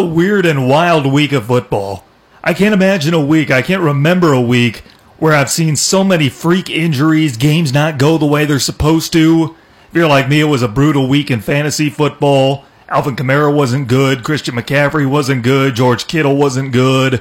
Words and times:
a 0.00 0.06
weird 0.06 0.46
and 0.46 0.66
wild 0.66 1.04
week 1.04 1.30
of 1.30 1.44
football. 1.44 2.06
I 2.42 2.54
can't 2.54 2.72
imagine 2.72 3.12
a 3.12 3.20
week, 3.20 3.50
I 3.50 3.60
can't 3.60 3.82
remember 3.82 4.32
a 4.32 4.40
week 4.40 4.82
where 5.18 5.34
I've 5.34 5.50
seen 5.50 5.76
so 5.76 6.02
many 6.02 6.30
freak 6.30 6.70
injuries, 6.70 7.36
games 7.36 7.70
not 7.70 7.98
go 7.98 8.16
the 8.16 8.24
way 8.24 8.46
they're 8.46 8.58
supposed 8.58 9.12
to. 9.12 9.54
If 9.90 9.94
you're 9.94 10.08
like 10.08 10.26
me, 10.26 10.40
it 10.40 10.44
was 10.44 10.62
a 10.62 10.68
brutal 10.68 11.06
week 11.06 11.30
in 11.30 11.42
fantasy 11.42 11.90
football. 11.90 12.64
Alvin 12.88 13.14
Kamara 13.14 13.54
wasn't 13.54 13.88
good, 13.88 14.24
Christian 14.24 14.54
McCaffrey 14.54 15.06
wasn't 15.06 15.42
good, 15.42 15.74
George 15.74 16.06
Kittle 16.06 16.36
wasn't 16.36 16.72
good, 16.72 17.20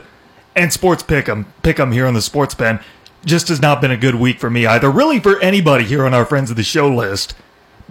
and 0.55 0.71
Sports 0.71 1.03
Pick'em, 1.03 1.47
Pick'em 1.61 1.91
here 1.91 2.07
on 2.07 2.13
the 2.13 2.21
Sports 2.21 2.55
Pen, 2.55 2.79
just 3.25 3.49
has 3.49 3.61
not 3.61 3.81
been 3.81 3.91
a 3.91 3.97
good 3.97 4.15
week 4.15 4.39
for 4.39 4.49
me 4.49 4.65
either. 4.65 4.89
Really 4.89 5.19
for 5.19 5.37
anybody 5.41 5.83
here 5.83 6.05
on 6.05 6.13
our 6.13 6.25
Friends 6.25 6.49
of 6.49 6.55
the 6.55 6.63
Show 6.63 6.87
list. 6.87 7.35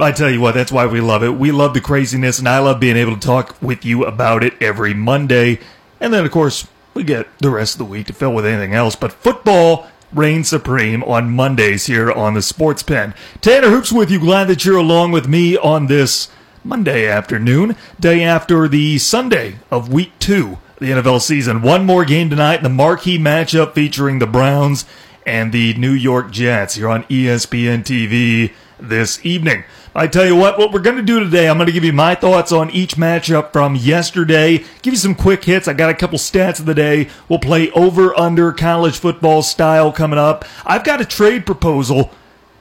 I 0.00 0.12
tell 0.12 0.30
you 0.30 0.40
what, 0.40 0.54
that's 0.54 0.70
why 0.70 0.86
we 0.86 1.00
love 1.00 1.24
it. 1.24 1.34
We 1.34 1.50
love 1.50 1.74
the 1.74 1.80
craziness, 1.80 2.38
and 2.38 2.48
I 2.48 2.60
love 2.60 2.78
being 2.78 2.96
able 2.96 3.14
to 3.14 3.20
talk 3.20 3.60
with 3.60 3.84
you 3.84 4.04
about 4.04 4.44
it 4.44 4.54
every 4.62 4.94
Monday. 4.94 5.58
And 6.00 6.14
then, 6.14 6.24
of 6.24 6.30
course, 6.30 6.68
we 6.94 7.02
get 7.02 7.26
the 7.38 7.50
rest 7.50 7.74
of 7.74 7.78
the 7.78 7.84
week 7.84 8.06
to 8.06 8.12
fill 8.12 8.32
with 8.32 8.46
anything 8.46 8.74
else. 8.74 8.94
But 8.94 9.12
football 9.12 9.88
reigns 10.12 10.48
supreme 10.48 11.02
on 11.04 11.30
Mondays 11.30 11.86
here 11.86 12.10
on 12.10 12.34
the 12.34 12.42
Sports 12.42 12.82
Pen. 12.82 13.14
Tanner 13.40 13.70
Hoops 13.70 13.92
with 13.92 14.10
you. 14.10 14.18
Glad 14.18 14.48
that 14.48 14.64
you're 14.64 14.76
along 14.76 15.12
with 15.12 15.28
me 15.28 15.56
on 15.56 15.86
this 15.86 16.28
Monday 16.64 17.06
afternoon, 17.06 17.76
day 17.98 18.22
after 18.22 18.68
the 18.68 18.98
Sunday 18.98 19.56
of 19.70 19.92
week 19.92 20.12
two 20.18 20.58
of 20.74 20.78
the 20.80 20.90
NFL 20.90 21.20
season. 21.20 21.62
One 21.62 21.84
more 21.84 22.04
game 22.04 22.30
tonight, 22.30 22.58
in 22.58 22.62
the 22.62 22.68
marquee 22.68 23.18
matchup 23.18 23.74
featuring 23.74 24.18
the 24.18 24.26
Browns 24.26 24.84
and 25.26 25.52
the 25.52 25.74
New 25.74 25.92
York 25.92 26.30
Jets 26.30 26.74
here 26.74 26.88
on 26.88 27.04
ESPN 27.04 27.84
TV 27.84 28.52
this 28.78 29.24
evening. 29.24 29.64
I 29.98 30.06
tell 30.06 30.24
you 30.24 30.36
what, 30.36 30.60
what 30.60 30.70
we're 30.70 30.78
going 30.78 30.98
to 30.98 31.02
do 31.02 31.18
today, 31.18 31.48
I'm 31.48 31.56
going 31.56 31.66
to 31.66 31.72
give 31.72 31.82
you 31.82 31.92
my 31.92 32.14
thoughts 32.14 32.52
on 32.52 32.70
each 32.70 32.94
matchup 32.94 33.52
from 33.52 33.74
yesterday, 33.74 34.58
give 34.80 34.94
you 34.94 34.96
some 34.96 35.16
quick 35.16 35.42
hits. 35.42 35.66
I 35.66 35.72
got 35.72 35.90
a 35.90 35.94
couple 35.94 36.20
stats 36.20 36.60
of 36.60 36.66
the 36.66 36.74
day. 36.74 37.08
We'll 37.28 37.40
play 37.40 37.72
over 37.72 38.16
under 38.16 38.52
college 38.52 38.96
football 38.96 39.42
style 39.42 39.90
coming 39.90 40.20
up. 40.20 40.44
I've 40.64 40.84
got 40.84 41.00
a 41.00 41.04
trade 41.04 41.44
proposal 41.44 42.12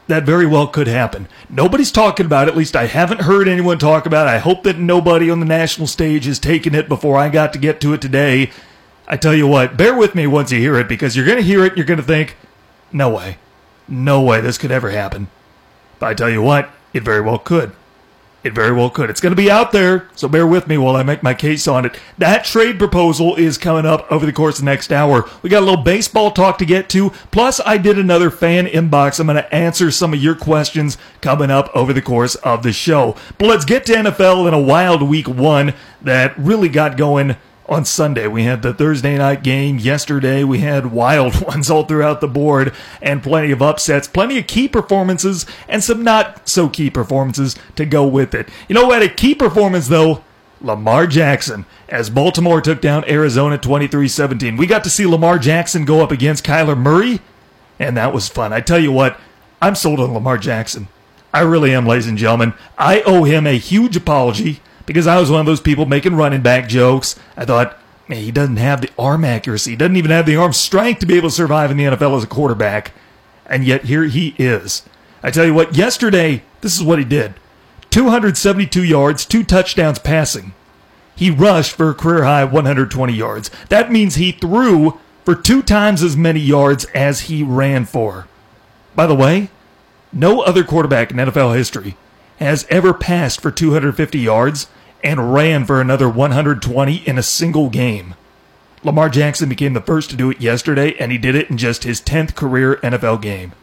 that 0.08 0.24
very 0.24 0.48
well 0.48 0.66
could 0.66 0.88
happen. 0.88 1.28
Nobody's 1.48 1.92
talking 1.92 2.26
about 2.26 2.48
it, 2.48 2.52
at 2.54 2.58
least 2.58 2.76
I 2.76 2.88
haven't 2.88 3.22
heard 3.22 3.48
anyone 3.48 3.78
talk 3.78 4.08
about 4.08 4.26
it. 4.26 4.32
I 4.32 4.40
hope 4.40 4.64
that 4.64 4.80
nobody 4.80 5.30
on 5.30 5.40
the 5.40 5.46
national 5.46 5.86
stage 5.86 6.26
has 6.26 6.40
taken 6.40 6.74
it 6.74 6.90
before 6.90 7.20
I 7.20 7.30
got 7.30 7.54
to 7.54 7.60
get 7.60 7.80
to 7.82 7.94
it 7.94 8.02
today. 8.02 8.50
I 9.08 9.16
tell 9.16 9.36
you 9.36 9.46
what, 9.46 9.78
bear 9.78 9.96
with 9.96 10.16
me 10.16 10.26
once 10.26 10.52
you 10.52 10.58
hear 10.58 10.80
it 10.80 10.90
because 10.90 11.16
you're 11.16 11.24
going 11.24 11.38
to 11.38 11.44
hear 11.44 11.64
it, 11.64 11.78
you're 11.78 11.86
going 11.86 12.00
to 12.00 12.04
think, 12.04 12.36
no 12.92 13.12
way. 13.12 13.38
No 13.88 14.24
way 14.24 14.42
this 14.42 14.58
could 14.58 14.72
ever 14.72 14.90
happen. 14.90 15.28
But 16.00 16.08
I 16.08 16.14
tell 16.16 16.32
you 16.32 16.42
what, 16.42 16.72
it 16.94 17.04
very 17.04 17.22
well 17.22 17.40
could. 17.40 17.72
It 18.44 18.54
very 18.54 18.72
well 18.72 18.90
could. 18.90 19.10
It's 19.10 19.20
going 19.20 19.34
to 19.34 19.42
be 19.42 19.52
out 19.52 19.74
there, 19.74 20.08
so 20.16 20.30
bear 20.30 20.48
with 20.48 20.68
me 20.68 20.78
while 20.78 20.96
I 20.96 21.04
make 21.04 21.22
my 21.22 21.34
case 21.34 21.68
on 21.68 21.86
it. 21.86 22.00
That 22.18 22.46
trade 22.46 22.78
proposal 22.78 23.36
is 23.36 23.58
coming 23.58 23.86
up 23.86 24.10
over 24.10 24.26
the 24.26 24.32
course 24.32 24.60
of 24.60 24.64
the 24.64 24.72
next 24.72 24.94
hour. 24.94 25.30
We 25.42 25.50
got 25.50 25.64
a 25.64 25.66
little 25.66 25.84
baseball 25.84 26.32
talk 26.32 26.58
to 26.60 26.66
get 26.66 26.88
to. 26.92 27.10
Plus, 27.32 27.60
I 27.66 27.78
did 27.78 28.00
another 28.00 28.30
fan 28.30 28.66
inbox. 28.68 29.20
I'm 29.20 29.28
going 29.28 29.36
to 29.36 29.54
answer 29.54 29.92
some 29.92 30.14
of 30.14 30.24
your 30.24 30.36
questions 30.36 30.98
coming 31.20 31.52
up 31.52 31.70
over 31.76 31.92
the 31.92 32.02
course 32.02 32.36
of 32.36 32.64
the 32.64 32.72
show. 32.72 33.18
But 33.38 33.48
let's 33.48 33.66
get 33.66 33.86
to 33.88 33.94
NFL 33.94 34.48
in 34.48 34.54
a 34.54 34.62
wild 34.62 35.02
week 35.02 35.28
one 35.28 35.74
that 36.02 36.38
really 36.38 36.70
got 36.70 36.96
going 36.96 37.36
on 37.70 37.86
Sunday. 37.86 38.28
We 38.28 38.44
had 38.44 38.62
the 38.62 38.74
Thursday 38.74 39.18
night 39.18 39.44
game. 39.44 39.78
Yesterday, 39.78 40.44
we 40.44 40.60
had 40.60 40.92
wild 40.92 41.42
ones 41.46 41.70
all 41.70 41.84
throughout 41.84 42.22
the 42.22 42.28
board 42.28 42.74
and 43.02 43.24
plenty 43.24 43.52
of 43.52 43.62
upsets, 43.62 44.08
plenty 44.08 44.38
of 44.38 44.48
key 44.48 44.68
performances, 44.68 45.46
and 45.68 45.84
some 45.84 46.04
not 46.04 46.48
so 46.48 46.70
key 46.70 46.90
performances 46.90 47.56
to 47.76 47.86
go 47.86 48.08
with 48.08 48.34
it. 48.34 48.50
You 48.68 48.76
know 48.76 48.88
what? 48.88 49.04
A 49.04 49.10
key 49.10 49.36
performance, 49.36 49.88
though, 49.88 50.24
Lamar 50.62 51.06
Jackson 51.08 51.66
as 51.88 52.10
Baltimore 52.10 52.62
took 52.62 52.82
down 52.82 53.08
Arizona 53.10 53.58
23 53.58 54.08
17. 54.08 54.58
We 54.58 54.66
got 54.66 54.84
to 54.86 54.90
see 54.90 55.06
Lamar 55.06 55.38
Jackson 55.38 55.86
go 55.86 56.02
up 56.02 56.12
against 56.12 56.46
Kyler 56.46 56.78
Murray, 56.78 57.20
and 57.80 57.96
that 57.98 58.14
was 58.14 58.30
fun. 58.30 58.54
I 58.54 58.62
tell 58.62 58.80
you 58.80 58.92
what, 58.92 59.20
I'm 59.62 59.76
sold 59.76 60.00
on 60.00 60.14
Lamar 60.14 60.38
Jackson. 60.38 60.88
I 61.34 61.42
really 61.42 61.74
am, 61.74 61.86
ladies 61.86 62.08
and 62.08 62.18
gentlemen. 62.18 62.54
I 62.78 63.02
owe 63.02 63.24
him 63.24 63.46
a 63.46 63.58
huge 63.58 63.96
apology 63.96 64.62
because 64.88 65.06
I 65.06 65.20
was 65.20 65.30
one 65.30 65.42
of 65.42 65.46
those 65.46 65.62
people 65.62 65.86
making 65.86 66.16
running 66.16 66.42
back 66.42 66.68
jokes. 66.68 67.20
I 67.36 67.46
thought, 67.46 67.78
man, 68.08 68.24
he 68.24 68.32
doesn't 68.32 68.58
have 68.58 68.82
the 68.82 68.90
arm 68.98 69.24
accuracy. 69.24 69.72
He 69.72 69.78
doesn't 69.78 69.98
even 69.98 70.10
have 70.10 70.26
the 70.26 70.38
arm 70.38 70.54
strength 70.54 71.02
to 71.02 71.06
be 71.06 71.16
able 71.18 71.30
to 71.30 71.36
survive 71.36 71.70
in 71.70 71.78
the 71.78 71.84
NFL 71.84 72.18
as 72.18 72.24
a 72.24 72.28
quarterback. 72.28 72.94
And 73.46 73.64
yet 73.64 73.86
here 73.86 74.06
he 74.06 74.34
is. 74.40 74.82
I 75.22 75.30
tell 75.30 75.46
you 75.46 75.54
what, 75.54 75.76
yesterday, 75.76 76.42
this 76.62 76.76
is 76.76 76.84
what 76.84 77.00
he 77.00 77.06
did 77.06 77.36
272 77.92 78.84
yards, 78.84 79.26
two 79.26 79.44
touchdowns 79.44 80.00
passing. 80.00 80.54
He 81.16 81.32
rushed 81.32 81.74
for 81.74 81.90
a 81.90 81.96
career 81.96 82.24
high 82.24 82.44
120 82.46 83.14
yards. 83.14 83.52
That 83.70 83.92
means 83.92 84.16
he 84.16 84.32
threw 84.32 85.00
for 85.26 85.36
two 85.36 85.62
times 85.62 86.04
as 86.04 86.16
many 86.16 86.40
yards 86.40 86.86
as 86.94 87.22
he 87.22 87.44
ran 87.44 87.86
for. 87.86 88.28
By 88.96 89.08
the 89.08 89.16
way, 89.16 89.50
no 90.14 90.42
other 90.42 90.64
quarterback 90.64 91.12
in 91.12 91.18
NFL 91.18 91.58
history 91.58 91.98
has 92.40 92.66
ever 92.70 92.94
passed 92.94 93.42
for 93.42 93.52
250 93.52 94.20
yards 94.20 94.68
and 95.04 95.34
ran 95.34 95.66
for 95.66 95.80
another 95.80 96.10
120 96.10 96.96
in 96.96 97.18
a 97.18 97.24
single 97.24 97.70
game. 97.70 98.16
Lamar 98.84 99.10
Jackson 99.10 99.50
became 99.50 99.74
the 99.74 99.82
first 99.82 100.10
to 100.10 100.16
do 100.16 100.30
it 100.30 100.42
yesterday, 100.42 100.96
and 101.00 101.12
he 101.12 101.18
did 101.18 101.36
it 101.36 101.50
in 101.50 101.58
just 101.58 101.84
his 101.84 102.02
10th 102.02 102.36
career 102.36 102.78
NFL 102.78 103.22
game. 103.22 103.54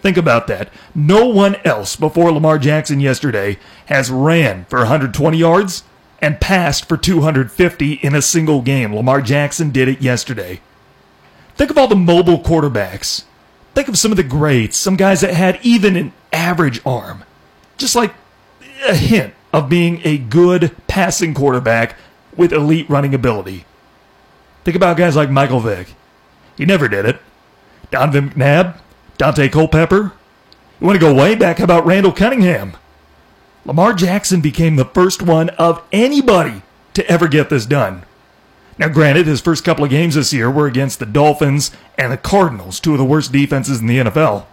Think 0.00 0.16
about 0.16 0.48
that. 0.48 0.70
No 0.94 1.26
one 1.26 1.56
else 1.64 1.94
before 1.94 2.32
Lamar 2.32 2.58
Jackson 2.58 2.98
yesterday 2.98 3.58
has 3.86 4.10
ran 4.10 4.64
for 4.64 4.80
120 4.80 5.38
yards 5.38 5.84
and 6.20 6.40
passed 6.40 6.88
for 6.88 6.96
250 6.96 7.92
in 7.94 8.14
a 8.14 8.22
single 8.22 8.62
game. 8.62 8.94
Lamar 8.94 9.20
Jackson 9.20 9.70
did 9.70 9.88
it 9.88 10.00
yesterday. 10.00 10.60
Think 11.54 11.70
of 11.70 11.78
all 11.78 11.88
the 11.88 11.94
mobile 11.94 12.40
quarterbacks. 12.40 13.24
Think 13.74 13.88
of 13.88 13.98
some 13.98 14.10
of 14.10 14.16
the 14.16 14.22
greats, 14.22 14.76
some 14.76 14.96
guys 14.96 15.20
that 15.20 15.34
had 15.34 15.60
even 15.62 15.96
an 15.96 16.12
average 16.32 16.80
arm. 16.84 17.24
Just 17.76 17.94
like 17.94 18.12
a 18.86 18.94
hint 18.94 19.34
of 19.52 19.68
being 19.68 20.00
a 20.04 20.18
good 20.18 20.74
passing 20.86 21.34
quarterback 21.34 21.96
with 22.36 22.52
elite 22.52 22.88
running 22.88 23.14
ability. 23.14 23.64
Think 24.64 24.76
about 24.76 24.96
guys 24.96 25.16
like 25.16 25.30
Michael 25.30 25.60
Vick. 25.60 25.94
He 26.56 26.64
never 26.64 26.88
did 26.88 27.04
it. 27.04 27.20
Donovan 27.90 28.30
McNabb, 28.30 28.78
Daunte 29.18 29.50
Culpepper. 29.52 30.12
You 30.80 30.86
want 30.86 30.98
to 30.98 31.06
go 31.06 31.14
way 31.14 31.34
back? 31.34 31.58
How 31.58 31.64
about 31.64 31.86
Randall 31.86 32.12
Cunningham? 32.12 32.76
Lamar 33.64 33.92
Jackson 33.92 34.40
became 34.40 34.76
the 34.76 34.84
first 34.84 35.22
one 35.22 35.50
of 35.50 35.82
anybody 35.92 36.62
to 36.94 37.06
ever 37.08 37.28
get 37.28 37.50
this 37.50 37.66
done. 37.66 38.04
Now, 38.78 38.88
granted, 38.88 39.26
his 39.26 39.40
first 39.40 39.64
couple 39.64 39.84
of 39.84 39.90
games 39.90 40.14
this 40.14 40.32
year 40.32 40.50
were 40.50 40.66
against 40.66 40.98
the 40.98 41.06
Dolphins 41.06 41.70
and 41.98 42.10
the 42.12 42.16
Cardinals, 42.16 42.80
two 42.80 42.92
of 42.92 42.98
the 42.98 43.04
worst 43.04 43.30
defenses 43.30 43.80
in 43.80 43.86
the 43.86 43.98
NFL. 43.98 44.46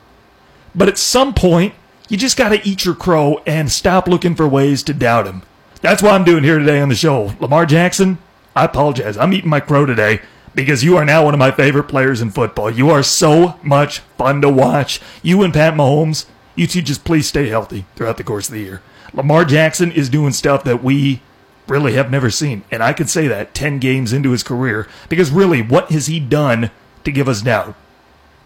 But 0.76 0.88
at 0.88 0.98
some 0.98 1.34
point, 1.34 1.74
you 2.10 2.18
just 2.18 2.38
got 2.38 2.50
to 2.50 2.68
eat 2.68 2.86
your 2.86 2.96
crow 2.96 3.40
and 3.46 3.72
stop 3.72 4.08
looking 4.08 4.36
for 4.36 4.48
ways 4.48 4.82
to 4.84 4.94
doubt 4.94 5.28
him. 5.28 5.44
That's 5.82 6.02
what 6.02 6.14
I'm 6.14 6.24
doing 6.24 6.44
here 6.44 6.58
today 6.58 6.82
on 6.82 6.90
the 6.90 6.96
show. 6.96 7.34
Lamar 7.40 7.68
Jackson, 7.68 8.18
I 8.56 8.66
apologize. 8.66 9.16
I'm 9.16 9.32
eating 9.32 9.50
my 9.50 9.60
crow 9.60 9.86
today 9.86 10.22
because 10.56 10.84
you 10.84 10.98
are 10.98 11.06
now 11.06 11.24
one 11.24 11.36
of 11.36 11.40
my 11.40 11.52
favorite 11.52 11.84
players 11.84 12.20
in 12.20 12.32
football. 12.32 12.72
You 12.72 12.90
are 12.90 13.04
so 13.04 13.60
much 13.62 14.00
fun 14.18 14.42
to 14.42 14.50
watch. 14.50 15.00
You 15.22 15.44
and 15.44 15.54
Pat 15.54 15.76
Mahomes, 15.76 16.26
you 16.56 16.66
two 16.66 16.82
just 16.82 17.06
please 17.06 17.28
stay 17.28 17.48
healthy 17.48 17.86
throughout 17.96 18.18
the 18.18 18.24
course 18.24 18.50
of 18.50 18.56
the 18.56 18.62
year. 18.62 18.82
Lamar 19.14 19.46
Jackson 19.46 19.92
is 19.92 20.10
doing 20.10 20.34
stuff 20.34 20.64
that 20.64 20.84
we 20.84 21.22
really 21.68 21.94
have 21.94 22.10
never 22.10 22.32
seen. 22.32 22.64
And 22.72 22.82
I 22.82 22.94
could 22.94 23.10
say 23.10 23.28
that 23.28 23.54
10 23.54 23.78
games 23.78 24.12
into 24.12 24.32
his 24.32 24.42
career 24.42 24.88
because 25.08 25.30
really, 25.30 25.62
what 25.62 25.92
has 25.92 26.08
he 26.08 26.20
done 26.20 26.72
to 27.04 27.12
give 27.12 27.30
us 27.30 27.44
doubt? 27.44 27.76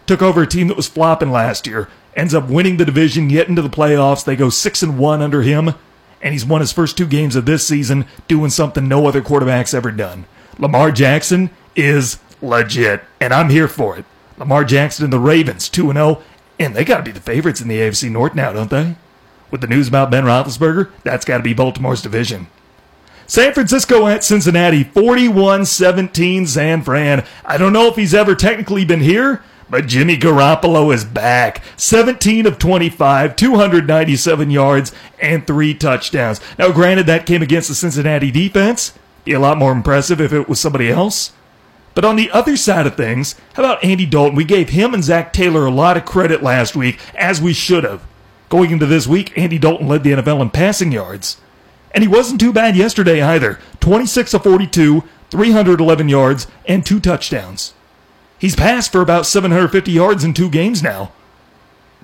Took 0.06 0.20
over 0.20 0.42
a 0.42 0.46
team 0.46 0.68
that 0.68 0.76
was 0.76 0.86
flopping 0.86 1.32
last 1.32 1.66
year 1.66 1.88
ends 2.16 2.34
up 2.34 2.48
winning 2.48 2.76
the 2.76 2.84
division, 2.84 3.28
get 3.28 3.48
into 3.48 3.62
the 3.62 3.68
playoffs. 3.68 4.24
They 4.24 4.36
go 4.36 4.50
six 4.50 4.82
and 4.82 4.98
one 4.98 5.22
under 5.22 5.42
him, 5.42 5.74
and 6.22 6.32
he's 6.32 6.44
won 6.44 6.60
his 6.60 6.72
first 6.72 6.96
two 6.96 7.06
games 7.06 7.36
of 7.36 7.46
this 7.46 7.66
season, 7.66 8.06
doing 8.28 8.50
something 8.50 8.88
no 8.88 9.06
other 9.06 9.22
quarterback's 9.22 9.74
ever 9.74 9.90
done. 9.90 10.26
Lamar 10.58 10.92
Jackson 10.92 11.50
is 11.76 12.18
legit, 12.40 13.04
and 13.20 13.32
I'm 13.32 13.50
here 13.50 13.68
for 13.68 13.96
it. 13.96 14.04
Lamar 14.38 14.64
Jackson 14.64 15.04
and 15.04 15.12
the 15.12 15.18
Ravens, 15.18 15.68
2 15.68 15.92
0, 15.92 16.22
and 16.58 16.74
they 16.74 16.84
got 16.84 16.98
to 16.98 17.02
be 17.02 17.12
the 17.12 17.20
favorites 17.20 17.60
in 17.60 17.68
the 17.68 17.78
AFC 17.78 18.10
North 18.10 18.34
now, 18.34 18.52
don't 18.52 18.70
they? 18.70 18.96
With 19.50 19.60
the 19.60 19.66
news 19.66 19.88
about 19.88 20.10
Ben 20.10 20.24
Roethlisberger, 20.24 20.90
that's 21.02 21.24
got 21.24 21.38
to 21.38 21.44
be 21.44 21.54
Baltimore's 21.54 22.02
division. 22.02 22.48
San 23.26 23.54
Francisco 23.54 24.06
at 24.06 24.24
Cincinnati, 24.24 24.84
41 24.84 25.64
17 25.64 26.46
San 26.46 26.82
Fran. 26.82 27.24
I 27.44 27.56
don't 27.56 27.72
know 27.72 27.86
if 27.86 27.96
he's 27.96 28.14
ever 28.14 28.34
technically 28.34 28.84
been 28.84 29.00
here, 29.00 29.42
but 29.68 29.86
Jimmy 29.86 30.16
Garoppolo 30.16 30.92
is 30.94 31.04
back. 31.04 31.62
17 31.76 32.46
of 32.46 32.58
25, 32.58 33.36
297 33.36 34.50
yards, 34.50 34.92
and 35.20 35.46
three 35.46 35.74
touchdowns. 35.74 36.40
Now, 36.58 36.72
granted, 36.72 37.06
that 37.06 37.26
came 37.26 37.42
against 37.42 37.68
the 37.68 37.74
Cincinnati 37.74 38.30
defense. 38.30 38.92
Be 39.24 39.32
a 39.32 39.40
lot 39.40 39.58
more 39.58 39.72
impressive 39.72 40.20
if 40.20 40.32
it 40.32 40.48
was 40.48 40.60
somebody 40.60 40.90
else. 40.90 41.32
But 41.94 42.04
on 42.04 42.16
the 42.16 42.30
other 42.30 42.56
side 42.56 42.86
of 42.86 42.96
things, 42.96 43.36
how 43.54 43.62
about 43.62 43.84
Andy 43.84 44.04
Dalton? 44.04 44.34
We 44.34 44.44
gave 44.44 44.70
him 44.70 44.94
and 44.94 45.04
Zac 45.04 45.32
Taylor 45.32 45.64
a 45.64 45.70
lot 45.70 45.96
of 45.96 46.04
credit 46.04 46.42
last 46.42 46.74
week, 46.74 46.98
as 47.14 47.40
we 47.40 47.52
should 47.52 47.84
have. 47.84 48.04
Going 48.48 48.72
into 48.72 48.86
this 48.86 49.06
week, 49.06 49.36
Andy 49.38 49.58
Dalton 49.58 49.88
led 49.88 50.02
the 50.02 50.12
NFL 50.12 50.42
in 50.42 50.50
passing 50.50 50.92
yards. 50.92 51.38
And 51.92 52.02
he 52.02 52.08
wasn't 52.08 52.40
too 52.40 52.52
bad 52.52 52.76
yesterday 52.76 53.22
either. 53.22 53.60
26 53.80 54.34
of 54.34 54.42
42, 54.42 55.04
311 55.30 56.08
yards, 56.08 56.48
and 56.66 56.84
two 56.84 56.98
touchdowns. 56.98 57.74
He's 58.38 58.56
passed 58.56 58.92
for 58.92 59.00
about 59.00 59.26
750 59.26 59.90
yards 59.90 60.24
in 60.24 60.34
two 60.34 60.50
games 60.50 60.82
now. 60.82 61.12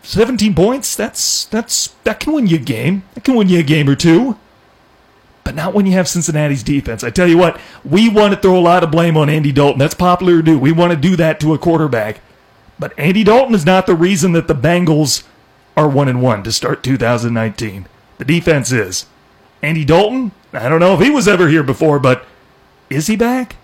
17 0.02 0.54
points, 0.54 0.96
that's 0.96 1.44
that's 1.44 1.88
that 2.04 2.20
can 2.20 2.32
win 2.32 2.46
you 2.46 2.56
a 2.56 2.60
game. 2.60 3.02
That 3.14 3.24
can 3.24 3.36
win 3.36 3.48
you 3.48 3.58
a 3.58 3.62
game 3.62 3.88
or 3.88 3.96
two. 3.96 4.38
But 5.44 5.54
not 5.54 5.74
when 5.74 5.86
you 5.86 5.92
have 5.92 6.08
Cincinnati's 6.08 6.62
defense. 6.62 7.02
I 7.02 7.10
tell 7.10 7.26
you 7.26 7.36
what, 7.36 7.60
we 7.84 8.08
want 8.08 8.34
to 8.34 8.40
throw 8.40 8.58
a 8.58 8.60
lot 8.60 8.84
of 8.84 8.90
blame 8.90 9.16
on 9.16 9.28
Andy 9.28 9.52
Dalton. 9.52 9.78
That's 9.78 9.94
popular 9.94 10.36
to 10.36 10.42
do. 10.42 10.58
We 10.58 10.72
want 10.72 10.92
to 10.92 10.96
do 10.96 11.16
that 11.16 11.40
to 11.40 11.54
a 11.54 11.58
quarterback. 11.58 12.20
But 12.78 12.98
Andy 12.98 13.24
Dalton 13.24 13.54
is 13.54 13.66
not 13.66 13.86
the 13.86 13.94
reason 13.94 14.32
that 14.32 14.48
the 14.48 14.54
Bengals 14.54 15.24
are 15.76 15.88
1 15.88 16.08
and 16.08 16.22
1 16.22 16.42
to 16.44 16.52
start 16.52 16.82
2019. 16.82 17.86
The 18.18 18.24
defense 18.24 18.72
is. 18.72 19.06
Andy 19.62 19.84
Dalton, 19.84 20.32
I 20.52 20.68
don't 20.68 20.80
know 20.80 20.94
if 20.94 21.00
he 21.00 21.10
was 21.10 21.28
ever 21.28 21.48
here 21.48 21.62
before, 21.62 21.98
but 21.98 22.26
is 22.88 23.06
he 23.06 23.16
back? 23.16 23.56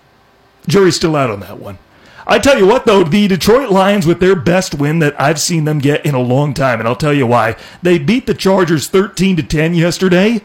Jury's 0.66 0.96
still 0.96 1.16
out 1.16 1.30
on 1.30 1.40
that 1.40 1.58
one. 1.58 1.78
I 2.28 2.40
tell 2.40 2.58
you 2.58 2.66
what, 2.66 2.86
though, 2.86 3.04
the 3.04 3.28
Detroit 3.28 3.70
Lions 3.70 4.04
with 4.04 4.18
their 4.18 4.34
best 4.34 4.74
win 4.74 4.98
that 4.98 5.18
I've 5.20 5.40
seen 5.40 5.64
them 5.64 5.78
get 5.78 6.04
in 6.04 6.16
a 6.16 6.20
long 6.20 6.54
time, 6.54 6.80
and 6.80 6.88
I'll 6.88 6.96
tell 6.96 7.14
you 7.14 7.26
why. 7.26 7.54
They 7.82 8.00
beat 8.00 8.26
the 8.26 8.34
Chargers 8.34 8.88
13 8.88 9.36
to 9.36 9.44
10 9.44 9.74
yesterday. 9.74 10.42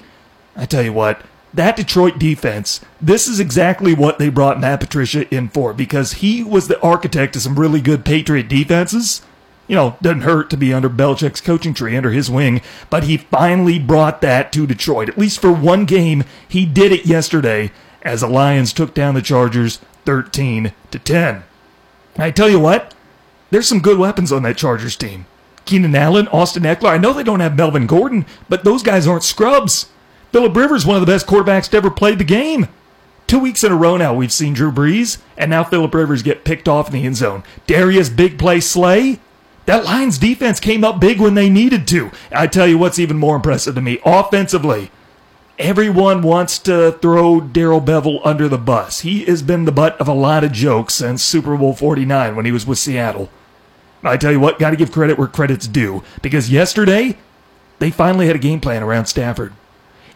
I 0.56 0.66
tell 0.66 0.83
you 0.83 0.94
what, 0.94 1.24
that 1.54 1.75
Detroit 1.75 2.19
defense, 2.19 2.81
this 3.01 3.28
is 3.28 3.39
exactly 3.39 3.95
what 3.95 4.19
they 4.19 4.30
brought 4.30 4.60
Matt 4.60 4.80
Patricia 4.80 5.28
in 5.33 5.50
for 5.50 5.74
because 5.74 6.13
he 6.13 6.44
was 6.44 6.68
the 6.68 6.80
architect 6.81 7.36
of 7.36 7.42
some 7.42 7.60
really 7.60 7.81
good 7.81 8.06
Patriot 8.06 8.48
defenses. 8.48 9.24
You 9.68 9.75
know, 9.75 9.98
doesn't 10.04 10.22
hurt 10.22 10.51
to 10.51 10.57
be 10.57 10.74
under 10.74 10.89
Belichick's 10.89 11.42
coaching 11.42 11.74
tree, 11.74 11.98
under 11.98 12.12
his 12.12 12.30
wing, 12.30 12.62
but 12.92 13.06
he 13.06 13.18
finally 13.18 13.80
brought 13.80 14.22
that 14.22 14.51
to 14.54 14.68
Detroit. 14.68 15.10
At 15.10 15.18
least 15.18 15.39
for 15.39 15.51
one 15.51 15.86
game, 15.86 16.25
he 16.48 16.66
did 16.66 16.92
it 16.92 17.07
yesterday 17.07 17.72
as 18.04 18.22
the 18.22 18.27
Lions 18.27 18.72
took 18.72 18.94
down 18.94 19.16
the 19.16 19.22
Chargers 19.22 19.77
13 20.06 20.74
to 20.92 21.00
10. 21.00 21.44
I 22.18 22.31
tell 22.31 22.50
you 22.50 22.60
what, 22.60 22.94
there's 23.50 23.68
some 23.68 23.80
good 23.80 23.98
weapons 23.98 24.31
on 24.31 24.44
that 24.44 24.58
Chargers 24.58 24.96
team. 24.96 25.25
Keenan 25.66 25.96
Allen, 25.96 26.28
Austin 26.30 26.63
Ekeler. 26.63 26.90
I 26.90 26.98
know 26.98 27.13
they 27.13 27.24
don't 27.24 27.40
have 27.40 27.56
Melvin 27.56 27.88
Gordon, 27.88 28.25
but 28.50 28.63
those 28.63 28.84
guys 28.84 29.08
aren't 29.08 29.24
scrubs. 29.24 29.90
Philip 30.31 30.56
Rivers, 30.56 30.86
one 30.86 30.96
of 30.96 31.02
the 31.02 31.12
best 31.12 31.28
quarterbacks 31.28 31.69
to 31.69 31.78
ever 31.78 31.92
play 31.92 32.16
the 32.16 32.24
game. 32.24 32.68
Two 33.28 33.40
weeks 33.40 33.63
in 33.63 33.72
a 33.72 33.75
row 33.75 33.96
now, 33.98 34.13
we've 34.13 34.31
seen 34.31 34.54
Drew 34.54 34.72
Brees, 34.72 35.22
and 35.38 35.50
now 35.50 35.63
Philip 35.63 35.94
Rivers 35.94 36.24
get 36.24 36.44
picked 36.44 36.68
off 36.68 36.88
in 36.88 36.94
the 36.94 37.06
end 37.06 37.16
zone. 37.16 37.44
Darius 37.68 38.10
big 38.10 38.38
play 38.38 38.60
Slay. 38.60 39.19
That 39.66 39.86
Lions 39.86 40.18
defense 40.18 40.60
came 40.60 40.84
up 40.84 41.00
big 41.00 41.19
when 41.22 41.36
they 41.36 41.50
needed 41.50 41.88
to. 41.90 42.12
I 42.31 42.48
tell 42.48 42.68
you 42.68 42.78
what's 42.78 43.00
even 43.00 43.18
more 43.18 43.36
impressive 43.36 43.75
to 43.75 43.81
me 43.81 44.00
offensively. 44.04 44.92
Everyone 45.59 46.21
wants 46.21 46.57
to 46.59 46.94
throw 47.01 47.39
Darrell 47.39 47.81
Bevell 47.81 48.19
under 48.24 48.48
the 48.48 48.57
bus. 48.57 49.01
He 49.01 49.25
has 49.25 49.42
been 49.44 49.65
the 49.65 49.71
butt 49.71 50.00
of 50.00 50.07
a 50.07 50.13
lot 50.13 50.44
of 50.44 50.51
jokes 50.51 50.95
since 50.95 51.21
Super 51.21 51.56
Bowl 51.56 51.74
49 51.74 52.36
when 52.36 52.45
he 52.45 52.51
was 52.51 52.65
with 52.65 52.80
Seattle. 52.80 53.30
I 54.03 54.18
tell 54.18 54.31
you 54.31 54.39
what, 54.39 54.57
got 54.57 54.71
to 54.71 54.75
give 54.75 54.92
credit 54.92 55.18
where 55.18 55.27
credit's 55.27 55.68
due 55.68 56.03
because 56.21 56.50
yesterday 56.50 57.18
they 57.80 57.92
finally 57.92 58.27
had 58.27 58.36
a 58.36 58.39
game 58.39 58.59
plan 58.59 58.81
around 58.81 59.06
Stafford. 59.06 59.53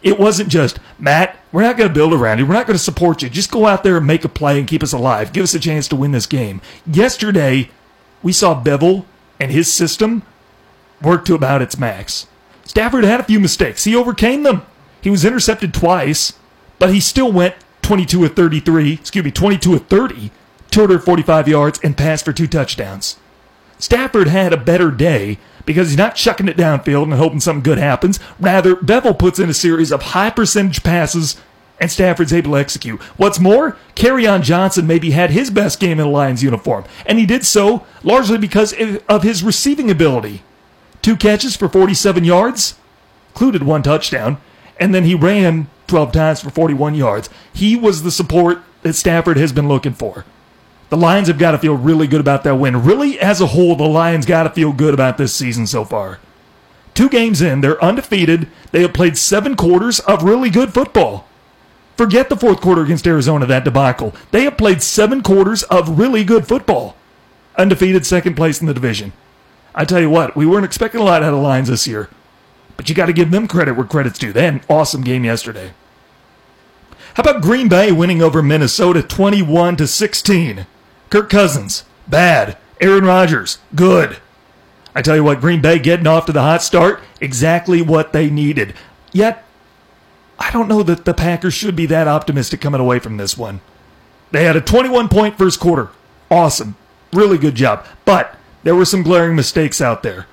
It 0.02 0.18
wasn't 0.18 0.48
just, 0.48 0.78
Matt, 0.98 1.36
we're 1.52 1.62
not 1.62 1.76
going 1.76 1.88
to 1.88 1.94
build 1.94 2.12
around 2.12 2.38
you. 2.38 2.46
We're 2.46 2.54
not 2.54 2.66
going 2.66 2.76
to 2.76 2.82
support 2.82 3.22
you. 3.22 3.30
Just 3.30 3.50
go 3.50 3.66
out 3.66 3.82
there 3.82 3.96
and 3.96 4.06
make 4.06 4.24
a 4.24 4.28
play 4.28 4.58
and 4.58 4.68
keep 4.68 4.82
us 4.82 4.92
alive. 4.92 5.32
Give 5.32 5.44
us 5.44 5.54
a 5.54 5.60
chance 5.60 5.88
to 5.88 5.96
win 5.96 6.12
this 6.12 6.26
game. 6.26 6.60
Yesterday, 6.86 7.70
we 8.22 8.32
saw 8.32 8.60
Bevell 8.60 9.04
and 9.40 9.50
his 9.50 9.72
system 9.72 10.22
work 11.02 11.24
to 11.26 11.34
about 11.34 11.62
its 11.62 11.78
max. 11.78 12.26
Stafford 12.64 13.04
had 13.04 13.20
a 13.20 13.24
few 13.24 13.40
mistakes. 13.40 13.84
He 13.84 13.96
overcame 13.96 14.42
them. 14.42 14.62
He 15.00 15.10
was 15.10 15.24
intercepted 15.24 15.72
twice, 15.72 16.34
but 16.78 16.92
he 16.92 17.00
still 17.00 17.32
went 17.32 17.54
22 17.82 18.24
of 18.24 18.34
33, 18.34 18.94
excuse 18.94 19.24
me, 19.24 19.30
22 19.30 19.74
of 19.74 19.86
30, 19.86 20.30
245 20.70 21.48
yards, 21.48 21.80
and 21.82 21.96
passed 21.96 22.24
for 22.24 22.32
two 22.32 22.46
touchdowns. 22.46 23.16
Stafford 23.78 24.28
had 24.28 24.52
a 24.52 24.56
better 24.56 24.90
day 24.90 25.38
because 25.64 25.90
he's 25.90 25.98
not 25.98 26.16
chucking 26.16 26.48
it 26.48 26.56
downfield 26.56 27.04
and 27.04 27.14
hoping 27.14 27.40
something 27.40 27.62
good 27.62 27.78
happens. 27.78 28.18
Rather, 28.40 28.74
Bevell 28.74 29.18
puts 29.18 29.38
in 29.38 29.50
a 29.50 29.54
series 29.54 29.92
of 29.92 30.02
high 30.02 30.30
percentage 30.30 30.82
passes 30.82 31.36
and 31.78 31.90
Stafford's 31.90 32.32
able 32.32 32.52
to 32.52 32.58
execute. 32.58 33.00
What's 33.18 33.38
more, 33.38 33.76
Kerryon 33.94 34.42
Johnson 34.42 34.86
maybe 34.86 35.10
had 35.10 35.30
his 35.30 35.50
best 35.50 35.78
game 35.78 36.00
in 36.00 36.06
a 36.06 36.08
Lions 36.08 36.42
uniform, 36.42 36.84
and 37.04 37.18
he 37.18 37.26
did 37.26 37.44
so 37.44 37.84
largely 38.02 38.38
because 38.38 38.74
of 39.08 39.22
his 39.22 39.42
receiving 39.42 39.90
ability. 39.90 40.42
Two 41.02 41.16
catches 41.16 41.54
for 41.54 41.68
47 41.68 42.24
yards, 42.24 42.76
included 43.28 43.62
one 43.62 43.82
touchdown, 43.82 44.38
and 44.78 44.94
then 44.94 45.04
he 45.04 45.14
ran 45.14 45.68
12 45.86 46.12
times 46.12 46.40
for 46.40 46.50
41 46.50 46.94
yards. 46.94 47.30
He 47.52 47.76
was 47.76 48.02
the 48.02 48.10
support 48.10 48.62
that 48.82 48.94
Stafford 48.94 49.36
has 49.36 49.52
been 49.52 49.68
looking 49.68 49.94
for. 49.94 50.24
The 50.88 50.96
Lions 50.96 51.28
have 51.28 51.38
got 51.38 51.52
to 51.52 51.58
feel 51.58 51.76
really 51.76 52.06
good 52.06 52.20
about 52.20 52.44
that 52.44 52.56
win. 52.56 52.84
Really, 52.84 53.18
as 53.18 53.40
a 53.40 53.48
whole, 53.48 53.74
the 53.74 53.84
Lions 53.84 54.26
got 54.26 54.44
to 54.44 54.50
feel 54.50 54.72
good 54.72 54.94
about 54.94 55.18
this 55.18 55.34
season 55.34 55.66
so 55.66 55.84
far. 55.84 56.20
Two 56.94 57.08
games 57.08 57.42
in, 57.42 57.60
they're 57.60 57.82
undefeated. 57.82 58.48
They 58.70 58.82
have 58.82 58.94
played 58.94 59.18
seven 59.18 59.56
quarters 59.56 60.00
of 60.00 60.22
really 60.22 60.48
good 60.48 60.72
football. 60.72 61.26
Forget 61.96 62.28
the 62.28 62.36
fourth 62.36 62.60
quarter 62.60 62.82
against 62.82 63.06
Arizona, 63.06 63.46
that 63.46 63.64
debacle. 63.64 64.14
They 64.30 64.44
have 64.44 64.56
played 64.56 64.82
seven 64.82 65.22
quarters 65.22 65.62
of 65.64 65.98
really 65.98 66.24
good 66.24 66.46
football. 66.46 66.96
Undefeated 67.56 68.06
second 68.06 68.34
place 68.34 68.60
in 68.60 68.66
the 68.66 68.74
division. 68.74 69.12
I 69.74 69.84
tell 69.84 70.00
you 70.00 70.10
what, 70.10 70.36
we 70.36 70.46
weren't 70.46 70.64
expecting 70.64 71.00
a 71.00 71.04
lot 71.04 71.22
out 71.22 71.30
of 71.30 71.36
the 71.36 71.42
Lions 71.42 71.68
this 71.68 71.86
year. 71.86 72.08
But 72.76 72.88
you 72.88 72.94
got 72.94 73.06
to 73.06 73.12
give 73.12 73.30
them 73.30 73.48
credit 73.48 73.74
where 73.74 73.86
credit's 73.86 74.18
due. 74.18 74.32
They 74.32 74.44
had 74.44 74.54
an 74.54 74.62
awesome 74.68 75.02
game 75.02 75.24
yesterday. 75.24 75.72
How 77.14 77.22
about 77.22 77.42
Green 77.42 77.68
Bay 77.68 77.92
winning 77.92 78.22
over 78.22 78.42
Minnesota 78.42 79.02
21 79.02 79.76
to 79.76 79.86
16? 79.86 80.66
Kirk 81.08 81.30
Cousins, 81.30 81.84
bad. 82.06 82.58
Aaron 82.80 83.04
Rodgers, 83.04 83.58
good. 83.74 84.18
I 84.94 85.02
tell 85.02 85.16
you 85.16 85.24
what, 85.24 85.40
Green 85.40 85.62
Bay 85.62 85.78
getting 85.78 86.06
off 86.06 86.26
to 86.26 86.32
the 86.32 86.42
hot 86.42 86.62
start, 86.62 87.02
exactly 87.20 87.80
what 87.80 88.12
they 88.12 88.28
needed. 88.28 88.74
Yet, 89.12 89.44
I 90.38 90.50
don't 90.50 90.68
know 90.68 90.82
that 90.82 91.04
the 91.04 91.14
Packers 91.14 91.54
should 91.54 91.76
be 91.76 91.86
that 91.86 92.08
optimistic 92.08 92.60
coming 92.60 92.80
away 92.80 92.98
from 92.98 93.16
this 93.16 93.36
one. 93.36 93.60
They 94.32 94.44
had 94.44 94.56
a 94.56 94.60
21 94.60 95.08
point 95.08 95.38
first 95.38 95.60
quarter. 95.60 95.90
Awesome. 96.30 96.76
Really 97.12 97.38
good 97.38 97.54
job. 97.54 97.86
But 98.04 98.36
there 98.62 98.74
were 98.74 98.84
some 98.84 99.02
glaring 99.02 99.36
mistakes 99.36 99.80
out 99.80 100.02
there. 100.02 100.26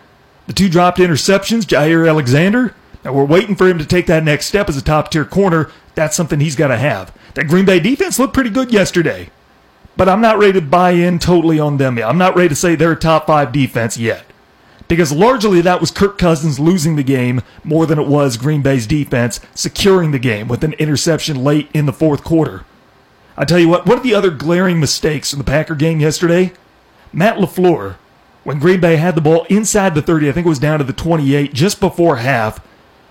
The 0.48 0.54
two 0.54 0.70
dropped 0.70 0.98
interceptions, 1.00 1.64
Jaire 1.64 2.08
Alexander. 2.08 2.76
Now 3.04 3.14
we're 3.14 3.26
waiting 3.26 3.56
for 3.56 3.68
him 3.68 3.80
to 3.80 3.86
take 3.86 4.08
that 4.08 4.24
next 4.24 4.48
step 4.48 4.70
as 4.70 4.78
a 4.78 4.82
top 4.82 5.12
tier 5.12 5.26
corner. 5.26 5.72
That's 5.96 6.16
something 6.16 6.40
he's 6.40 6.56
got 6.56 6.68
to 6.68 6.78
have. 6.78 7.16
That 7.36 7.48
Green 7.48 7.66
Bay 7.66 7.80
defense 7.80 8.20
looked 8.20 8.34
pretty 8.34 8.50
good 8.50 8.72
yesterday. 8.72 9.30
But 9.96 10.10
I'm 10.10 10.22
not 10.22 10.40
ready 10.40 10.54
to 10.54 10.62
buy 10.62 10.92
in 10.92 11.20
totally 11.20 11.60
on 11.60 11.78
them 11.78 11.98
yet. 11.98 12.10
I'm 12.10 12.18
not 12.18 12.36
ready 12.36 12.50
to 12.50 12.56
say 12.56 12.76
they're 12.76 12.94
a 12.94 13.00
top 13.00 13.28
five 13.28 13.52
defense 13.52 13.98
yet. 13.98 14.26
Because 14.88 15.12
largely 15.12 15.62
that 15.62 15.80
was 15.80 15.92
Kirk 15.92 16.18
Cousins 16.18 16.60
losing 16.60 16.96
the 16.96 17.04
game 17.04 17.42
more 17.64 17.86
than 17.86 18.00
it 18.00 18.08
was 18.08 18.38
Green 18.38 18.62
Bay's 18.62 18.88
defense 18.88 19.40
securing 19.54 20.12
the 20.12 20.20
game 20.20 20.48
with 20.48 20.64
an 20.64 20.74
interception 20.74 21.44
late 21.44 21.70
in 21.74 21.86
the 21.86 21.94
fourth 21.94 22.24
quarter. 22.24 22.66
I 23.38 23.46
tell 23.46 23.60
you 23.60 23.70
what, 23.70 23.86
one 23.86 23.98
of 23.98 24.04
the 24.04 24.14
other 24.14 24.30
glaring 24.30 24.80
mistakes 24.80 25.32
in 25.32 25.40
the 25.40 25.46
Packer 25.46 25.76
game 25.76 26.00
yesterday, 26.00 26.54
Matt 27.12 27.38
LaFleur 27.38 27.96
when 28.44 28.60
Green 28.60 28.80
Bay 28.82 28.98
had 28.98 29.16
the 29.16 29.22
ball 29.22 29.46
inside 29.50 29.96
the 29.96 30.02
30, 30.02 30.30
I 30.30 30.32
think 30.32 30.46
it 30.46 30.50
was 30.50 30.60
down 30.60 30.80
to 30.80 30.86
the 30.86 30.94
28 30.94 31.54
just 31.54 31.80
before 31.80 32.18
half, 32.18 32.66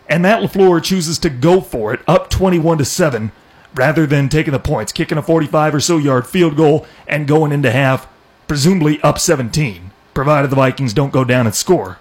and 0.09 0.23
Matt 0.23 0.43
LaFleur 0.43 0.83
chooses 0.83 1.19
to 1.21 1.31
go 1.31 1.61
for 1.61 1.95
it 1.95 2.01
up 2.07 2.29
21 2.29 2.79
to 2.79 2.85
7 2.85 3.33
rather 3.75 4.07
than 4.07 4.29
taking 4.29 4.53
the 4.53 4.59
points, 4.59 4.93
kicking 4.93 5.17
a 5.17 5.23
45 5.23 5.75
or 5.75 5.81
so 5.81 5.97
yard 5.97 6.27
field 6.27 6.57
goal 6.57 6.87
and 7.07 7.27
going 7.27 7.53
into 7.53 7.71
half 7.71 8.07
presumably 8.53 9.01
up 9.01 9.19
17, 9.19 9.91
provided 10.13 10.51
the 10.51 10.57
Vikings 10.57 10.93
don't 10.93 11.13
go 11.13 11.25
down 11.25 11.47
and 11.47 11.55
score. 11.55 11.97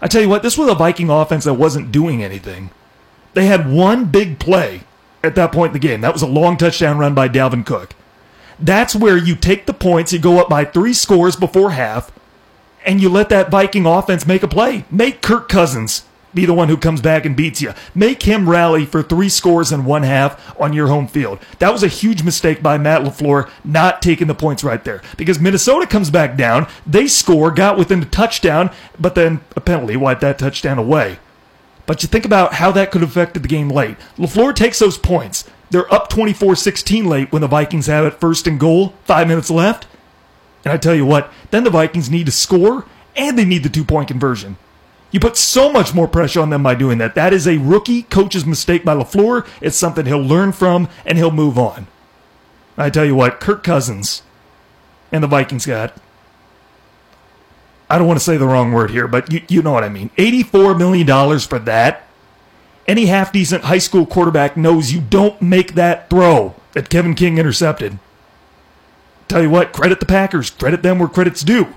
I 0.00 0.08
tell 0.08 0.20
you 0.20 0.28
what, 0.28 0.42
this 0.42 0.58
was 0.58 0.68
a 0.68 0.74
Viking 0.74 1.10
offense 1.10 1.44
that 1.44 1.54
wasn't 1.54 1.92
doing 1.92 2.24
anything. 2.24 2.70
They 3.34 3.46
had 3.46 3.70
one 3.70 4.06
big 4.06 4.40
play 4.40 4.80
at 5.22 5.36
that 5.36 5.52
point 5.52 5.70
in 5.70 5.72
the 5.74 5.78
game. 5.78 6.00
That 6.00 6.12
was 6.12 6.22
a 6.22 6.26
long 6.26 6.56
touchdown 6.56 6.98
run 6.98 7.14
by 7.14 7.28
Dalvin 7.28 7.64
Cook. 7.64 7.94
That's 8.58 8.96
where 8.96 9.16
you 9.16 9.36
take 9.36 9.66
the 9.66 9.72
points, 9.72 10.12
you 10.12 10.18
go 10.18 10.40
up 10.40 10.48
by 10.48 10.64
three 10.64 10.92
scores 10.92 11.36
before 11.36 11.70
half, 11.70 12.10
and 12.84 13.00
you 13.00 13.08
let 13.08 13.28
that 13.30 13.50
Viking 13.50 13.86
offense 13.86 14.26
make 14.26 14.42
a 14.42 14.48
play. 14.48 14.84
Make 14.90 15.22
Kirk 15.22 15.48
Cousins 15.48 16.04
be 16.34 16.44
the 16.44 16.54
one 16.54 16.68
who 16.68 16.76
comes 16.76 17.00
back 17.00 17.24
and 17.24 17.36
beats 17.36 17.62
you. 17.62 17.72
Make 17.94 18.24
him 18.24 18.50
rally 18.50 18.84
for 18.84 19.02
three 19.02 19.28
scores 19.28 19.72
and 19.72 19.86
one 19.86 20.02
half 20.02 20.60
on 20.60 20.72
your 20.72 20.88
home 20.88 21.06
field. 21.06 21.38
That 21.60 21.72
was 21.72 21.82
a 21.82 21.88
huge 21.88 22.22
mistake 22.22 22.62
by 22.62 22.76
Matt 22.76 23.02
LaFleur 23.02 23.48
not 23.64 24.02
taking 24.02 24.26
the 24.26 24.34
points 24.34 24.64
right 24.64 24.82
there 24.84 25.00
because 25.16 25.38
Minnesota 25.38 25.86
comes 25.86 26.10
back 26.10 26.36
down. 26.36 26.66
They 26.86 27.06
score, 27.06 27.50
got 27.50 27.78
within 27.78 28.02
a 28.02 28.06
touchdown, 28.06 28.70
but 28.98 29.14
then 29.14 29.40
a 29.56 29.60
penalty 29.60 29.96
wiped 29.96 30.22
that 30.22 30.38
touchdown 30.38 30.78
away. 30.78 31.18
But 31.86 32.02
you 32.02 32.08
think 32.08 32.24
about 32.24 32.54
how 32.54 32.72
that 32.72 32.90
could 32.90 33.02
have 33.02 33.10
affected 33.10 33.42
the 33.42 33.48
game 33.48 33.68
late. 33.68 33.96
LaFleur 34.16 34.54
takes 34.54 34.78
those 34.78 34.98
points. 34.98 35.48
They're 35.70 35.92
up 35.92 36.08
24 36.08 36.56
16 36.56 37.04
late 37.04 37.32
when 37.32 37.42
the 37.42 37.48
Vikings 37.48 37.86
have 37.86 38.06
it 38.06 38.20
first 38.20 38.46
and 38.46 38.58
goal, 38.58 38.94
five 39.04 39.28
minutes 39.28 39.50
left. 39.50 39.86
And 40.64 40.72
I 40.72 40.76
tell 40.76 40.94
you 40.94 41.06
what, 41.06 41.32
then 41.50 41.64
the 41.64 41.70
Vikings 41.70 42.10
need 42.10 42.26
to 42.26 42.32
score 42.32 42.86
and 43.16 43.38
they 43.38 43.44
need 43.44 43.62
the 43.62 43.68
two 43.68 43.84
point 43.84 44.08
conversion. 44.08 44.56
You 45.10 45.20
put 45.20 45.36
so 45.36 45.70
much 45.70 45.94
more 45.94 46.08
pressure 46.08 46.40
on 46.40 46.50
them 46.50 46.62
by 46.62 46.74
doing 46.74 46.98
that. 46.98 47.14
That 47.14 47.32
is 47.32 47.46
a 47.46 47.58
rookie 47.58 48.02
coach's 48.02 48.44
mistake 48.44 48.84
by 48.84 48.94
LaFleur. 48.94 49.46
It's 49.60 49.76
something 49.76 50.06
he'll 50.06 50.18
learn 50.18 50.52
from 50.52 50.88
and 51.06 51.16
he'll 51.18 51.30
move 51.30 51.56
on. 51.56 51.86
I 52.76 52.90
tell 52.90 53.04
you 53.04 53.14
what, 53.14 53.38
Kirk 53.38 53.62
Cousins 53.62 54.22
and 55.12 55.22
the 55.22 55.28
Vikings 55.28 55.66
got 55.66 55.96
I 57.88 57.98
don't 57.98 58.08
want 58.08 58.18
to 58.18 58.24
say 58.24 58.36
the 58.36 58.46
wrong 58.46 58.72
word 58.72 58.90
here, 58.90 59.06
but 59.06 59.32
you, 59.32 59.42
you 59.48 59.62
know 59.62 59.72
what 59.72 59.84
I 59.84 59.88
mean. 59.88 60.10
$84 60.16 60.76
million 60.76 61.38
for 61.38 61.58
that. 61.60 62.06
Any 62.88 63.06
half 63.06 63.32
decent 63.32 63.64
high 63.64 63.78
school 63.78 64.06
quarterback 64.06 64.56
knows 64.56 64.92
you 64.92 65.00
don't 65.00 65.40
make 65.40 65.74
that 65.74 66.10
throw 66.10 66.54
that 66.72 66.90
Kevin 66.90 67.14
King 67.14 67.38
intercepted. 67.38 67.98
Tell 69.28 69.42
you 69.42 69.50
what, 69.50 69.72
credit 69.72 70.00
the 70.00 70.06
Packers, 70.06 70.50
credit 70.50 70.82
them 70.82 70.98
where 70.98 71.08
credit's 71.08 71.42
due. 71.42 71.74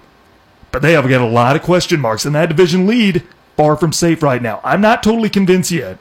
But 0.71 0.81
they 0.81 0.93
have 0.93 1.07
got 1.07 1.21
a 1.21 1.25
lot 1.25 1.55
of 1.55 1.63
question 1.63 1.99
marks, 1.99 2.25
and 2.25 2.35
that 2.35 2.49
division 2.49 2.85
lead 2.85 3.23
far 3.55 3.75
from 3.75 3.93
safe 3.93 4.21
right 4.21 4.41
now. 4.41 4.61
I'm 4.63 4.81
not 4.81 5.01
totally 5.01 5.29
convinced 5.29 5.71
yet. 5.71 5.97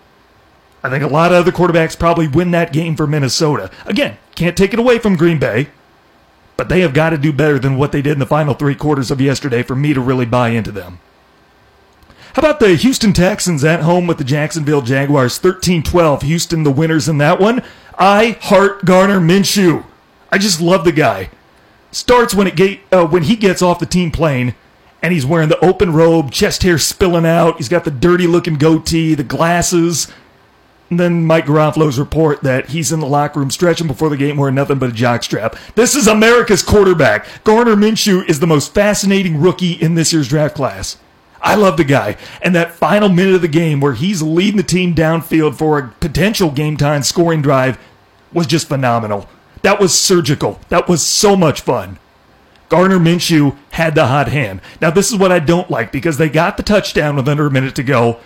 I 0.82 0.90
think 0.90 1.02
a 1.02 1.08
lot 1.08 1.32
of 1.32 1.38
other 1.38 1.52
quarterbacks 1.52 1.98
probably 1.98 2.28
win 2.28 2.50
that 2.52 2.72
game 2.72 2.94
for 2.94 3.06
Minnesota. 3.06 3.70
Again, 3.86 4.18
can't 4.34 4.56
take 4.56 4.72
it 4.72 4.78
away 4.78 4.98
from 4.98 5.16
Green 5.16 5.38
Bay. 5.38 5.68
But 6.56 6.68
they 6.68 6.80
have 6.80 6.94
got 6.94 7.10
to 7.10 7.18
do 7.18 7.32
better 7.32 7.58
than 7.58 7.76
what 7.76 7.92
they 7.92 8.00
did 8.00 8.14
in 8.14 8.18
the 8.18 8.26
final 8.26 8.54
three 8.54 8.74
quarters 8.74 9.10
of 9.10 9.20
yesterday 9.20 9.62
for 9.62 9.76
me 9.76 9.92
to 9.92 10.00
really 10.00 10.24
buy 10.24 10.50
into 10.50 10.72
them. 10.72 11.00
How 12.32 12.40
about 12.40 12.60
the 12.60 12.76
Houston 12.76 13.12
Texans 13.12 13.64
at 13.64 13.80
home 13.80 14.06
with 14.06 14.18
the 14.18 14.24
Jacksonville 14.24 14.82
Jaguars 14.82 15.38
13 15.38 15.82
12? 15.82 16.22
Houston, 16.22 16.62
the 16.64 16.70
winners 16.70 17.08
in 17.08 17.18
that 17.18 17.40
one. 17.40 17.62
I 17.98 18.38
heart 18.42 18.84
Gardner 18.84 19.20
Minshew. 19.20 19.84
I 20.30 20.38
just 20.38 20.60
love 20.60 20.84
the 20.84 20.92
guy. 20.92 21.30
Starts 21.90 22.34
when, 22.34 22.46
it 22.46 22.56
get, 22.56 22.80
uh, 22.92 23.06
when 23.06 23.24
he 23.24 23.36
gets 23.36 23.62
off 23.62 23.78
the 23.78 23.86
team 23.86 24.10
plane 24.10 24.54
and 25.02 25.12
he's 25.12 25.24
wearing 25.24 25.48
the 25.48 25.64
open 25.64 25.92
robe, 25.92 26.30
chest 26.30 26.62
hair 26.62 26.78
spilling 26.78 27.26
out. 27.26 27.56
He's 27.56 27.68
got 27.68 27.84
the 27.84 27.90
dirty 27.90 28.26
looking 28.26 28.54
goatee, 28.54 29.14
the 29.14 29.24
glasses, 29.24 30.12
and 30.90 31.00
then 31.00 31.24
Mike 31.24 31.46
Garafolo's 31.46 31.98
report 31.98 32.42
that 32.42 32.68
he's 32.68 32.92
in 32.92 33.00
the 33.00 33.06
locker 33.06 33.40
room 33.40 33.50
stretching 33.50 33.86
before 33.86 34.08
the 34.08 34.16
game 34.16 34.36
wearing 34.36 34.54
nothing 34.54 34.78
but 34.78 34.90
a 34.90 34.92
jockstrap. 34.92 35.58
This 35.74 35.96
is 35.96 36.06
America's 36.06 36.62
quarterback. 36.62 37.26
Gardner 37.44 37.74
Minshew 37.74 38.28
is 38.28 38.40
the 38.40 38.46
most 38.46 38.72
fascinating 38.72 39.40
rookie 39.40 39.72
in 39.72 39.94
this 39.94 40.12
year's 40.12 40.28
draft 40.28 40.54
class. 40.54 40.98
I 41.42 41.54
love 41.54 41.76
the 41.76 41.84
guy. 41.84 42.16
And 42.40 42.54
that 42.54 42.72
final 42.72 43.08
minute 43.08 43.34
of 43.34 43.42
the 43.42 43.48
game 43.48 43.80
where 43.80 43.94
he's 43.94 44.22
leading 44.22 44.56
the 44.56 44.62
team 44.62 44.94
downfield 44.94 45.56
for 45.56 45.78
a 45.78 45.88
potential 46.00 46.50
game 46.50 46.76
time 46.76 47.02
scoring 47.02 47.42
drive 47.42 47.78
was 48.32 48.46
just 48.46 48.68
phenomenal. 48.68 49.28
That 49.66 49.80
was 49.80 49.98
surgical. 49.98 50.60
That 50.68 50.88
was 50.88 51.04
so 51.04 51.34
much 51.34 51.60
fun. 51.60 51.98
Gardner 52.68 53.00
Minshew 53.00 53.56
had 53.72 53.96
the 53.96 54.06
hot 54.06 54.28
hand. 54.28 54.60
Now, 54.80 54.90
this 54.90 55.10
is 55.10 55.18
what 55.18 55.32
I 55.32 55.40
don't 55.40 55.68
like 55.68 55.90
because 55.90 56.18
they 56.18 56.28
got 56.28 56.56
the 56.56 56.62
touchdown 56.62 57.16
with 57.16 57.28
under 57.28 57.48
a 57.48 57.50
minute 57.50 57.74
to 57.74 57.82
go. 57.82 58.20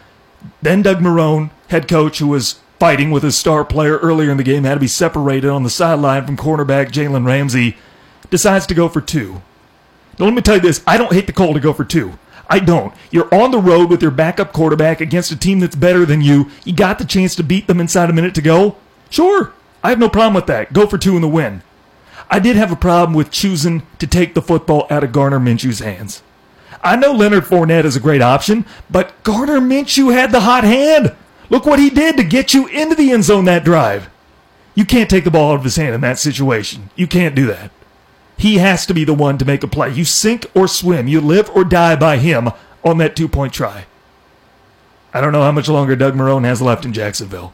Then 0.61 0.83
Doug 0.83 0.99
Marrone 0.99 1.49
head 1.69 1.89
coach 1.89 2.19
who 2.19 2.27
was 2.27 2.61
fighting 2.79 3.11
with 3.11 3.23
his 3.23 3.39
star 3.39 3.65
player 3.65 3.97
earlier 3.97 4.31
in 4.31 4.37
the 4.37 4.43
game, 4.43 4.65
had 4.65 4.75
to 4.75 4.81
be 4.81 4.87
separated 4.87 5.49
on 5.49 5.63
the 5.63 5.71
sideline 5.71 6.27
from 6.27 6.37
cornerback 6.37 6.91
Jalen 6.91 7.25
Ramsey, 7.25 7.79
decides 8.29 8.67
to 8.67 8.75
go 8.75 8.91
for 8.91 9.01
two. 9.01 9.41
Now, 10.19 10.27
let 10.27 10.35
me 10.35 10.43
tell 10.43 10.57
you 10.57 10.61
this 10.61 10.85
I 10.87 10.99
don't 10.99 11.15
hate 11.15 11.27
the 11.27 11.33
call 11.33 11.55
to 11.55 11.61
go 11.61 11.73
for 11.73 11.87
two. 11.87 12.19
I 12.51 12.59
don't. 12.59 12.93
You're 13.11 13.35
on 13.35 13.51
the 13.51 13.59
road 13.59 13.89
with 13.89 14.03
your 14.03 14.11
backup 14.11 14.53
quarterback 14.53 15.01
against 15.01 15.33
a 15.33 15.39
team 15.39 15.61
that's 15.61 15.75
better 15.75 16.05
than 16.05 16.21
you. 16.21 16.51
You 16.67 16.75
got 16.75 16.99
the 16.99 17.07
chance 17.07 17.35
to 17.37 17.43
beat 17.43 17.67
them 17.67 17.81
inside 17.81 18.11
a 18.11 18.13
minute 18.13 18.35
to 18.35 18.43
go. 18.43 18.77
Sure, 19.09 19.55
I 19.83 19.91
have 19.91 19.99
no 19.99 20.09
problem 20.09 20.35
with 20.35 20.47
that. 20.47 20.73
Go 20.73 20.87
for 20.87 20.99
two 20.99 21.17
in 21.17 21.23
the 21.23 21.29
win. 21.29 21.63
I 22.31 22.39
did 22.39 22.57
have 22.57 22.71
a 22.71 22.77
problem 22.77 23.15
with 23.15 23.31
choosing 23.31 23.87
to 23.99 24.07
take 24.07 24.35
the 24.35 24.43
football 24.43 24.87
out 24.91 25.03
of 25.03 25.13
Gardner 25.13 25.41
Minshew's 25.41 25.81
hands. 25.81 26.23
I 26.83 26.97
know 26.97 27.13
Leonard 27.13 27.45
Fournette 27.45 27.85
is 27.85 27.97
a 27.97 28.01
great 28.01 28.23
option, 28.23 28.65
but 28.89 29.23
Gardner 29.23 29.61
Minshew 29.61 30.13
had 30.13 30.33
the 30.33 30.41
hot 30.41 30.65
hand. 30.65 31.15
Look 31.51 31.67
what 31.67 31.79
he 31.81 31.91
did 31.91 32.17
to 32.17 32.25
get 32.25 32.55
you 32.55 32.69
into 32.69 32.95
the 32.95 33.11
end 33.11 33.25
zone 33.25 33.45
that 33.47 33.65
drive. 33.65 34.09
You 34.75 34.85
can't 34.85 35.11
take 35.11 35.25
the 35.25 35.31
ball 35.31 35.53
out 35.53 35.57
of 35.57 35.65
his 35.65 35.77
hand 35.77 35.95
in 35.95 36.01
that 36.03 36.19
situation. 36.19 36.91
You 36.95 37.07
can't 37.07 37.35
do 37.35 37.47
that. 37.47 37.71
He 38.39 38.59
has 38.59 38.87
to 38.87 38.95
be 38.95 39.05
the 39.05 39.13
one 39.13 39.37
to 39.37 39.45
make 39.45 39.63
a 39.63 39.69
play. 39.69 39.93
You 39.93 40.05
sink 40.05 40.47
or 40.55 40.69
swim. 40.69 41.09
You 41.09 41.21
live 41.21 41.51
or 41.51 41.65
die 41.65 41.97
by 41.97 42.17
him 42.17 42.51
on 42.85 42.99
that 42.99 43.17
two 43.17 43.29
point 43.29 43.53
try. 43.53 43.85
I 45.13 45.21
don't 45.21 45.33
know 45.33 45.43
how 45.43 45.53
much 45.53 45.69
longer 45.69 45.97
Doug 45.97 46.15
Marrone 46.15 46.45
has 46.45 46.63
left 46.63 46.85
in 46.85 46.93
Jacksonville. 46.93 47.53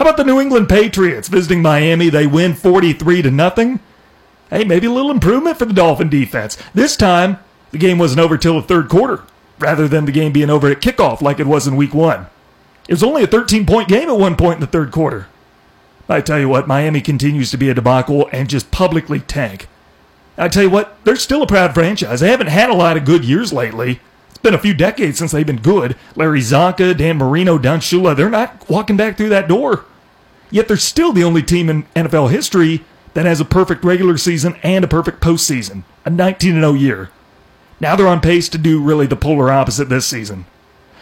How 0.00 0.06
about 0.06 0.16
the 0.16 0.24
New 0.24 0.40
England 0.40 0.70
Patriots 0.70 1.28
visiting 1.28 1.60
Miami? 1.60 2.08
They 2.08 2.26
win 2.26 2.54
43 2.54 3.20
to 3.20 3.30
nothing. 3.30 3.80
Hey, 4.48 4.64
maybe 4.64 4.86
a 4.86 4.90
little 4.90 5.10
improvement 5.10 5.58
for 5.58 5.66
the 5.66 5.74
Dolphin 5.74 6.08
defense. 6.08 6.56
This 6.72 6.96
time, 6.96 7.38
the 7.70 7.76
game 7.76 7.98
wasn't 7.98 8.20
over 8.20 8.38
till 8.38 8.58
the 8.58 8.66
third 8.66 8.88
quarter, 8.88 9.24
rather 9.58 9.86
than 9.88 10.06
the 10.06 10.10
game 10.10 10.32
being 10.32 10.48
over 10.48 10.70
at 10.70 10.80
kickoff 10.80 11.20
like 11.20 11.38
it 11.38 11.46
was 11.46 11.66
in 11.66 11.76
week 11.76 11.92
one. 11.92 12.28
It 12.88 12.94
was 12.94 13.02
only 13.02 13.24
a 13.24 13.26
13 13.26 13.66
point 13.66 13.90
game 13.90 14.08
at 14.08 14.16
one 14.16 14.36
point 14.36 14.54
in 14.54 14.60
the 14.62 14.66
third 14.66 14.90
quarter. 14.90 15.26
I 16.08 16.22
tell 16.22 16.40
you 16.40 16.48
what, 16.48 16.66
Miami 16.66 17.02
continues 17.02 17.50
to 17.50 17.58
be 17.58 17.68
a 17.68 17.74
debacle 17.74 18.26
and 18.32 18.48
just 18.48 18.70
publicly 18.70 19.20
tank. 19.20 19.68
I 20.38 20.48
tell 20.48 20.62
you 20.62 20.70
what, 20.70 20.96
they're 21.04 21.14
still 21.16 21.42
a 21.42 21.46
proud 21.46 21.74
franchise. 21.74 22.20
They 22.20 22.30
haven't 22.30 22.46
had 22.46 22.70
a 22.70 22.74
lot 22.74 22.96
of 22.96 23.04
good 23.04 23.22
years 23.22 23.52
lately. 23.52 24.00
It's 24.30 24.38
been 24.38 24.54
a 24.54 24.58
few 24.58 24.72
decades 24.72 25.18
since 25.18 25.32
they've 25.32 25.46
been 25.46 25.60
good. 25.60 25.94
Larry 26.16 26.40
Csonka, 26.40 26.96
Dan 26.96 27.18
Marino, 27.18 27.58
Don 27.58 27.80
Shula, 27.80 28.16
they're 28.16 28.30
not 28.30 28.66
walking 28.66 28.96
back 28.96 29.18
through 29.18 29.28
that 29.28 29.46
door. 29.46 29.84
Yet 30.50 30.68
they're 30.68 30.76
still 30.76 31.12
the 31.12 31.24
only 31.24 31.42
team 31.42 31.68
in 31.68 31.84
NFL 31.94 32.30
history 32.30 32.84
that 33.14 33.26
has 33.26 33.40
a 33.40 33.44
perfect 33.44 33.84
regular 33.84 34.16
season 34.16 34.56
and 34.62 34.84
a 34.84 34.88
perfect 34.88 35.20
postseason, 35.20 35.84
a 36.04 36.10
19 36.10 36.54
0 36.54 36.72
year. 36.74 37.10
Now 37.80 37.96
they're 37.96 38.06
on 38.06 38.20
pace 38.20 38.48
to 38.50 38.58
do 38.58 38.82
really 38.82 39.06
the 39.06 39.16
polar 39.16 39.50
opposite 39.50 39.88
this 39.88 40.06
season. 40.06 40.44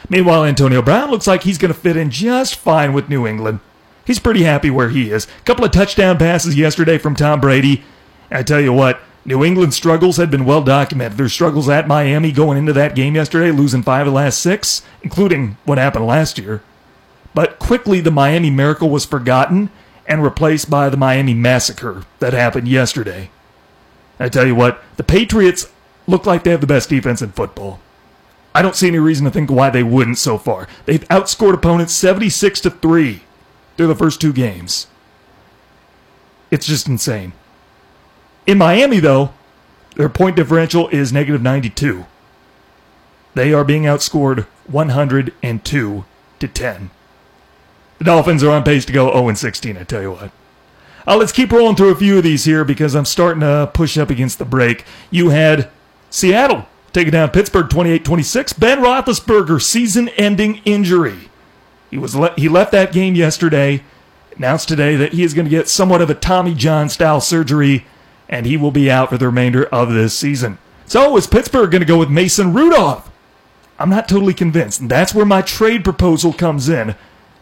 Meanwhile, 0.09 0.45
Antonio 0.45 0.81
Brown 0.81 1.11
looks 1.11 1.27
like 1.27 1.43
he's 1.43 1.59
going 1.59 1.73
to 1.73 1.79
fit 1.79 1.97
in 1.97 2.11
just 2.11 2.57
fine 2.57 2.93
with 2.93 3.09
New 3.09 3.27
England. 3.27 3.61
He's 4.05 4.19
pretty 4.19 4.45
happy 4.45 4.71
where 4.71 4.89
he 4.89 5.11
is. 5.11 5.27
A 5.27 5.43
couple 5.45 5.65
of 5.65 5.73
touchdown 5.73 6.17
passes 6.17 6.57
yesterday 6.57 6.97
from 6.97 7.15
Tom 7.15 7.41
Brady. 7.41 7.83
I 8.31 8.43
tell 8.43 8.61
you 8.61 8.73
what, 8.73 9.01
New 9.25 9.45
England's 9.45 9.77
struggles 9.77 10.17
had 10.17 10.31
been 10.31 10.47
well 10.47 10.63
documented. 10.63 11.19
Their 11.19 11.29
struggles 11.29 11.69
at 11.69 11.89
Miami 11.89 12.33
going 12.33 12.57
into 12.57 12.73
that 12.73 12.95
game 12.95 13.17
yesterday, 13.17 13.51
losing 13.51 13.83
five 13.83 14.07
of 14.07 14.13
the 14.13 14.17
last 14.17 14.41
six, 14.41 14.83
including 15.03 15.59
what 15.65 15.77
happened 15.77 16.07
last 16.07 16.39
year. 16.39 16.63
But 17.39 17.61
quickly, 17.61 18.01
the 18.01 18.11
Miami 18.11 18.51
miracle 18.51 18.91
was 18.91 19.05
forgotten 19.05 19.71
and 20.09 20.25
replaced 20.25 20.69
by 20.69 20.89
the 20.89 20.97
Miami 20.97 21.35
massacre 21.35 22.03
that 22.19 22.33
happened 22.33 22.67
yesterday. 22.67 23.31
I 24.19 24.29
tell 24.29 24.45
you 24.45 24.57
what, 24.57 24.83
the 24.97 25.05
Patriots 25.05 25.71
look 26.09 26.27
like 26.27 26.43
they 26.43 26.51
have 26.51 26.61
the 26.61 26.67
best 26.67 26.89
defense 26.89 27.23
in 27.23 27.31
football. 27.31 27.79
I 28.57 28.61
don't 28.61 28.75
see 28.75 28.89
any 28.89 28.99
reason 28.99 29.25
to 29.25 29.31
think 29.31 29.53
why 29.53 29.71
they 29.71 29.85
wouldn't 29.85 30.19
so 30.19 30.37
far. 30.37 30.67
They've 30.85 31.07
outscored 31.11 31.55
opponents 31.55 31.93
76 31.93 32.61
to 32.63 32.71
3 32.71 33.23
through 33.77 33.87
the 33.87 33.95
first 33.95 34.21
two 34.21 34.33
games. 34.33 34.89
It's 36.51 36.67
just 36.67 36.89
insane. 36.89 37.35
In 38.49 38.59
Miami, 38.59 38.99
though, 38.99 39.33
their 39.95 40.09
point 40.09 40.35
differential 40.35 40.89
is 40.89 41.13
negative 41.13 41.41
92. 41.41 42.05
They 43.35 43.53
are 43.53 43.63
being 43.63 43.85
outscored 43.85 44.49
102 44.67 46.05
to 46.41 46.49
10. 46.49 46.91
The 47.99 48.05
Dolphins 48.05 48.45
are 48.45 48.51
on 48.51 48.63
pace 48.63 48.85
to 48.87 48.93
go 48.93 49.13
0 49.13 49.35
16, 49.35 49.77
I 49.77 49.83
tell 49.83 50.03
you 50.03 50.13
what. 50.13 50.31
Uh, 51.07 51.17
let's 51.17 51.33
keep 51.33 51.51
rolling 51.51 51.75
through 51.75 51.91
a 51.91 51.97
few 51.97 52.19
of 52.19 52.25
these 52.25 52.45
here 52.45 52.65
because 52.65 52.95
I'm 52.95 53.05
starting 53.05 53.41
to 53.41 53.71
push 53.73 53.97
up 53.97 54.11
against 54.11 54.39
the 54.39 54.45
break. 54.45 54.85
You 55.11 55.31
had 55.31 55.71
Seattle 56.11 56.67
taking 56.93 57.13
down 57.13 57.31
Pittsburgh 57.31 57.69
28-26. 57.69 58.59
Ben 58.59 58.79
Roethlisberger 58.79 59.61
season-ending 59.61 60.61
injury. 60.65 61.31
He 61.91 61.99
was 61.99 62.15
le- 62.15 62.35
he 62.37 62.49
left 62.49 62.73
that 62.73 62.93
game 62.93 63.15
yesterday. 63.15 63.83
Announced 64.37 64.69
today 64.69 64.97
that 64.97 65.15
he 65.15 65.25
is 65.25 65.35
going 65.35 65.47
to 65.47 65.51
get 65.51 65.69
somewhat 65.69 66.03
of 66.03 66.11
a 66.11 66.15
Tommy 66.15 66.55
John 66.55 66.89
style 66.89 67.21
surgery, 67.21 67.87
and 68.29 68.47
he 68.47 68.57
will 68.57 68.71
be 68.71 68.91
out 68.91 69.09
for 69.09 69.19
the 69.19 69.27
remainder 69.27 69.65
of 69.67 69.93
this 69.93 70.17
season. 70.17 70.59
So 70.87 71.17
is 71.17 71.27
Pittsburgh 71.27 71.71
going 71.71 71.81
to 71.81 71.87
go 71.87 71.99
with 71.99 72.11
Mason 72.11 72.53
Rudolph? 72.53 73.11
I'm 73.79 73.91
not 73.91 74.09
totally 74.09 74.35
convinced, 74.35 74.89
that's 74.89 75.15
where 75.15 75.27
my 75.27 75.41
trade 75.41 75.85
proposal 75.85 76.33
comes 76.33 76.69
in. 76.69 76.95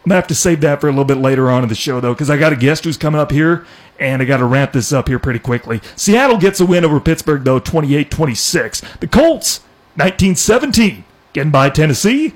I'm 0.07 0.11
gonna 0.11 0.21
have 0.21 0.27
to 0.27 0.35
save 0.35 0.61
that 0.61 0.79
for 0.79 0.87
a 0.87 0.91
little 0.91 1.03
bit 1.03 1.17
later 1.17 1.51
on 1.51 1.63
in 1.63 1.69
the 1.69 1.75
show, 1.75 1.99
though, 1.99 2.13
because 2.13 2.29
I 2.29 2.37
got 2.37 2.53
a 2.53 2.55
guest 2.55 2.85
who's 2.85 2.95
coming 2.95 3.19
up 3.19 3.29
here, 3.29 3.65
and 3.99 4.21
I 4.21 4.25
got 4.25 4.37
to 4.37 4.45
wrap 4.45 4.71
this 4.71 4.93
up 4.93 5.09
here 5.09 5.19
pretty 5.19 5.39
quickly. 5.39 5.81
Seattle 5.97 6.37
gets 6.37 6.61
a 6.61 6.65
win 6.65 6.85
over 6.85 7.01
Pittsburgh, 7.01 7.43
though, 7.43 7.59
28 7.59 8.09
26. 8.09 8.79
The 9.01 9.07
Colts, 9.07 9.59
1917, 9.95 11.03
getting 11.33 11.51
by 11.51 11.69
Tennessee. 11.69 12.35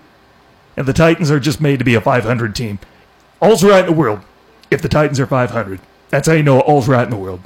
And 0.75 0.85
the 0.85 0.91
Titans 0.91 1.31
are 1.31 1.39
just 1.39 1.61
made 1.61 1.79
to 1.79 1.85
be 1.85 1.95
a 1.95 2.01
500 2.01 2.53
team. 2.53 2.77
All's 3.39 3.63
right 3.63 3.85
in 3.85 3.85
the 3.85 3.97
world 3.97 4.19
if 4.69 4.81
the 4.81 4.89
Titans 4.89 5.21
are 5.21 5.25
500. 5.25 5.79
That's 6.09 6.27
how 6.27 6.33
you 6.33 6.43
know 6.43 6.59
all's 6.59 6.89
right 6.89 7.05
in 7.05 7.09
the 7.09 7.15
world. 7.15 7.39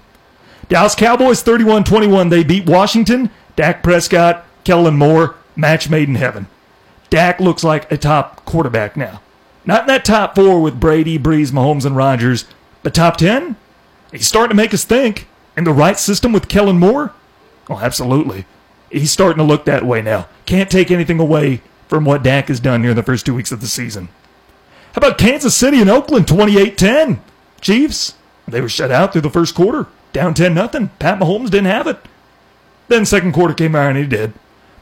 Dallas 0.69 0.95
Cowboys 0.95 1.43
31 1.43 1.83
21. 1.83 2.29
They 2.29 2.43
beat 2.43 2.65
Washington. 2.65 3.29
Dak 3.55 3.83
Prescott, 3.83 4.43
Kellen 4.63 4.97
Moore, 4.97 5.35
match 5.55 5.87
made 5.87 6.09
in 6.09 6.15
heaven. 6.15 6.47
Dak 7.11 7.39
looks 7.39 7.63
like 7.63 7.91
a 7.91 7.97
top 7.97 8.43
quarterback 8.45 8.97
now. 8.97 9.21
Not 9.65 9.81
in 9.81 9.87
that 9.87 10.05
top 10.05 10.35
four 10.35 10.61
with 10.61 10.79
Brady, 10.79 11.17
Brees, 11.17 11.51
Mahomes, 11.51 11.85
and 11.85 11.95
Rodgers, 11.95 12.45
but 12.83 12.93
top 12.93 13.17
10? 13.17 13.55
He's 14.11 14.27
starting 14.27 14.49
to 14.49 14.55
make 14.55 14.73
us 14.73 14.83
think. 14.83 15.27
In 15.57 15.63
the 15.63 15.73
right 15.73 15.97
system 15.97 16.33
with 16.33 16.49
Kellen 16.49 16.77
Moore? 16.77 17.13
Oh, 17.69 17.79
absolutely. 17.79 18.45
He's 18.91 19.11
starting 19.11 19.37
to 19.37 19.43
look 19.43 19.65
that 19.65 19.85
way 19.85 20.01
now. 20.01 20.27
Can't 20.45 20.69
take 20.69 20.91
anything 20.91 21.19
away 21.19 21.61
from 21.87 22.05
what 22.05 22.23
Dak 22.23 22.49
has 22.49 22.59
done 22.59 22.81
here 22.81 22.91
in 22.91 22.95
the 22.95 23.03
first 23.03 23.25
two 23.25 23.33
weeks 23.33 23.51
of 23.51 23.61
the 23.61 23.67
season. 23.67 24.09
How 24.93 24.99
about 24.99 25.17
Kansas 25.17 25.55
City 25.55 25.81
and 25.81 25.89
Oakland 25.89 26.27
28 26.27 26.77
10? 26.77 27.21
Chiefs, 27.61 28.13
they 28.47 28.61
were 28.61 28.69
shut 28.69 28.91
out 28.91 29.11
through 29.11 29.21
the 29.21 29.29
first 29.29 29.55
quarter, 29.55 29.87
down 30.13 30.33
10 30.33 30.53
nothing. 30.53 30.89
Pat 30.99 31.19
Mahomes 31.19 31.49
didn't 31.49 31.65
have 31.65 31.87
it. 31.87 31.97
Then 32.87 33.05
second 33.05 33.31
quarter 33.31 33.53
came 33.53 33.75
around 33.75 33.97
and 33.97 33.99
he 33.99 34.05
did. 34.05 34.33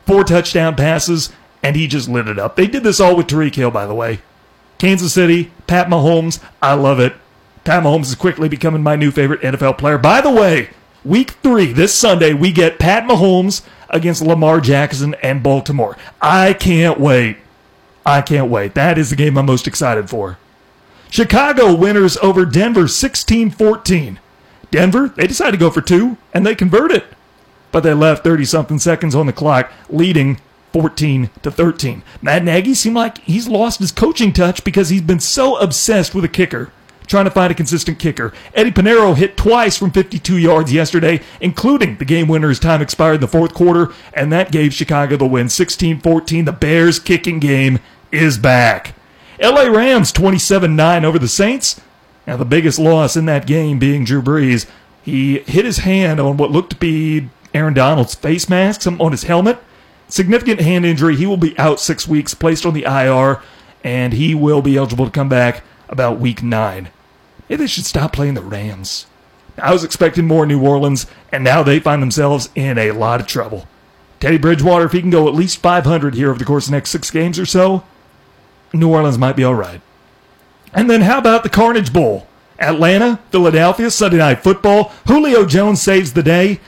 Four 0.06 0.24
touchdown 0.24 0.76
passes, 0.76 1.32
and 1.62 1.76
he 1.76 1.88
just 1.88 2.10
lit 2.10 2.28
it 2.28 2.38
up. 2.38 2.56
They 2.56 2.68
did 2.68 2.84
this 2.84 3.00
all 3.00 3.16
with 3.16 3.28
Tyreek 3.28 3.56
Hill, 3.56 3.72
by 3.72 3.86
the 3.86 3.94
way. 3.94 4.20
Kansas 4.84 5.14
City, 5.14 5.50
Pat 5.66 5.88
Mahomes, 5.88 6.44
I 6.62 6.74
love 6.74 7.00
it. 7.00 7.14
Pat 7.64 7.84
Mahomes 7.84 8.08
is 8.08 8.16
quickly 8.16 8.50
becoming 8.50 8.84
my 8.84 8.98
new 8.98 9.12
favorite 9.12 9.40
NFL 9.40 9.78
player. 9.78 9.98
By 9.98 10.20
the 10.20 10.30
way, 10.30 10.72
week 11.06 11.32
three, 11.42 11.72
this 11.72 11.96
Sunday, 11.96 12.34
we 12.34 12.52
get 12.52 12.80
Pat 12.80 13.06
Mahomes 13.06 13.66
against 13.90 14.22
Lamar 14.22 14.60
Jackson 14.60 15.16
and 15.24 15.42
Baltimore. 15.42 15.96
I 16.22 16.52
can't 16.52 17.00
wait. 17.00 17.38
I 18.06 18.22
can't 18.22 18.50
wait. 18.50 18.74
That 18.74 18.98
is 18.98 19.10
the 19.10 19.16
game 19.16 19.38
I'm 19.38 19.46
most 19.46 19.68
excited 19.68 20.10
for. 20.10 20.38
Chicago 21.10 21.74
winners 21.74 22.18
over 22.18 22.44
Denver 22.46 22.90
16 22.90 23.52
14. 23.52 24.20
Denver, 24.70 25.14
they 25.16 25.28
decided 25.28 25.54
to 25.54 25.58
go 25.58 25.72
for 25.72 25.80
two, 25.80 26.18
and 26.34 26.46
they 26.46 26.56
converted. 26.56 27.06
But 27.72 27.84
they 27.84 27.94
left 27.94 28.26
30 28.26 28.44
something 28.44 28.80
seconds 28.80 29.16
on 29.16 29.28
the 29.28 29.32
clock, 29.32 29.72
leading 29.90 30.42
14 30.74 31.30
to 31.44 31.52
13. 31.52 32.04
Matt 32.22 32.44
Nagy 32.44 32.74
seemed 32.74 32.96
like 32.96 33.20
he's 33.20 33.48
lost 33.48 33.80
his 33.80 33.92
coaching 33.92 34.34
touch 34.34 34.64
because 34.64 34.90
he's 34.90 35.02
been 35.02 35.20
so 35.20 35.56
obsessed 35.58 36.16
with 36.16 36.26
a 36.26 36.30
kicker, 36.30 36.72
trying 37.08 37.26
to 37.26 37.32
find 37.32 37.52
a 37.52 37.56
consistent 37.56 38.00
kicker. 38.00 38.34
Eddie 38.56 38.72
Piñeiro 38.72 39.16
hit 39.16 39.38
twice 39.38 39.78
from 39.78 39.92
52 39.92 40.38
yards 40.38 40.74
yesterday, 40.74 41.22
including 41.40 41.98
the 41.98 42.06
game 42.06 42.28
winner 42.28 42.50
as 42.50 42.60
time 42.60 42.82
expired 42.82 43.16
in 43.16 43.22
the 43.22 43.28
fourth 43.28 43.54
quarter, 43.54 43.94
and 44.14 44.34
that 44.34 44.52
gave 44.52 44.74
Chicago 44.74 45.16
the 45.16 45.26
win 45.26 45.48
16 45.48 46.02
14. 46.02 46.46
The 46.46 46.52
Bears 46.52 47.00
kicking 47.00 47.40
game 47.40 47.80
is 48.12 48.38
back. 48.38 48.96
LA 49.40 49.64
Rams 49.64 50.12
27 50.12 50.76
9 50.76 51.06
over 51.06 51.20
the 51.20 51.28
Saints. 51.28 51.80
Now, 52.26 52.38
the 52.38 52.46
biggest 52.46 52.80
loss 52.80 53.18
in 53.18 53.26
that 53.26 53.46
game 53.46 53.80
being 53.80 54.06
Drew 54.06 54.22
Brees. 54.22 54.66
He 55.04 55.40
hit 55.40 55.66
his 55.66 55.80
hand 55.80 56.20
on 56.20 56.38
what 56.38 56.52
looked 56.52 56.70
to 56.70 56.76
be 56.78 57.30
Aaron 57.54 57.74
Donald's 57.74 58.16
face 58.16 58.50
mask, 58.50 58.88
on 58.88 59.12
his 59.12 59.24
helmet. 59.24 59.60
Significant 60.08 60.62
hand 60.62 60.86
injury. 60.86 61.16
He 61.16 61.26
will 61.26 61.38
be 61.38 61.58
out 61.58 61.80
six 61.80 62.08
weeks, 62.08 62.34
placed 62.34 62.66
on 62.66 62.74
the 62.74 62.84
IR, 62.84 63.42
and 63.84 64.14
he 64.14 64.36
will 64.36 64.62
be 64.62 64.78
eligible 64.78 65.06
to 65.06 65.12
come 65.12 65.30
back 65.30 65.64
about 65.90 66.20
week 66.20 66.44
nine. 66.44 66.90
Maybe 67.50 67.64
they 67.64 67.68
should 67.68 67.86
stop 67.86 68.14
playing 68.14 68.36
the 68.36 68.42
Rams. 68.42 69.08
I 69.58 69.72
was 69.72 69.84
expecting 69.84 70.28
more 70.28 70.46
New 70.46 70.62
Orleans, 70.66 71.06
and 71.32 71.44
now 71.44 71.64
they 71.64 71.80
find 71.80 72.02
themselves 72.02 72.50
in 72.56 72.78
a 72.78 72.92
lot 72.92 73.22
of 73.22 73.28
trouble. 73.28 73.68
Teddy 74.20 74.38
Bridgewater, 74.38 74.86
if 74.86 74.94
he 74.94 75.02
can 75.02 75.10
go 75.10 75.28
at 75.28 75.36
least 75.36 75.58
500 75.58 76.16
here 76.16 76.30
over 76.30 76.40
the 76.40 76.46
course 76.46 76.66
of 76.66 76.72
the 76.72 76.78
next 76.78 76.92
six 76.92 77.12
games 77.12 77.38
or 77.38 77.46
so, 77.46 77.84
New 78.74 78.90
Orleans 78.90 79.18
might 79.18 79.36
be 79.36 79.44
all 79.44 79.54
right. 79.54 79.82
And 80.74 80.90
then 80.90 81.02
how 81.02 81.20
about 81.20 81.44
the 81.44 81.50
Carnage 81.50 81.94
Bowl? 81.94 82.28
Atlanta, 82.58 83.20
Philadelphia, 83.32 83.92
Sunday 83.92 84.18
Night 84.18 84.42
Football. 84.42 84.92
Julio 85.08 85.46
Jones 85.46 85.82
saves 85.82 86.14
the 86.14 86.24
day, 86.24 86.60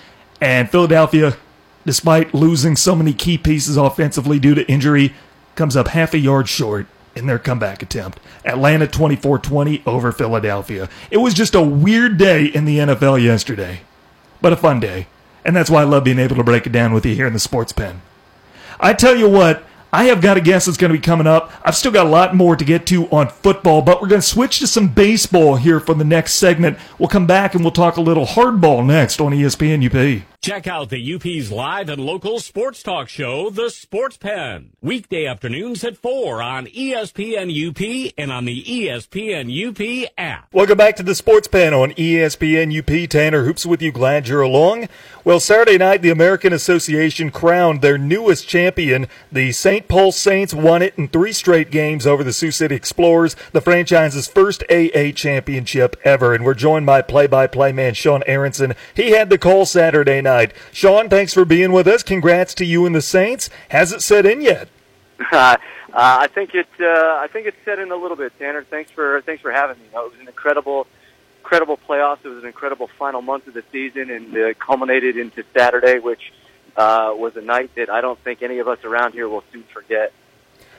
and 0.42 0.70
Philadelphia, 0.70 1.38
despite 1.86 2.34
losing 2.34 2.76
so 2.76 2.96
many 2.96 3.14
key 3.14 3.38
pieces 3.38 3.78
offensively 3.78 4.40
due 4.40 4.56
to 4.56 4.70
injury, 4.70 5.14
comes 5.56 5.76
up 5.76 5.90
half 5.90 6.14
a 6.14 6.20
yard 6.20 6.50
short 6.50 6.88
in 7.16 7.28
their 7.28 7.40
comeback 7.40 7.82
attempt. 7.82 8.20
Atlanta 8.44 8.88
24 8.88 9.40
20 9.40 9.84
over 9.86 10.12
Philadelphia. 10.12 10.90
It 11.10 11.18
was 11.18 11.34
just 11.34 11.56
a 11.56 11.62
weird 11.62 12.18
day 12.18 12.46
in 12.46 12.66
the 12.66 12.80
NFL 12.80 13.24
yesterday, 13.24 13.82
but 14.42 14.54
a 14.54 14.58
fun 14.58 14.80
day. 14.80 15.08
And 15.46 15.56
that's 15.56 15.70
why 15.70 15.82
I 15.82 15.86
love 15.86 16.04
being 16.04 16.20
able 16.20 16.36
to 16.36 16.44
break 16.44 16.66
it 16.66 16.72
down 16.72 16.94
with 16.94 17.06
you 17.06 17.16
here 17.16 17.28
in 17.28 17.34
the 17.34 17.40
sports 17.40 17.72
pen. 17.72 18.02
I 18.80 18.94
tell 18.94 19.16
you 19.16 19.30
what, 19.30 19.64
I 19.94 20.06
have 20.06 20.20
got 20.20 20.36
a 20.36 20.42
guess 20.42 20.66
that's 20.66 20.78
going 20.78 20.92
to 20.92 20.98
be 20.98 21.02
coming 21.02 21.28
up. 21.28 21.54
I've 21.64 21.76
still 21.76 21.92
got 21.92 22.06
a 22.06 22.10
lot 22.10 22.36
more 22.36 22.56
to 22.56 22.66
get 22.66 22.86
to 22.88 23.08
on 23.12 23.30
football, 23.30 23.82
but 23.82 24.02
we're 24.02 24.10
going 24.10 24.22
to 24.22 24.28
switch 24.28 24.60
to 24.60 24.68
some 24.68 24.90
baseball 24.90 25.56
here 25.56 25.80
for 25.80 25.94
the 25.94 26.04
next 26.04 26.34
segment. 26.34 26.78
We'll 27.00 27.08
come 27.08 27.28
back 27.28 27.56
and 27.56 27.64
we'll 27.64 27.72
talk 27.72 27.96
a 27.96 28.02
little 28.02 28.26
hardball 28.26 28.86
next 28.86 29.22
on 29.22 29.32
ESPN 29.32 29.86
UP. 29.86 30.26
Check 30.46 30.68
out 30.68 30.92
the 30.92 31.16
UP's 31.16 31.52
live 31.52 31.90
and 31.90 32.00
local 32.00 32.40
sports 32.40 32.84
talk 32.84 33.10
show, 33.10 33.50
The 33.50 33.72
Sports 33.72 34.18
Pen. 34.18 34.74
Weekday 34.80 35.26
afternoons 35.26 35.84
at 35.84 35.98
4 35.98 36.40
on 36.40 36.68
ESPN 36.68 37.50
UP 37.50 38.14
and 38.16 38.32
on 38.32 38.46
the 38.46 38.64
ESPN 38.64 39.50
UP 39.50 40.12
app. 40.20 40.54
Welcome 40.54 40.78
back 40.78 40.98
to 40.98 41.04
The 41.04 41.16
Sports 41.16 41.48
Pen 41.48 41.74
on 41.74 41.94
ESPN 41.94 42.78
UP. 42.78 43.10
Tanner 43.10 43.44
Hoops 43.44 43.66
with 43.66 43.82
you. 43.82 43.92
Glad 43.92 44.28
you're 44.28 44.44
along. 44.44 44.88
Well, 45.24 45.40
Saturday 45.40 45.80
night, 45.80 46.04
the 46.04 46.12
American 46.12 46.54
Association 46.54 47.32
crowned 47.32 47.82
their 47.82 47.98
newest 47.98 48.48
champion. 48.48 49.08
The 49.32 49.52
St. 49.52 49.88
Paul 49.88 50.12
Saints 50.12 50.54
won 50.54 50.84
it 50.84 50.94
in 50.96 51.08
three 51.08 51.32
straight 51.32 51.72
games 51.72 52.06
over 52.06 52.24
the 52.24 52.32
Sioux 52.32 52.52
City 52.52 52.76
Explorers, 52.76 53.36
the 53.52 53.62
franchise's 53.62 54.28
first 54.28 54.64
AA 54.70 55.10
championship 55.10 55.96
ever. 56.04 56.36
And 56.36 56.46
we're 56.46 56.54
joined 56.54 56.86
by 56.86 57.02
play-by-play 57.02 57.72
man 57.72 57.96
Sean 57.96 58.22
Aronson. 58.28 58.76
He 58.94 59.10
had 59.10 59.32
the 59.32 59.40
call 59.40 59.66
Saturday 59.66 60.22
night 60.22 60.35
night. 60.36 60.54
Sean, 60.72 61.10
thanks 61.10 61.34
for 61.34 61.46
being 61.46 61.72
with 61.72 61.88
us. 61.88 62.04
Congrats 62.04 62.54
to 62.56 62.66
you 62.66 62.86
and 62.86 62.94
the 62.94 63.02
Saints. 63.02 63.50
Has 63.70 63.92
it 63.92 64.02
set 64.02 64.26
in 64.26 64.42
yet? 64.42 64.70
Uh, 65.32 65.56
uh, 65.94 66.18
I 66.24 66.28
think 66.28 66.54
it. 66.54 66.68
Uh, 66.78 66.86
I 66.86 67.30
think 67.32 67.48
it's 67.48 67.56
set 67.64 67.80
in 67.80 67.90
a 67.90 67.96
little 67.96 68.18
bit, 68.18 68.38
Tanner. 68.38 68.66
Thanks 68.66 68.92
for 68.92 69.22
thanks 69.22 69.42
for 69.42 69.50
having 69.50 69.78
me. 69.78 69.86
You 69.86 69.94
know, 69.94 70.06
it 70.08 70.12
was 70.12 70.20
an 70.20 70.28
incredible, 70.28 70.88
incredible 71.40 71.78
playoffs. 71.78 72.18
It 72.26 72.28
was 72.28 72.40
an 72.40 72.48
incredible 72.48 72.90
final 73.00 73.22
month 73.22 73.48
of 73.48 73.54
the 73.54 73.64
season, 73.72 74.10
and 74.10 74.36
uh, 74.36 74.54
culminated 74.56 75.16
into 75.16 75.46
Saturday, 75.56 76.00
which 76.00 76.34
uh, 76.76 77.14
was 77.16 77.38
a 77.38 77.42
night 77.42 77.74
that 77.76 77.90
I 77.90 78.02
don't 78.02 78.20
think 78.20 78.44
any 78.44 78.60
of 78.60 78.68
us 78.68 78.84
around 78.84 79.14
here 79.14 79.30
will 79.30 79.46
soon 79.54 79.64
forget. 79.64 80.12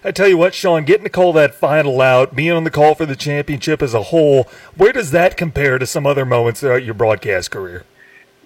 I 0.05 0.13
tell 0.13 0.29
you 0.29 0.37
what, 0.37 0.55
Sean, 0.55 0.85
getting 0.85 1.05
to 1.05 1.11
call 1.11 1.33
that 1.33 1.55
final 1.55 2.03
out, 2.03 2.37
being 2.37 2.53
on 2.53 2.65
the 2.65 2.71
call 2.71 2.95
for 2.95 3.07
the 3.07 3.17
championship 3.17 3.81
as 3.81 3.95
a 3.95 4.05
whole, 4.05 4.51
where 4.77 4.93
does 4.93 5.13
that 5.13 5.39
compare 5.39 5.79
to 5.79 5.87
some 5.87 6.07
other 6.07 6.27
moments 6.27 6.61
throughout 6.61 6.85
your 6.85 6.95
broadcast 6.95 7.51
career? 7.51 7.85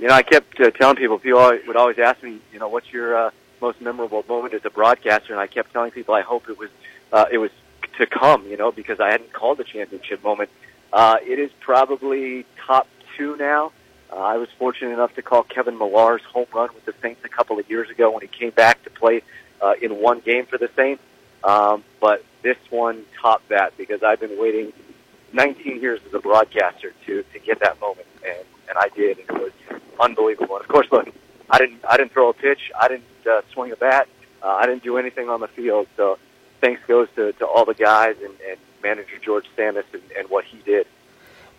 You 0.00 0.08
know, 0.08 0.14
I 0.14 0.22
kept 0.22 0.58
uh, 0.58 0.70
telling 0.70 0.96
people, 0.96 1.18
people 1.18 1.58
would 1.66 1.76
always 1.76 1.98
ask 1.98 2.22
me, 2.22 2.40
you 2.52 2.58
know, 2.58 2.68
what's 2.68 2.90
your 2.90 3.16
uh, 3.16 3.30
most 3.60 3.82
memorable 3.82 4.24
moment 4.26 4.54
as 4.54 4.64
a 4.64 4.70
broadcaster? 4.70 5.34
And 5.34 5.40
I 5.40 5.46
kept 5.46 5.72
telling 5.72 5.90
people 5.90 6.14
I 6.14 6.22
hope 6.22 6.48
it 6.48 6.58
was, 6.58 6.70
uh, 7.12 7.26
it 7.30 7.36
was 7.36 7.50
to 7.98 8.06
come, 8.06 8.46
you 8.46 8.56
know, 8.56 8.72
because 8.72 8.98
I 8.98 9.10
hadn't 9.10 9.34
called 9.34 9.58
the 9.58 9.64
championship 9.64 10.24
moment. 10.24 10.48
Uh, 10.90 11.18
it 11.22 11.38
is 11.38 11.50
probably 11.60 12.46
top 12.66 12.88
two 13.16 13.36
now. 13.36 13.72
Uh, 14.10 14.16
I 14.16 14.38
was 14.38 14.48
fortunate 14.58 14.94
enough 14.94 15.14
to 15.16 15.22
call 15.22 15.42
Kevin 15.42 15.76
Millar's 15.76 16.22
home 16.22 16.46
run 16.54 16.70
with 16.74 16.86
the 16.86 16.94
Saints 17.02 17.22
a 17.24 17.28
couple 17.28 17.58
of 17.58 17.68
years 17.68 17.90
ago 17.90 18.10
when 18.10 18.22
he 18.22 18.28
came 18.28 18.50
back 18.50 18.82
to 18.84 18.90
play 18.90 19.22
uh, 19.60 19.74
in 19.82 20.00
one 20.00 20.20
game 20.20 20.46
for 20.46 20.56
the 20.56 20.70
Saints. 20.74 21.02
Um, 21.44 21.84
but 22.00 22.24
this 22.40 22.56
one 22.70 23.04
topped 23.20 23.50
that 23.50 23.76
because 23.76 24.02
I've 24.02 24.20
been 24.20 24.40
waiting 24.40 24.72
19 25.34 25.82
years 25.82 26.00
as 26.06 26.14
a 26.14 26.18
broadcaster 26.18 26.92
to 27.06 27.22
to 27.22 27.38
get 27.38 27.60
that 27.60 27.80
moment, 27.80 28.06
and 28.26 28.44
and 28.68 28.78
I 28.78 28.88
did, 28.88 29.18
and 29.18 29.28
it 29.28 29.42
was 29.42 29.52
unbelievable. 30.00 30.56
And 30.56 30.64
of 30.64 30.68
course, 30.68 30.86
look, 30.90 31.08
I 31.48 31.58
didn't 31.58 31.84
I 31.88 31.96
didn't 31.96 32.12
throw 32.12 32.30
a 32.30 32.34
pitch, 32.34 32.70
I 32.78 32.88
didn't 32.88 33.04
uh, 33.30 33.42
swing 33.52 33.72
a 33.72 33.76
bat, 33.76 34.08
uh, 34.42 34.48
I 34.48 34.66
didn't 34.66 34.82
do 34.82 34.96
anything 34.96 35.28
on 35.28 35.40
the 35.40 35.48
field. 35.48 35.86
So 35.96 36.18
thanks 36.60 36.82
goes 36.86 37.08
to, 37.16 37.32
to 37.34 37.46
all 37.46 37.64
the 37.64 37.74
guys 37.74 38.16
and, 38.22 38.34
and 38.48 38.58
manager 38.82 39.18
George 39.22 39.46
Tsamis 39.56 39.84
and, 39.92 40.02
and 40.16 40.30
what 40.30 40.44
he 40.44 40.58
did. 40.58 40.86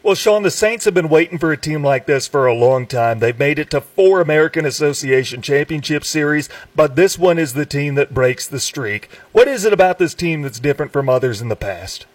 Well, 0.04 0.16
Sean, 0.16 0.42
the 0.42 0.50
Saints 0.50 0.86
have 0.86 0.96
been 0.96 1.10
waiting 1.10 1.38
for 1.38 1.52
a 1.52 1.58
team 1.58 1.84
like 1.84 2.08
this 2.08 2.28
for 2.28 2.48
a 2.48 2.56
long 2.56 2.88
time. 2.88 3.20
They've 3.20 3.38
made 3.38 3.60
it 3.60 3.70
to 3.70 3.82
four 3.82 4.20
American 4.20 4.66
Association 4.66 5.44
Championship 5.44 6.04
Series, 6.04 6.50
but 6.76 6.96
this 6.96 7.20
one 7.20 7.38
is 7.38 7.54
the 7.54 7.68
team 7.68 7.94
that 7.96 8.12
breaks 8.12 8.48
the 8.48 8.60
streak. 8.60 9.10
What 9.32 9.48
is 9.48 9.64
it 9.64 9.74
about 9.74 10.00
this 10.00 10.16
team 10.16 10.42
that's 10.42 10.60
different 10.60 10.92
from 10.92 11.08
others 11.08 11.40
in 11.40 11.50
the 11.50 11.56
past? 11.56 12.08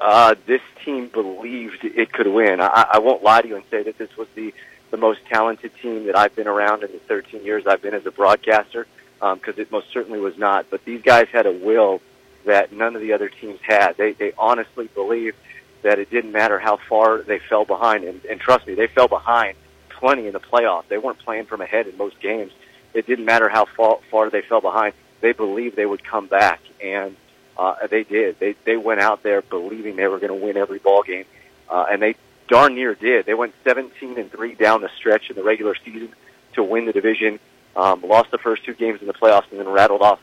Uh, 0.00 0.36
this 0.46 0.60
team 0.84 1.08
believed 1.08 1.82
it 1.82 2.12
could 2.12 2.28
win. 2.28 2.60
I, 2.60 2.86
I 2.92 2.98
won't 3.00 3.24
lie 3.24 3.42
to 3.42 3.48
you 3.48 3.56
and 3.56 3.64
say 3.72 3.82
that 3.82 3.98
this 3.98 4.16
was 4.16 4.28
the 4.36 4.54
the 4.92 4.98
most 4.98 5.20
talented 5.26 5.72
team 5.82 6.06
that 6.06 6.16
I've 6.16 6.36
been 6.36 6.46
around 6.46 6.84
in 6.84 6.92
the 6.92 7.00
13 7.00 7.44
years 7.44 7.66
I've 7.66 7.82
been 7.82 7.94
as 7.94 8.06
a 8.06 8.12
broadcaster, 8.12 8.86
because 9.14 9.54
um, 9.56 9.60
it 9.60 9.72
most 9.72 9.90
certainly 9.92 10.20
was 10.20 10.38
not. 10.38 10.66
But 10.70 10.84
these 10.84 11.02
guys 11.02 11.26
had 11.32 11.46
a 11.46 11.50
will 11.50 12.00
that 12.44 12.72
none 12.72 12.94
of 12.94 13.00
the 13.00 13.14
other 13.14 13.28
teams 13.28 13.58
had. 13.62 13.96
They 13.96 14.12
they 14.12 14.32
honestly 14.38 14.88
believed 14.94 15.36
that 15.82 15.98
it 15.98 16.10
didn't 16.10 16.32
matter 16.32 16.58
how 16.58 16.76
far 16.88 17.22
they 17.22 17.40
fell 17.40 17.64
behind, 17.64 18.04
and, 18.04 18.24
and 18.26 18.38
trust 18.38 18.66
me, 18.66 18.74
they 18.74 18.86
fell 18.86 19.08
behind 19.08 19.56
plenty 19.88 20.26
in 20.26 20.32
the 20.32 20.40
playoffs. 20.40 20.88
They 20.88 20.98
weren't 20.98 21.18
playing 21.20 21.46
from 21.46 21.60
ahead 21.60 21.86
in 21.86 21.96
most 21.96 22.20
games. 22.20 22.52
It 22.92 23.06
didn't 23.06 23.24
matter 23.24 23.48
how 23.48 23.64
far, 23.64 23.98
far 24.10 24.28
they 24.28 24.42
fell 24.42 24.60
behind. 24.60 24.94
They 25.20 25.32
believed 25.32 25.76
they 25.76 25.86
would 25.86 26.04
come 26.04 26.26
back, 26.26 26.60
and 26.84 27.16
uh, 27.56 27.86
they 27.90 28.02
did. 28.02 28.38
They 28.38 28.56
they 28.64 28.76
went 28.76 29.00
out 29.00 29.22
there 29.22 29.40
believing 29.40 29.96
they 29.96 30.06
were 30.06 30.18
going 30.18 30.38
to 30.38 30.46
win 30.46 30.58
every 30.58 30.78
ball 30.78 31.02
game, 31.02 31.24
uh, 31.70 31.86
and 31.90 32.02
they 32.02 32.14
darn 32.48 32.74
near 32.74 32.94
did. 32.94 33.26
They 33.26 33.34
went 33.34 33.54
17 33.64 34.18
and 34.18 34.30
three 34.30 34.54
down 34.54 34.80
the 34.80 34.90
stretch 34.96 35.30
in 35.30 35.36
the 35.36 35.42
regular 35.42 35.74
season 35.84 36.14
to 36.54 36.62
win 36.62 36.86
the 36.86 36.92
division. 36.92 37.38
Um, 37.74 38.02
lost 38.02 38.30
the 38.30 38.38
first 38.38 38.64
two 38.64 38.74
games 38.74 39.00
in 39.00 39.06
the 39.06 39.14
playoffs, 39.14 39.50
and 39.50 39.58
then 39.58 39.68
rattled 39.68 40.02
off 40.02 40.20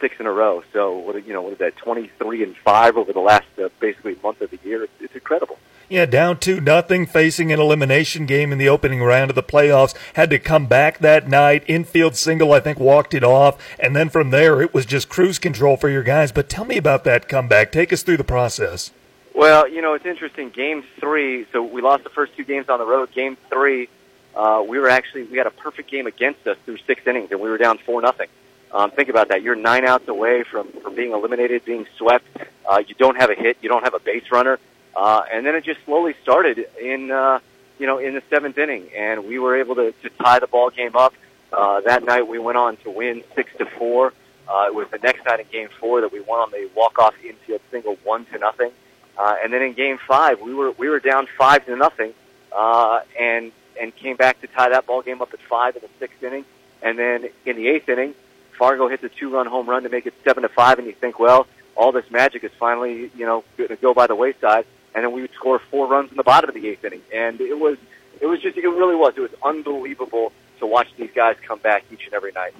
six 0.00 0.14
in 0.20 0.26
a 0.26 0.32
row. 0.32 0.62
So 0.72 0.96
what 0.98 1.26
you 1.26 1.32
know, 1.32 1.42
what 1.42 1.54
is 1.54 1.58
that? 1.58 1.76
Twenty 1.76 2.10
three 2.18 2.42
and 2.42 2.56
five 2.56 2.96
over 2.96 3.12
the 3.12 3.20
last 3.20 3.46
uh, 3.62 3.68
basically 3.80 4.16
month 4.22 4.40
of 4.40 4.50
the 4.50 4.58
year. 4.64 4.84
It's, 4.84 4.92
it's 5.00 5.14
incredible. 5.14 5.58
Yeah, 5.88 6.06
down 6.06 6.38
two 6.38 6.60
nothing, 6.60 7.04
facing 7.04 7.52
an 7.52 7.60
elimination 7.60 8.26
game 8.26 8.52
in 8.52 8.58
the 8.58 8.68
opening 8.68 9.02
round 9.02 9.30
of 9.30 9.34
the 9.34 9.42
playoffs. 9.42 9.94
Had 10.14 10.30
to 10.30 10.38
come 10.38 10.66
back 10.66 10.98
that 10.98 11.28
night. 11.28 11.64
Infield 11.66 12.16
single, 12.16 12.52
I 12.52 12.60
think, 12.60 12.78
walked 12.78 13.12
it 13.12 13.24
off, 13.24 13.58
and 13.78 13.94
then 13.94 14.08
from 14.08 14.30
there 14.30 14.62
it 14.62 14.72
was 14.72 14.86
just 14.86 15.08
cruise 15.08 15.38
control 15.38 15.76
for 15.76 15.90
your 15.90 16.02
guys. 16.02 16.32
But 16.32 16.48
tell 16.48 16.64
me 16.64 16.76
about 16.76 17.04
that 17.04 17.28
comeback. 17.28 17.72
Take 17.72 17.92
us 17.92 18.02
through 18.02 18.16
the 18.16 18.24
process. 18.24 18.92
Well, 19.34 19.68
you 19.68 19.82
know, 19.82 19.94
it's 19.94 20.06
interesting. 20.06 20.50
Game 20.50 20.84
three, 21.00 21.46
so 21.52 21.62
we 21.62 21.82
lost 21.82 22.04
the 22.04 22.10
first 22.10 22.36
two 22.36 22.44
games 22.44 22.68
on 22.68 22.78
the 22.78 22.86
road. 22.86 23.12
Game 23.12 23.36
three, 23.50 23.88
uh, 24.34 24.64
we 24.66 24.78
were 24.78 24.88
actually 24.88 25.24
we 25.24 25.38
had 25.38 25.48
a 25.48 25.50
perfect 25.50 25.90
game 25.90 26.06
against 26.06 26.46
us 26.46 26.56
through 26.64 26.78
six 26.86 27.04
innings, 27.06 27.32
and 27.32 27.40
we 27.40 27.50
were 27.50 27.58
down 27.58 27.78
four 27.78 28.00
nothing. 28.00 28.28
Um, 28.70 28.92
think 28.92 29.08
about 29.08 29.28
that. 29.28 29.42
You're 29.42 29.56
nine 29.56 29.84
outs 29.84 30.06
away 30.06 30.44
from 30.44 30.68
from 30.82 30.94
being 30.94 31.12
eliminated, 31.12 31.64
being 31.64 31.86
swept. 31.96 32.26
Uh, 32.64 32.82
you 32.86 32.94
don't 32.94 33.16
have 33.16 33.30
a 33.30 33.34
hit. 33.34 33.58
You 33.60 33.68
don't 33.68 33.82
have 33.82 33.94
a 33.94 33.98
base 33.98 34.30
runner. 34.30 34.58
Uh, 34.94 35.22
and 35.32 35.44
then 35.44 35.56
it 35.56 35.64
just 35.64 35.84
slowly 35.84 36.14
started 36.22 36.66
in, 36.80 37.10
uh, 37.10 37.40
you 37.80 37.86
know, 37.86 37.98
in 37.98 38.14
the 38.14 38.22
seventh 38.30 38.56
inning, 38.56 38.88
and 38.96 39.26
we 39.26 39.40
were 39.40 39.56
able 39.56 39.74
to, 39.74 39.92
to 40.02 40.10
tie 40.22 40.38
the 40.38 40.46
ball 40.46 40.70
game 40.70 40.94
up. 40.94 41.12
Uh, 41.52 41.80
that 41.80 42.04
night 42.04 42.28
we 42.28 42.38
went 42.38 42.56
on 42.56 42.76
to 42.78 42.90
win 42.90 43.24
six 43.34 43.50
to 43.58 43.66
four. 43.66 44.12
Uh, 44.48 44.66
it 44.68 44.74
was 44.74 44.86
the 44.90 44.98
next 44.98 45.24
night 45.24 45.40
in 45.40 45.46
Game 45.50 45.68
Four 45.80 46.02
that 46.02 46.12
we 46.12 46.20
won 46.20 46.38
on 46.38 46.50
the 46.50 46.68
walk-off 46.76 47.14
infield 47.24 47.60
single, 47.70 47.96
one 48.04 48.26
to 48.26 48.38
nothing. 48.38 48.70
Uh, 49.16 49.36
and 49.42 49.52
then 49.52 49.62
in 49.62 49.74
Game 49.74 49.98
Five, 49.98 50.40
we 50.40 50.54
were 50.54 50.72
we 50.72 50.88
were 50.88 51.00
down 51.00 51.26
five 51.38 51.64
to 51.66 51.76
nothing, 51.76 52.12
uh, 52.52 53.00
and 53.18 53.52
and 53.80 53.94
came 53.94 54.16
back 54.16 54.40
to 54.40 54.46
tie 54.46 54.68
that 54.70 54.86
ball 54.86 55.02
game 55.02 55.20
up 55.22 55.32
at 55.32 55.40
five 55.40 55.76
in 55.76 55.82
the 55.82 55.88
sixth 55.98 56.22
inning. 56.22 56.44
And 56.82 56.98
then 56.98 57.28
in 57.46 57.56
the 57.56 57.68
eighth 57.68 57.88
inning, 57.88 58.14
Fargo 58.58 58.88
hits 58.88 59.02
a 59.02 59.08
two-run 59.08 59.46
home 59.46 59.68
run 59.68 59.84
to 59.84 59.88
make 59.88 60.06
it 60.06 60.14
seven 60.22 60.42
to 60.42 60.48
five. 60.48 60.78
And 60.78 60.86
you 60.86 60.92
think, 60.92 61.18
well, 61.18 61.46
all 61.76 61.92
this 61.92 62.10
magic 62.10 62.44
is 62.44 62.52
finally 62.58 63.10
you 63.16 63.26
know 63.26 63.44
going 63.56 63.68
to 63.68 63.76
go 63.76 63.94
by 63.94 64.06
the 64.06 64.14
wayside 64.14 64.66
and 64.94 65.04
then 65.04 65.12
we 65.12 65.22
would 65.22 65.32
score 65.32 65.58
four 65.58 65.88
runs 65.88 66.10
in 66.10 66.16
the 66.16 66.22
bottom 66.22 66.48
of 66.48 66.54
the 66.54 66.68
eighth 66.68 66.84
inning. 66.84 67.02
And 67.12 67.40
it 67.40 67.58
was, 67.58 67.76
it 68.20 68.26
was 68.26 68.40
just, 68.40 68.56
it 68.56 68.62
really 68.62 68.94
was. 68.94 69.14
It 69.16 69.20
was 69.20 69.34
unbelievable 69.42 70.32
to 70.60 70.66
watch 70.66 70.88
these 70.96 71.10
guys 71.14 71.36
come 71.42 71.58
back 71.58 71.84
each 71.92 72.04
and 72.04 72.14
every 72.14 72.32
night. 72.32 72.54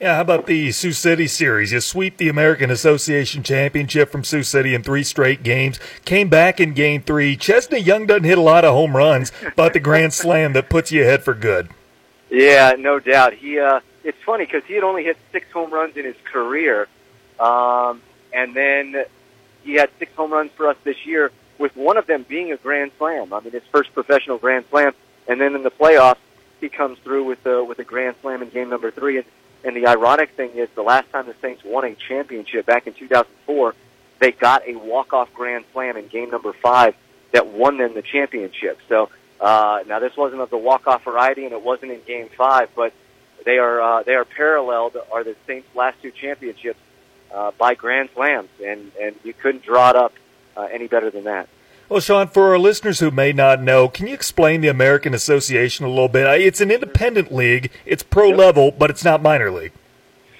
Yeah, 0.00 0.14
how 0.14 0.22
about 0.22 0.46
the 0.46 0.72
Sioux 0.72 0.92
City 0.92 1.26
series? 1.26 1.72
You 1.72 1.80
sweep 1.80 2.16
the 2.16 2.30
American 2.30 2.70
Association 2.70 3.42
Championship 3.42 4.08
from 4.08 4.24
Sioux 4.24 4.42
City 4.42 4.74
in 4.74 4.82
three 4.82 5.02
straight 5.02 5.42
games. 5.42 5.78
Came 6.06 6.30
back 6.30 6.58
in 6.58 6.72
game 6.72 7.02
three. 7.02 7.36
Chesney 7.36 7.80
Young 7.80 8.06
doesn't 8.06 8.24
hit 8.24 8.38
a 8.38 8.40
lot 8.40 8.64
of 8.64 8.72
home 8.72 8.96
runs, 8.96 9.30
but 9.56 9.74
the 9.74 9.78
grand 9.78 10.14
slam 10.14 10.54
that 10.54 10.70
puts 10.70 10.90
you 10.90 11.02
ahead 11.02 11.22
for 11.22 11.34
good. 11.34 11.68
Yeah, 12.30 12.76
no 12.78 12.98
doubt. 12.98 13.34
He, 13.34 13.58
uh, 13.58 13.80
it's 14.02 14.16
funny 14.24 14.46
because 14.46 14.64
he 14.64 14.72
had 14.72 14.84
only 14.84 15.04
hit 15.04 15.18
six 15.32 15.50
home 15.52 15.70
runs 15.70 15.94
in 15.98 16.06
his 16.06 16.16
career, 16.32 16.88
um, 17.38 18.00
and 18.32 18.54
then 18.54 19.04
he 19.64 19.74
had 19.74 19.90
six 19.98 20.14
home 20.14 20.32
runs 20.32 20.50
for 20.52 20.66
us 20.66 20.78
this 20.82 21.04
year 21.04 21.30
with 21.58 21.76
one 21.76 21.98
of 21.98 22.06
them 22.06 22.24
being 22.26 22.52
a 22.52 22.56
grand 22.56 22.92
slam. 22.96 23.34
I 23.34 23.40
mean, 23.40 23.52
his 23.52 23.64
first 23.70 23.92
professional 23.92 24.38
grand 24.38 24.64
slam, 24.70 24.94
and 25.28 25.38
then 25.38 25.54
in 25.54 25.62
the 25.62 25.70
playoffs, 25.70 26.16
he 26.58 26.70
comes 26.70 26.98
through 27.00 27.24
with 27.24 27.44
a, 27.44 27.62
with 27.62 27.78
a 27.80 27.84
grand 27.84 28.16
slam 28.22 28.40
in 28.40 28.48
game 28.48 28.70
number 28.70 28.90
three. 28.90 29.18
And, 29.18 29.26
and 29.64 29.76
the 29.76 29.86
ironic 29.86 30.30
thing 30.30 30.50
is, 30.54 30.68
the 30.74 30.82
last 30.82 31.10
time 31.10 31.26
the 31.26 31.34
Saints 31.42 31.62
won 31.64 31.84
a 31.84 31.94
championship 31.94 32.66
back 32.66 32.86
in 32.86 32.94
2004, 32.94 33.74
they 34.18 34.32
got 34.32 34.66
a 34.66 34.76
walk-off 34.76 35.32
grand 35.34 35.64
slam 35.72 35.96
in 35.96 36.08
game 36.08 36.30
number 36.30 36.52
five 36.52 36.94
that 37.32 37.46
won 37.46 37.78
them 37.78 37.94
the 37.94 38.02
championship. 38.02 38.78
So 38.88 39.10
uh, 39.40 39.80
now 39.86 39.98
this 39.98 40.16
wasn't 40.16 40.42
of 40.42 40.50
the 40.50 40.58
walk-off 40.58 41.04
variety, 41.04 41.44
and 41.44 41.52
it 41.52 41.62
wasn't 41.62 41.92
in 41.92 42.00
game 42.06 42.28
five, 42.36 42.68
but 42.74 42.92
they 43.44 43.58
are 43.58 43.80
uh, 43.80 44.02
they 44.02 44.14
are 44.14 44.24
paralleled 44.24 44.96
are 45.10 45.24
the 45.24 45.36
Saints' 45.46 45.68
last 45.74 46.00
two 46.02 46.10
championships 46.10 46.78
uh, 47.32 47.52
by 47.58 47.74
grand 47.74 48.10
slams, 48.14 48.50
and 48.64 48.92
and 49.00 49.14
you 49.24 49.32
couldn't 49.32 49.64
draw 49.64 49.90
it 49.90 49.96
up 49.96 50.12
uh, 50.56 50.68
any 50.70 50.88
better 50.88 51.10
than 51.10 51.24
that. 51.24 51.48
Well, 51.90 51.98
Sean, 51.98 52.28
for 52.28 52.50
our 52.50 52.58
listeners 52.58 53.00
who 53.00 53.10
may 53.10 53.32
not 53.32 53.60
know, 53.60 53.88
can 53.88 54.06
you 54.06 54.14
explain 54.14 54.60
the 54.60 54.68
American 54.68 55.12
Association 55.12 55.84
a 55.84 55.88
little 55.88 56.06
bit? 56.06 56.40
It's 56.40 56.60
an 56.60 56.70
independent 56.70 57.32
league. 57.32 57.72
It's 57.84 58.04
pro 58.04 58.28
yep. 58.28 58.38
level, 58.38 58.70
but 58.70 58.90
it's 58.90 59.02
not 59.02 59.20
minor 59.20 59.50
league. 59.50 59.72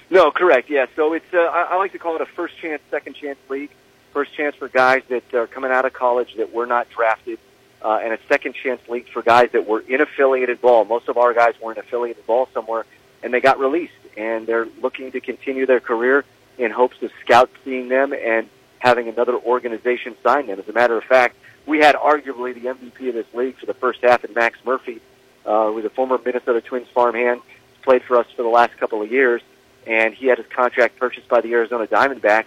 No, 0.09 0.31
correct. 0.31 0.69
Yeah, 0.69 0.85
so 0.95 1.11
it's 1.11 1.25
uh, 1.33 1.39
I, 1.39 1.71
I 1.71 1.75
like 1.75 1.91
to 1.91 1.99
call 1.99 2.15
it 2.15 2.21
a 2.21 2.25
first 2.25 2.57
chance, 2.57 2.81
second 2.89 3.17
chance 3.17 3.37
league. 3.49 3.69
First 4.13 4.33
chance 4.33 4.55
for 4.55 4.69
guys 4.69 5.03
that 5.09 5.33
are 5.33 5.45
coming 5.45 5.71
out 5.71 5.83
of 5.83 5.91
college 5.91 6.35
that 6.35 6.53
were 6.53 6.65
not 6.65 6.89
drafted, 6.89 7.37
uh, 7.81 7.99
and 8.01 8.13
a 8.13 8.19
second 8.29 8.55
chance 8.55 8.79
league 8.87 9.09
for 9.09 9.21
guys 9.21 9.51
that 9.51 9.67
were 9.67 9.81
in 9.81 9.99
affiliated 9.99 10.61
ball. 10.61 10.85
Most 10.85 11.09
of 11.09 11.17
our 11.17 11.33
guys 11.33 11.55
were 11.61 11.73
in 11.73 11.77
affiliated 11.77 12.25
ball 12.25 12.47
somewhere, 12.53 12.85
and 13.23 13.33
they 13.33 13.41
got 13.41 13.59
released, 13.59 13.91
and 14.15 14.47
they're 14.47 14.69
looking 14.81 15.11
to 15.11 15.19
continue 15.19 15.65
their 15.65 15.81
career 15.81 16.23
in 16.57 16.71
hopes 16.71 17.01
of 17.01 17.11
scouts 17.25 17.51
seeing 17.65 17.89
them 17.89 18.13
and 18.13 18.47
having 18.79 19.09
another 19.09 19.35
organization 19.35 20.15
sign 20.23 20.47
them. 20.47 20.57
As 20.57 20.69
a 20.69 20.73
matter 20.73 20.97
of 20.97 21.03
fact, 21.03 21.35
we 21.65 21.79
had 21.79 21.95
arguably 21.95 22.53
the 22.53 22.69
MVP 22.69 23.09
of 23.09 23.15
this 23.15 23.27
league 23.33 23.57
for 23.57 23.65
the 23.65 23.73
first 23.73 24.01
half 24.01 24.23
in 24.25 24.33
Max 24.33 24.57
Murphy, 24.65 25.01
uh, 25.45 25.67
who 25.67 25.73
was 25.73 25.85
a 25.85 25.89
former 25.89 26.19
Minnesota 26.23 26.61
Twins 26.61 26.87
farmhand, 26.93 27.41
played 27.83 28.03
for 28.03 28.17
us 28.17 28.27
for 28.35 28.43
the 28.43 28.49
last 28.49 28.77
couple 28.77 29.01
of 29.01 29.11
years, 29.11 29.41
and 29.87 30.13
he 30.13 30.27
had 30.27 30.37
his 30.37 30.47
contract 30.47 30.97
purchased 30.97 31.27
by 31.27 31.41
the 31.41 31.51
Arizona 31.53 31.87
Diamondbacks. 31.87 32.45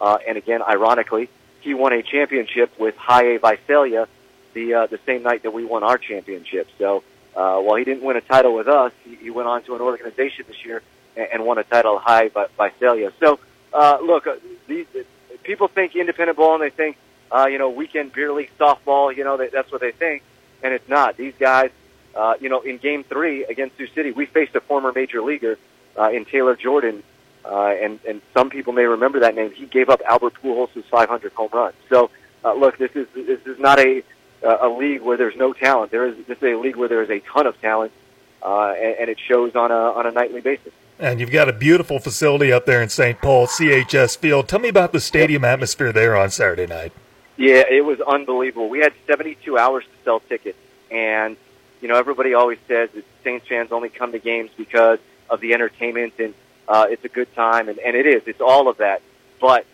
Uh, 0.00 0.18
and 0.26 0.36
again, 0.36 0.62
ironically, 0.62 1.28
he 1.60 1.74
won 1.74 1.92
a 1.92 2.02
championship 2.02 2.78
with 2.78 2.96
High 2.96 3.34
A 3.34 3.38
Visalia 3.38 4.08
the 4.56 4.74
uh, 4.74 4.86
the 4.86 4.98
same 5.06 5.22
night 5.22 5.42
that 5.42 5.52
we 5.52 5.64
won 5.64 5.82
our 5.82 5.98
championship. 5.98 6.68
So 6.78 7.04
uh, 7.36 7.58
while 7.58 7.76
he 7.76 7.84
didn't 7.84 8.02
win 8.02 8.16
a 8.16 8.20
title 8.20 8.54
with 8.54 8.68
us, 8.68 8.92
he, 9.04 9.16
he 9.16 9.30
went 9.30 9.48
on 9.48 9.62
to 9.64 9.74
an 9.74 9.80
organization 9.80 10.46
this 10.48 10.64
year 10.64 10.82
and, 11.16 11.28
and 11.32 11.44
won 11.44 11.58
a 11.58 11.64
title 11.64 11.98
High 11.98 12.28
Visalia. 12.56 13.12
So 13.20 13.38
uh, 13.72 13.98
look, 14.02 14.26
uh, 14.26 14.36
these 14.66 14.86
people 15.42 15.68
think 15.68 15.94
independent 15.94 16.38
ball 16.38 16.54
and 16.54 16.62
they 16.62 16.70
think, 16.70 16.96
uh, 17.30 17.46
you 17.46 17.58
know, 17.58 17.70
weekend 17.70 18.12
beer 18.12 18.32
league 18.32 18.50
softball. 18.58 19.14
You 19.14 19.24
know, 19.24 19.36
they, 19.36 19.48
that's 19.48 19.70
what 19.70 19.80
they 19.80 19.92
think, 19.92 20.22
and 20.62 20.72
it's 20.72 20.88
not. 20.88 21.16
These 21.16 21.34
guys, 21.38 21.70
uh, 22.14 22.34
you 22.40 22.48
know, 22.48 22.60
in 22.60 22.78
Game 22.78 23.04
Three 23.04 23.44
against 23.44 23.76
Sioux 23.76 23.88
City, 23.88 24.12
we 24.12 24.26
faced 24.26 24.54
a 24.54 24.60
former 24.60 24.92
major 24.92 25.22
leaguer 25.22 25.58
uh, 25.98 26.10
in 26.10 26.24
Taylor 26.24 26.56
Jordan, 26.56 27.02
uh, 27.44 27.68
and 27.68 27.98
and 28.06 28.22
some 28.34 28.50
people 28.50 28.72
may 28.72 28.84
remember 28.84 29.20
that 29.20 29.34
name. 29.34 29.52
He 29.52 29.66
gave 29.66 29.88
up 29.88 30.00
Albert 30.06 30.34
Pujols' 30.42 30.84
500 30.84 31.32
home 31.32 31.50
run. 31.52 31.72
So, 31.88 32.10
uh, 32.44 32.54
look, 32.54 32.78
this 32.78 32.90
is 32.94 33.06
this 33.14 33.40
is 33.46 33.58
not 33.58 33.78
a 33.78 34.02
a 34.42 34.68
league 34.68 35.02
where 35.02 35.16
there's 35.16 35.36
no 35.36 35.52
talent. 35.52 35.90
There 35.90 36.06
is 36.06 36.16
this 36.26 36.38
is 36.38 36.44
a 36.44 36.56
league 36.56 36.76
where 36.76 36.88
there 36.88 37.02
is 37.02 37.10
a 37.10 37.20
ton 37.20 37.46
of 37.46 37.60
talent, 37.60 37.92
uh, 38.42 38.74
and, 38.76 38.96
and 39.00 39.10
it 39.10 39.18
shows 39.18 39.54
on 39.54 39.70
a 39.70 39.74
on 39.74 40.06
a 40.06 40.10
nightly 40.10 40.40
basis. 40.40 40.72
And 40.98 41.20
you've 41.20 41.30
got 41.30 41.48
a 41.48 41.52
beautiful 41.52 41.98
facility 41.98 42.50
up 42.50 42.64
there 42.64 42.82
in 42.82 42.88
St. 42.88 43.20
Paul, 43.20 43.46
CHS 43.46 44.16
Field. 44.16 44.48
Tell 44.48 44.60
me 44.60 44.68
about 44.68 44.92
the 44.92 45.00
stadium 45.00 45.44
atmosphere 45.44 45.92
there 45.92 46.16
on 46.16 46.30
Saturday 46.30 46.66
night. 46.66 46.92
Yeah, 47.36 47.64
it 47.68 47.84
was 47.84 48.00
unbelievable. 48.00 48.68
We 48.68 48.78
had 48.78 48.92
72 49.06 49.58
hours 49.58 49.84
to 49.84 50.04
sell 50.04 50.20
tickets, 50.20 50.58
and 50.90 51.36
you 51.80 51.88
know 51.88 51.98
everybody 51.98 52.34
always 52.34 52.58
says 52.66 52.90
that 52.94 53.04
Saints 53.22 53.46
fans 53.46 53.72
only 53.72 53.90
come 53.90 54.12
to 54.12 54.18
games 54.18 54.50
because 54.56 54.98
of 55.28 55.40
the 55.40 55.52
entertainment 55.52 56.14
and 56.18 56.34
uh, 56.68 56.86
it's 56.88 57.04
a 57.04 57.08
good 57.08 57.32
time, 57.34 57.68
and, 57.68 57.78
and 57.78 57.96
it 57.96 58.06
is. 58.06 58.22
It's 58.26 58.40
all 58.40 58.68
of 58.68 58.78
that. 58.78 59.02
But 59.40 59.66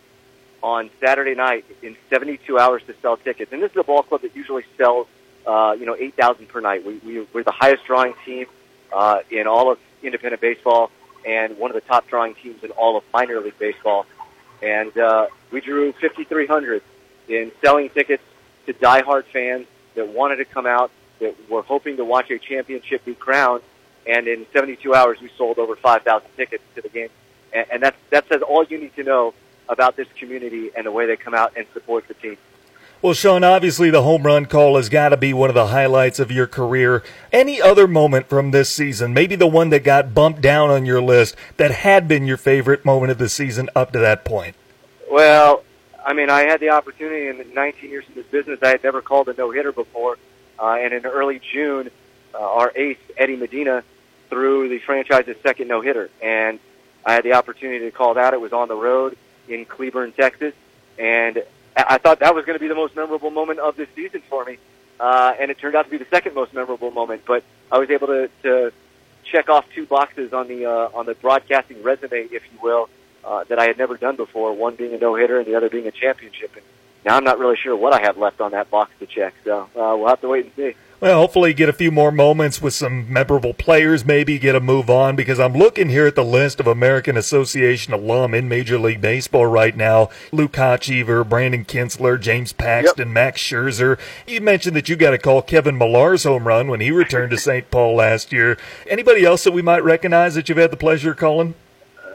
on 0.63 0.91
Saturday 1.01 1.35
night, 1.35 1.65
in 1.83 1.97
72 2.11 2.59
hours 2.59 2.83
to 2.87 2.95
sell 3.01 3.17
tickets, 3.17 3.53
and 3.53 3.63
this 3.63 3.71
is 3.71 3.77
a 3.77 3.83
ball 3.83 4.03
club 4.03 4.23
that 4.23 4.37
usually 4.37 4.65
sells, 4.77 5.07
uh, 5.47 5.75
you 5.79 5.87
know, 5.87 5.97
8,000 5.97 6.49
per 6.49 6.61
night. 6.61 6.85
We, 6.85 6.99
we, 6.99 7.27
we're 7.33 7.45
the 7.45 7.51
highest 7.51 7.85
drawing 7.87 8.15
team 8.25 8.47
uh, 8.93 9.21
in 9.31 9.47
all 9.47 9.73
of 9.73 9.79
independent 10.03 10.41
baseball 10.41 10.91
and 11.27 11.57
one 11.57 11.71
of 11.71 11.75
the 11.75 11.81
top 11.81 12.09
drawing 12.09 12.35
teams 12.35 12.63
in 12.65 12.71
all 12.73 12.97
of 12.97 13.05
minor 13.13 13.41
league 13.41 13.59
baseball. 13.59 14.07
And 14.61 14.97
uh, 14.99 15.29
we 15.51 15.61
drew 15.61 15.93
5,300 15.93 16.83
in 17.33 17.53
selling 17.61 17.89
tickets 17.91 18.23
to 18.67 18.75
diehard 18.75 19.25
fans 19.25 19.67
that 19.95 20.09
wanted 20.09 20.37
to 20.37 20.45
come 20.45 20.67
out, 20.67 20.91
that 21.21 21.35
were 21.51 21.63
hoping 21.63 21.97
to 21.97 22.05
watch 22.05 22.31
a 22.31 22.39
championship 22.39 23.05
be 23.05 23.15
crowned. 23.15 23.63
And 24.07 24.27
in 24.27 24.47
72 24.53 24.95
hours, 24.95 25.21
we 25.21 25.31
sold 25.37 25.59
over 25.59 25.77
5,000 25.77 26.29
tickets 26.37 26.65
to 26.75 26.83
the 26.83 26.89
game. 26.89 27.09
And, 27.53 27.67
and 27.71 27.83
that's, 27.83 27.97
that 28.11 28.29
says 28.29 28.43
all 28.43 28.65
you 28.65 28.79
need 28.79 28.95
to 28.97 29.05
know 29.05 29.35
about 29.69 29.97
this 29.97 30.09
community 30.19 30.71
and 30.77 30.87
the 30.87 30.93
way 30.93 31.07
they 31.07 31.17
come 31.17 31.35
out 31.35 31.53
and 31.57 31.67
support 31.73 32.09
the 32.09 32.15
team. 32.15 32.37
Well, 33.01 33.15
Sean, 33.15 33.43
obviously 33.43 33.91
the 33.91 34.03
home 34.03 34.23
run 34.23 34.47
call 34.47 34.77
has 34.77 34.89
got 34.89 35.09
to 35.09 35.17
be 35.17 35.33
one 35.33 35.51
of 35.51 35.55
the 35.55 35.69
highlights 35.69 36.21
of 36.21 36.31
your 36.31 36.47
career. 36.47 37.03
Any 37.33 37.61
other 37.61 37.89
moment 37.89 38.29
from 38.29 38.53
this 38.53 38.71
season, 38.71 39.13
maybe 39.13 39.35
the 39.35 39.47
one 39.49 39.71
that 39.71 39.83
got 39.83 40.15
bumped 40.15 40.41
down 40.41 40.71
on 40.71 40.87
your 40.87 41.03
list 41.03 41.35
that 41.57 41.73
had 41.73 42.07
been 42.07 42.27
your 42.27 42.37
favorite 42.37 42.85
moment 42.85 43.11
of 43.11 43.19
the 43.19 43.29
season 43.29 43.69
up 43.75 43.91
to 43.93 43.99
that 43.99 44.25
point? 44.25 44.55
Well, 45.11 45.65
I 46.05 46.13
mean, 46.15 46.31
I 46.31 46.43
had 46.43 46.61
the 46.61 46.71
opportunity 46.71 47.29
in 47.29 47.39
the 47.39 47.45
19 47.45 47.91
years 47.91 48.05
in 48.09 48.15
this 48.15 48.27
business. 48.27 48.59
I 48.63 48.69
had 48.69 48.83
never 48.83 49.03
called 49.03 49.29
a 49.29 49.35
no 49.35 49.51
hitter 49.51 49.73
before, 49.73 50.19
uh, 50.59 50.77
and 50.81 50.93
in 50.93 51.07
early 51.07 51.41
June, 51.53 51.91
uh, 52.35 52.39
our 52.39 52.73
ace 52.75 52.99
Eddie 53.17 53.37
Medina 53.37 53.85
threw 54.29 54.69
the 54.69 54.79
franchise's 54.79 55.37
second 55.43 55.69
no 55.69 55.81
hitter, 55.81 56.11
and 56.23 56.59
I 57.05 57.15
had 57.15 57.25
the 57.25 57.35
opportunity 57.35 57.85
to 57.85 57.91
call 57.91 58.15
that. 58.15 58.35
It 58.35 58.41
was 58.41 58.53
on 58.53 58.69
the 58.69 58.75
road 58.75 59.17
in 59.49 59.65
Cleburne, 59.65 60.13
Texas, 60.13 60.55
and 60.99 61.43
I 61.77 61.99
thought 61.99 62.21
that 62.21 62.35
was 62.35 62.45
going 62.45 62.57
to 62.57 62.61
be 62.61 62.69
the 62.69 62.75
most 62.75 62.97
memorable 62.97 63.31
moment 63.31 63.59
of 63.59 63.77
this 63.77 63.89
season 63.95 64.23
for 64.29 64.45
me, 64.45 64.59
uh, 65.01 65.35
and 65.39 65.51
it 65.51 65.59
turned 65.59 65.75
out 65.75 65.85
to 65.85 65.91
be 65.91 65.99
the 65.99 66.07
second 66.11 66.35
most 66.35 66.53
memorable 66.53 66.91
moment. 66.91 67.23
But 67.27 67.45
I 67.71 67.79
was 67.79 67.91
able 67.91 68.09
to, 68.09 68.31
to 68.43 68.73
check 69.25 69.49
off 69.49 69.67
two 69.75 69.87
boxes 69.87 70.33
on 70.33 70.49
the 70.49 70.67
uh, 70.67 70.91
on 70.95 71.07
the 71.07 71.15
broadcasting 71.15 71.83
resume, 71.83 72.29
if 72.31 72.43
you 72.53 72.59
will, 72.63 72.89
uh, 73.25 73.45
that 73.45 73.59
I 73.59 73.67
had 73.67 73.79
never 73.79 73.97
done 73.97 74.17
before. 74.17 74.53
One 74.53 74.77
being 74.77 74.95
a 74.95 74.99
no 74.99 75.15
hitter, 75.15 75.39
and 75.39 75.47
the 75.47 75.55
other 75.55 75.69
being 75.69 75.87
a 75.87 75.93
championship. 75.93 76.53
And 76.57 76.65
now 77.05 77.17
I'm 77.17 77.25
not 77.25 77.39
really 77.39 77.57
sure 77.57 77.77
what 77.77 77.93
I 77.93 78.01
have 78.01 78.19
left 78.19 78.41
on 78.41 78.53
that 78.53 78.71
box 78.71 78.93
to 79.01 79.07
check. 79.07 79.35
So 79.45 79.63
uh, 79.63 79.97
we'll 79.97 80.09
have 80.09 80.21
to 80.21 80.29
wait 80.29 80.45
and 80.47 80.55
see. 80.55 80.75
Well, 81.03 81.19
hopefully 81.19 81.53
get 81.53 81.69
a 81.69 81.73
few 81.73 81.91
more 81.91 82.13
moments 82.13 82.63
with 82.63 82.75
some 82.75 83.13
memorable 83.13 83.55
players, 83.55 84.05
maybe 84.05 84.39
get 84.39 84.55
a 84.55 84.61
move 84.61 84.89
on, 84.89 85.17
because 85.17 85.41
I'm 85.41 85.53
looking 85.53 85.89
here 85.89 86.07
at 86.07 86.15
the 86.15 86.23
list 86.25 86.61
of 86.61 86.69
American 86.69 87.17
Association 87.17 87.93
alum 87.93 88.35
in 88.35 88.49
Major 88.49 88.79
League 88.79 89.01
Baseball 89.01 89.47
right 89.47 89.77
now. 89.77 90.11
Luke 90.31 90.53
Hochevar, 90.53 91.29
Brandon 91.29 91.65
Kintzler, 91.65 92.21
James 92.21 92.53
Paxton, 92.53 93.09
yep. 93.09 93.15
Max 93.15 93.43
Scherzer. 93.43 93.99
You 94.29 94.41
mentioned 94.41 94.77
that 94.77 94.89
you 94.89 94.95
got 94.95 95.11
to 95.11 95.19
call 95.19 95.43
Kevin 95.43 95.77
Millar's 95.77 96.23
home 96.23 96.47
run 96.47 96.69
when 96.69 96.79
he 96.79 96.93
returned 96.93 97.33
to 97.33 97.37
St. 97.37 97.69
Paul 97.69 97.97
last 97.97 98.33
year. 98.33 98.57
Anybody 98.89 99.25
else 99.25 99.43
that 99.43 99.51
we 99.51 99.61
might 99.61 99.83
recognize 99.83 100.37
that 100.37 100.49
you've 100.49 100.59
had 100.59 100.71
the 100.71 100.77
pleasure 100.77 101.11
of 101.11 101.17
calling? 101.17 101.55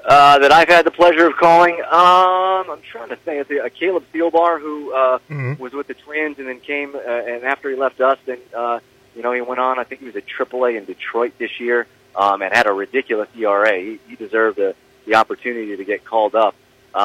Uh, 0.07 0.39
that 0.39 0.53
I've 0.53 0.69
had 0.69 0.85
the 0.85 0.91
pleasure 0.91 1.27
of 1.27 1.35
calling. 1.35 1.81
Um, 1.81 2.71
I'm 2.71 2.81
trying 2.81 3.09
to 3.09 3.17
think. 3.17 3.45
It's 3.49 3.61
uh, 3.61 3.67
Caleb 3.77 4.05
Thielbar, 4.13 4.61
who 4.61 4.93
uh, 4.93 5.19
mm-hmm. 5.29 5.61
was 5.61 5.73
with 5.73 5.87
the 5.87 5.95
Twins 5.95 6.39
and 6.39 6.47
then 6.47 6.61
came, 6.61 6.95
uh, 6.95 6.99
and 6.99 7.43
after 7.43 7.69
he 7.69 7.75
left 7.75 7.99
us, 7.99 8.17
then 8.25 8.39
uh, 8.55 8.79
you 9.17 9.21
know 9.21 9.33
he 9.33 9.41
went 9.41 9.59
on. 9.59 9.79
I 9.79 9.83
think 9.83 9.99
he 9.99 10.07
was 10.07 10.15
at 10.15 10.23
AAA 10.25 10.77
in 10.77 10.85
Detroit 10.85 11.33
this 11.37 11.59
year, 11.59 11.87
um, 12.15 12.41
and 12.41 12.53
had 12.55 12.67
a 12.67 12.71
ridiculous 12.71 13.27
ERA. 13.37 13.77
He, 13.77 13.99
he 14.07 14.15
deserved 14.15 14.55
the, 14.55 14.75
the 15.05 15.15
opportunity 15.15 15.75
to 15.75 15.83
get 15.83 16.05
called 16.05 16.35
up. 16.35 16.55
Um, 16.95 17.03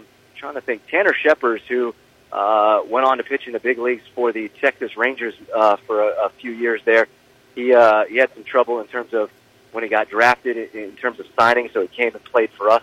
I'm 0.00 0.04
trying 0.34 0.54
to 0.54 0.62
think. 0.62 0.86
Tanner 0.86 1.12
Scheppers, 1.12 1.60
who 1.68 1.94
uh, 2.32 2.80
went 2.88 3.04
on 3.04 3.18
to 3.18 3.22
pitch 3.22 3.48
in 3.48 3.52
the 3.52 3.60
big 3.60 3.76
leagues 3.76 4.04
for 4.14 4.32
the 4.32 4.48
Texas 4.62 4.96
Rangers 4.96 5.34
uh, 5.54 5.76
for 5.76 6.04
a, 6.04 6.24
a 6.24 6.28
few 6.40 6.52
years 6.52 6.80
there. 6.86 7.06
He 7.54 7.74
uh, 7.74 8.06
he 8.06 8.16
had 8.16 8.32
some 8.32 8.44
trouble 8.44 8.80
in 8.80 8.86
terms 8.86 9.12
of 9.12 9.30
when 9.72 9.84
he 9.84 9.90
got 9.90 10.08
drafted 10.08 10.56
in 10.74 10.96
terms 10.96 11.20
of 11.20 11.26
signing. 11.38 11.70
So 11.72 11.82
he 11.82 11.88
came 11.88 12.14
and 12.14 12.24
played 12.24 12.50
for 12.50 12.70
us 12.70 12.82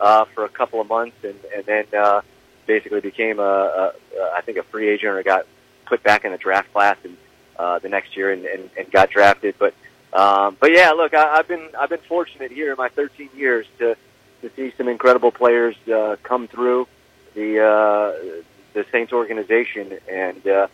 uh, 0.00 0.24
for 0.26 0.44
a 0.44 0.48
couple 0.48 0.80
of 0.80 0.88
months, 0.88 1.16
and 1.22 1.38
and 1.54 1.64
then 1.64 1.84
uh, 1.96 2.20
basically 2.66 3.00
became 3.00 3.38
a, 3.38 3.42
a 3.42 3.92
I 4.34 4.40
think 4.42 4.58
a 4.58 4.62
free 4.64 4.88
agent 4.88 5.12
or 5.12 5.22
got 5.22 5.46
put 5.86 6.02
back 6.02 6.24
in 6.24 6.32
the 6.32 6.38
draft 6.38 6.72
class 6.72 6.96
and 7.04 7.16
uh, 7.58 7.78
the 7.78 7.88
next 7.88 8.16
year 8.16 8.32
and, 8.32 8.44
and, 8.44 8.70
and 8.76 8.90
got 8.90 9.10
drafted. 9.10 9.54
But 9.58 9.74
um, 10.12 10.56
but 10.60 10.72
yeah, 10.72 10.90
look, 10.90 11.14
I, 11.14 11.38
I've 11.38 11.48
been 11.48 11.68
I've 11.78 11.90
been 11.90 12.00
fortunate 12.08 12.50
here 12.50 12.70
in 12.70 12.76
my 12.76 12.88
13 12.88 13.30
years 13.34 13.66
to 13.78 13.96
to 14.42 14.50
see 14.54 14.72
some 14.76 14.88
incredible 14.88 15.32
players 15.32 15.76
uh, 15.88 16.16
come 16.22 16.48
through 16.48 16.86
the 17.34 17.60
uh, 17.60 18.42
the 18.72 18.84
Saints 18.92 19.12
organization, 19.12 19.98
and 20.08 20.46
uh, 20.46 20.68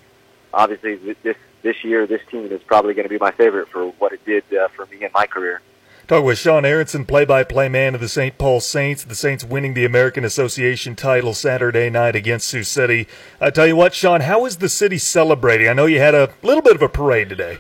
obviously 0.52 0.96
this 1.22 1.36
this 1.62 1.82
year, 1.84 2.06
this 2.06 2.20
team 2.30 2.46
is 2.46 2.62
probably 2.62 2.94
going 2.94 3.04
to 3.04 3.08
be 3.08 3.18
my 3.18 3.30
favorite 3.30 3.68
for 3.68 3.86
what 3.92 4.12
it 4.12 4.24
did 4.24 4.44
uh, 4.54 4.68
for 4.68 4.86
me 4.86 5.04
in 5.04 5.10
my 5.12 5.26
career. 5.26 5.60
Talk 6.08 6.24
with 6.24 6.38
Sean 6.38 6.64
Aronson, 6.64 7.06
play-by-play 7.06 7.68
man 7.68 7.94
of 7.94 8.00
the 8.00 8.08
St. 8.08 8.36
Paul 8.36 8.60
Saints. 8.60 9.04
The 9.04 9.14
Saints 9.14 9.44
winning 9.44 9.74
the 9.74 9.84
American 9.84 10.24
Association 10.24 10.96
title 10.96 11.32
Saturday 11.32 11.88
night 11.90 12.16
against 12.16 12.48
Sioux 12.48 12.64
City. 12.64 13.06
I 13.40 13.50
tell 13.50 13.68
you 13.68 13.76
what, 13.76 13.94
Sean, 13.94 14.22
how 14.22 14.44
is 14.44 14.56
the 14.56 14.68
city 14.68 14.98
celebrating? 14.98 15.68
I 15.68 15.72
know 15.72 15.86
you 15.86 16.00
had 16.00 16.14
a 16.14 16.30
little 16.42 16.62
bit 16.62 16.74
of 16.74 16.82
a 16.82 16.88
parade 16.88 17.28
today. 17.28 17.58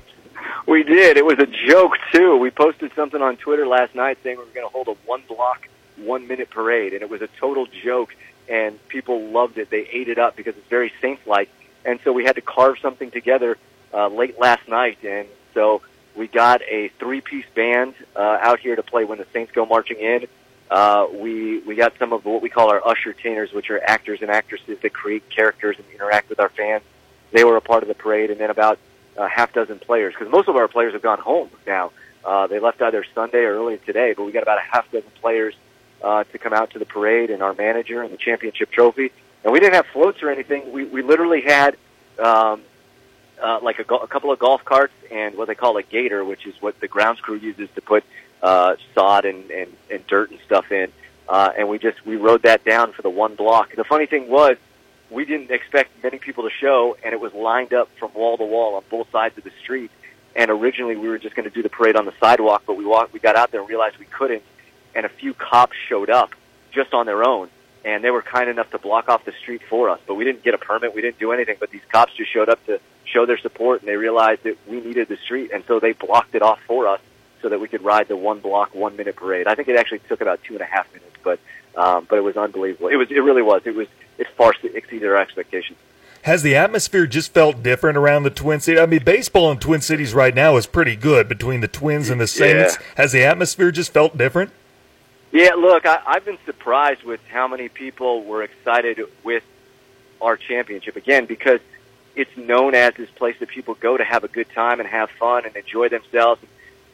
We 0.66 0.82
did. 0.82 1.16
It 1.16 1.24
was 1.24 1.38
a 1.38 1.46
joke 1.46 1.92
too. 2.12 2.36
We 2.36 2.50
posted 2.50 2.92
something 2.94 3.22
on 3.22 3.36
Twitter 3.36 3.66
last 3.66 3.94
night 3.94 4.18
saying 4.24 4.38
we 4.38 4.44
were 4.44 4.50
going 4.50 4.66
to 4.66 4.72
hold 4.72 4.88
a 4.88 4.94
one-block, 5.06 5.68
one-minute 5.96 6.50
parade, 6.50 6.94
and 6.94 7.02
it 7.02 7.08
was 7.08 7.22
a 7.22 7.28
total 7.38 7.66
joke. 7.66 8.14
And 8.48 8.76
people 8.88 9.28
loved 9.28 9.56
it. 9.56 9.70
They 9.70 9.86
ate 9.92 10.08
it 10.08 10.18
up 10.18 10.34
because 10.34 10.56
it's 10.56 10.68
very 10.68 10.92
Saints-like. 11.00 11.48
And 11.84 12.00
so 12.02 12.12
we 12.12 12.24
had 12.24 12.34
to 12.34 12.42
carve 12.42 12.78
something 12.80 13.12
together 13.12 13.56
uh, 13.92 14.08
late 14.08 14.38
last 14.38 14.68
night, 14.68 14.98
and 15.04 15.28
so 15.54 15.82
we 16.16 16.28
got 16.28 16.62
a 16.62 16.88
three-piece 16.98 17.46
band 17.54 17.94
uh, 18.14 18.38
out 18.40 18.60
here 18.60 18.76
to 18.76 18.82
play 18.82 19.04
when 19.04 19.18
the 19.18 19.26
Saints 19.32 19.52
go 19.52 19.64
marching 19.66 19.98
in. 19.98 20.26
Uh, 20.70 21.06
we 21.12 21.60
we 21.60 21.74
got 21.74 21.92
some 21.98 22.12
of 22.12 22.24
what 22.24 22.40
we 22.40 22.48
call 22.48 22.70
our 22.70 22.86
usher 22.86 23.12
tainers, 23.12 23.52
which 23.52 23.70
are 23.70 23.80
actors 23.82 24.22
and 24.22 24.30
actresses 24.30 24.78
that 24.80 24.92
create 24.92 25.28
characters 25.28 25.76
and 25.76 25.86
interact 25.92 26.30
with 26.30 26.40
our 26.40 26.48
fans. 26.48 26.82
They 27.30 27.44
were 27.44 27.56
a 27.56 27.60
part 27.60 27.82
of 27.82 27.88
the 27.88 27.94
parade, 27.94 28.30
and 28.30 28.40
then 28.40 28.50
about 28.50 28.78
a 29.16 29.28
half 29.28 29.52
dozen 29.52 29.78
players, 29.78 30.14
because 30.14 30.30
most 30.30 30.48
of 30.48 30.56
our 30.56 30.68
players 30.68 30.94
have 30.94 31.02
gone 31.02 31.18
home 31.18 31.50
now. 31.66 31.92
Uh, 32.24 32.46
they 32.46 32.58
left 32.58 32.80
either 32.80 33.04
Sunday 33.14 33.40
or 33.40 33.56
early 33.58 33.78
today, 33.78 34.14
but 34.16 34.24
we 34.24 34.32
got 34.32 34.42
about 34.42 34.58
a 34.58 34.62
half 34.62 34.90
dozen 34.90 35.10
players 35.20 35.54
uh, 36.02 36.24
to 36.24 36.38
come 36.38 36.52
out 36.52 36.70
to 36.70 36.78
the 36.78 36.86
parade, 36.86 37.30
and 37.30 37.42
our 37.42 37.52
manager 37.52 38.02
and 38.02 38.12
the 38.12 38.16
championship 38.16 38.70
trophy. 38.70 39.12
And 39.44 39.52
we 39.52 39.60
didn't 39.60 39.74
have 39.74 39.86
floats 39.86 40.22
or 40.22 40.30
anything. 40.30 40.72
We 40.72 40.84
we 40.84 41.02
literally 41.02 41.42
had 41.42 41.76
um, 42.18 42.62
uh, 43.42 43.58
like 43.62 43.78
a, 43.78 43.84
go- 43.84 43.98
a 43.98 44.06
couple 44.06 44.30
of 44.30 44.38
golf 44.38 44.64
carts 44.64 44.94
and 45.10 45.36
what 45.36 45.48
they 45.48 45.54
call 45.54 45.76
a 45.76 45.82
gator, 45.82 46.24
which 46.24 46.46
is 46.46 46.54
what 46.60 46.78
the 46.80 46.88
grounds 46.88 47.20
crew 47.20 47.36
uses 47.36 47.68
to 47.74 47.82
put 47.82 48.04
uh, 48.42 48.76
sod 48.94 49.24
and, 49.24 49.50
and, 49.50 49.72
and 49.90 50.06
dirt 50.06 50.30
and 50.30 50.40
stuff 50.46 50.70
in. 50.70 50.90
Uh, 51.28 51.50
and 51.56 51.68
we 51.68 51.78
just 51.78 52.04
we 52.04 52.16
rode 52.16 52.42
that 52.42 52.64
down 52.64 52.92
for 52.92 53.02
the 53.02 53.10
one 53.10 53.34
block. 53.34 53.74
The 53.74 53.84
funny 53.84 54.06
thing 54.06 54.28
was, 54.28 54.56
we 55.10 55.24
didn't 55.24 55.50
expect 55.50 56.02
many 56.02 56.18
people 56.18 56.44
to 56.44 56.50
show, 56.50 56.96
and 57.04 57.12
it 57.12 57.20
was 57.20 57.32
lined 57.34 57.72
up 57.72 57.88
from 57.98 58.12
wall 58.14 58.36
to 58.38 58.44
wall 58.44 58.76
on 58.76 58.82
both 58.90 59.10
sides 59.10 59.36
of 59.38 59.44
the 59.44 59.52
street. 59.62 59.90
And 60.34 60.50
originally, 60.50 60.96
we 60.96 61.08
were 61.08 61.18
just 61.18 61.36
going 61.36 61.48
to 61.48 61.54
do 61.54 61.62
the 61.62 61.68
parade 61.68 61.96
on 61.96 62.06
the 62.06 62.14
sidewalk, 62.18 62.62
but 62.66 62.76
we 62.76 62.86
walked, 62.86 63.12
we 63.12 63.20
got 63.20 63.36
out 63.36 63.50
there 63.50 63.60
and 63.60 63.68
realized 63.68 63.98
we 63.98 64.06
couldn't. 64.06 64.42
And 64.94 65.04
a 65.04 65.10
few 65.10 65.34
cops 65.34 65.76
showed 65.88 66.08
up 66.08 66.30
just 66.72 66.94
on 66.94 67.04
their 67.06 67.22
own, 67.24 67.50
and 67.84 68.02
they 68.02 68.10
were 68.10 68.22
kind 68.22 68.48
enough 68.48 68.70
to 68.70 68.78
block 68.78 69.08
off 69.08 69.24
the 69.24 69.32
street 69.40 69.62
for 69.68 69.88
us. 69.88 70.00
But 70.06 70.14
we 70.14 70.24
didn't 70.24 70.42
get 70.42 70.54
a 70.54 70.58
permit, 70.58 70.94
we 70.94 71.02
didn't 71.02 71.18
do 71.18 71.32
anything. 71.32 71.56
But 71.58 71.70
these 71.70 71.82
cops 71.90 72.14
just 72.14 72.32
showed 72.32 72.48
up 72.48 72.64
to 72.66 72.80
show 73.04 73.26
their 73.26 73.38
support, 73.38 73.80
and 73.80 73.88
they 73.88 73.96
realized 73.96 74.44
that 74.44 74.56
we 74.68 74.80
needed 74.80 75.08
the 75.08 75.16
street, 75.16 75.50
and 75.52 75.64
so 75.66 75.80
they 75.80 75.92
blocked 75.92 76.34
it 76.34 76.42
off 76.42 76.60
for 76.66 76.86
us 76.88 77.00
so 77.42 77.48
that 77.48 77.60
we 77.60 77.68
could 77.68 77.82
ride 77.82 78.08
the 78.08 78.16
one 78.16 78.40
block, 78.40 78.74
one 78.74 78.96
minute 78.96 79.16
parade. 79.16 79.46
I 79.46 79.54
think 79.54 79.68
it 79.68 79.76
actually 79.76 80.00
took 80.08 80.20
about 80.20 80.42
two 80.44 80.54
and 80.54 80.62
a 80.62 80.66
half 80.66 80.86
minutes, 80.92 81.16
but 81.22 81.40
um, 81.74 82.06
but 82.08 82.18
it 82.18 82.22
was 82.22 82.36
unbelievable. 82.36 82.88
It 82.88 82.96
was 82.96 83.10
it 83.10 83.20
really 83.20 83.42
was. 83.42 83.62
It 83.64 83.74
was 83.74 83.88
it 84.18 84.28
far 84.36 84.54
exceeded 84.62 85.08
our 85.08 85.16
expectations. 85.16 85.78
Has 86.22 86.44
the 86.44 86.54
atmosphere 86.54 87.08
just 87.08 87.34
felt 87.34 87.64
different 87.64 87.98
around 87.98 88.22
the 88.22 88.30
Twin 88.30 88.60
Cities? 88.60 88.80
I 88.80 88.86
mean, 88.86 89.02
baseball 89.02 89.50
in 89.50 89.58
Twin 89.58 89.80
Cities 89.80 90.14
right 90.14 90.32
now 90.32 90.56
is 90.56 90.66
pretty 90.66 90.94
good 90.94 91.28
between 91.28 91.60
the 91.60 91.68
Twins 91.68 92.10
and 92.10 92.20
the 92.20 92.28
Saints. 92.28 92.78
Yeah. 92.78 92.86
Has 92.96 93.10
the 93.10 93.24
atmosphere 93.24 93.72
just 93.72 93.92
felt 93.92 94.16
different? 94.16 94.52
Yeah, 95.32 95.54
look, 95.54 95.86
I, 95.86 96.00
I've 96.06 96.26
been 96.26 96.38
surprised 96.44 97.02
with 97.04 97.20
how 97.28 97.48
many 97.48 97.68
people 97.70 98.22
were 98.22 98.42
excited 98.42 99.00
with 99.24 99.42
our 100.20 100.36
championship 100.36 100.96
again 100.96 101.24
because 101.24 101.60
it's 102.14 102.36
known 102.36 102.74
as 102.74 102.94
this 102.94 103.08
place 103.10 103.36
that 103.40 103.48
people 103.48 103.74
go 103.74 103.96
to 103.96 104.04
have 104.04 104.24
a 104.24 104.28
good 104.28 104.50
time 104.50 104.78
and 104.78 104.88
have 104.88 105.10
fun 105.10 105.46
and 105.46 105.56
enjoy 105.56 105.88
themselves, 105.88 106.42
and, 106.42 106.50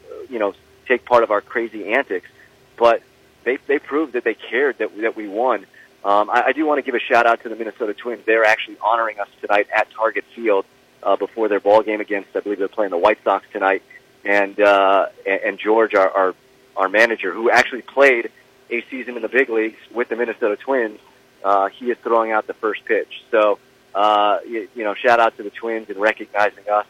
uh, 0.09 0.23
you 0.29 0.39
know, 0.39 0.53
take 0.87 1.03
part 1.03 1.23
of 1.23 1.31
our 1.31 1.41
crazy 1.41 1.91
antics. 1.91 2.29
But 2.77 3.03
they 3.43 3.57
they 3.67 3.77
proved 3.77 4.13
that 4.13 4.23
they 4.23 4.35
cared 4.35 4.77
that 4.77 4.95
that 5.01 5.17
we 5.17 5.27
won. 5.27 5.65
Um, 6.05 6.29
I, 6.29 6.43
I 6.47 6.51
do 6.53 6.65
want 6.65 6.77
to 6.77 6.81
give 6.81 6.95
a 6.95 6.99
shout 6.99 7.25
out 7.25 7.43
to 7.43 7.49
the 7.49 7.57
Minnesota 7.57 7.93
Twins. 7.93 8.25
They're 8.25 8.45
actually 8.45 8.77
honoring 8.81 9.19
us 9.19 9.27
tonight 9.41 9.67
at 9.75 9.91
Target 9.91 10.23
Field 10.33 10.65
uh, 11.03 11.17
before 11.17 11.49
their 11.49 11.59
ball 11.59 11.83
game 11.83 11.99
against, 11.99 12.29
I 12.37 12.39
believe 12.39 12.57
they're 12.57 12.69
playing 12.69 12.91
the 12.91 12.97
White 12.97 13.21
Sox 13.25 13.45
tonight. 13.51 13.83
And 14.23 14.57
uh, 14.61 15.07
and 15.25 15.59
George, 15.59 15.93
our, 15.95 16.09
our 16.09 16.35
our 16.79 16.89
manager, 16.89 17.31
who 17.31 17.51
actually 17.51 17.83
played 17.83 18.31
a 18.71 18.83
season 18.89 19.15
in 19.15 19.21
the 19.21 19.29
big 19.29 19.49
leagues 19.49 19.77
with 19.93 20.09
the 20.09 20.15
Minnesota 20.15 20.55
Twins, 20.55 20.99
uh, 21.43 21.69
he 21.69 21.91
is 21.91 21.97
throwing 21.99 22.31
out 22.31 22.47
the 22.47 22.53
first 22.55 22.85
pitch. 22.85 23.23
So 23.29 23.59
uh, 23.93 24.39
you, 24.47 24.69
you 24.75 24.83
know, 24.83 24.95
shout 24.95 25.19
out 25.19 25.35
to 25.37 25.43
the 25.43 25.49
Twins 25.49 25.89
and 25.89 25.99
recognizing 25.99 26.69
us. 26.71 26.85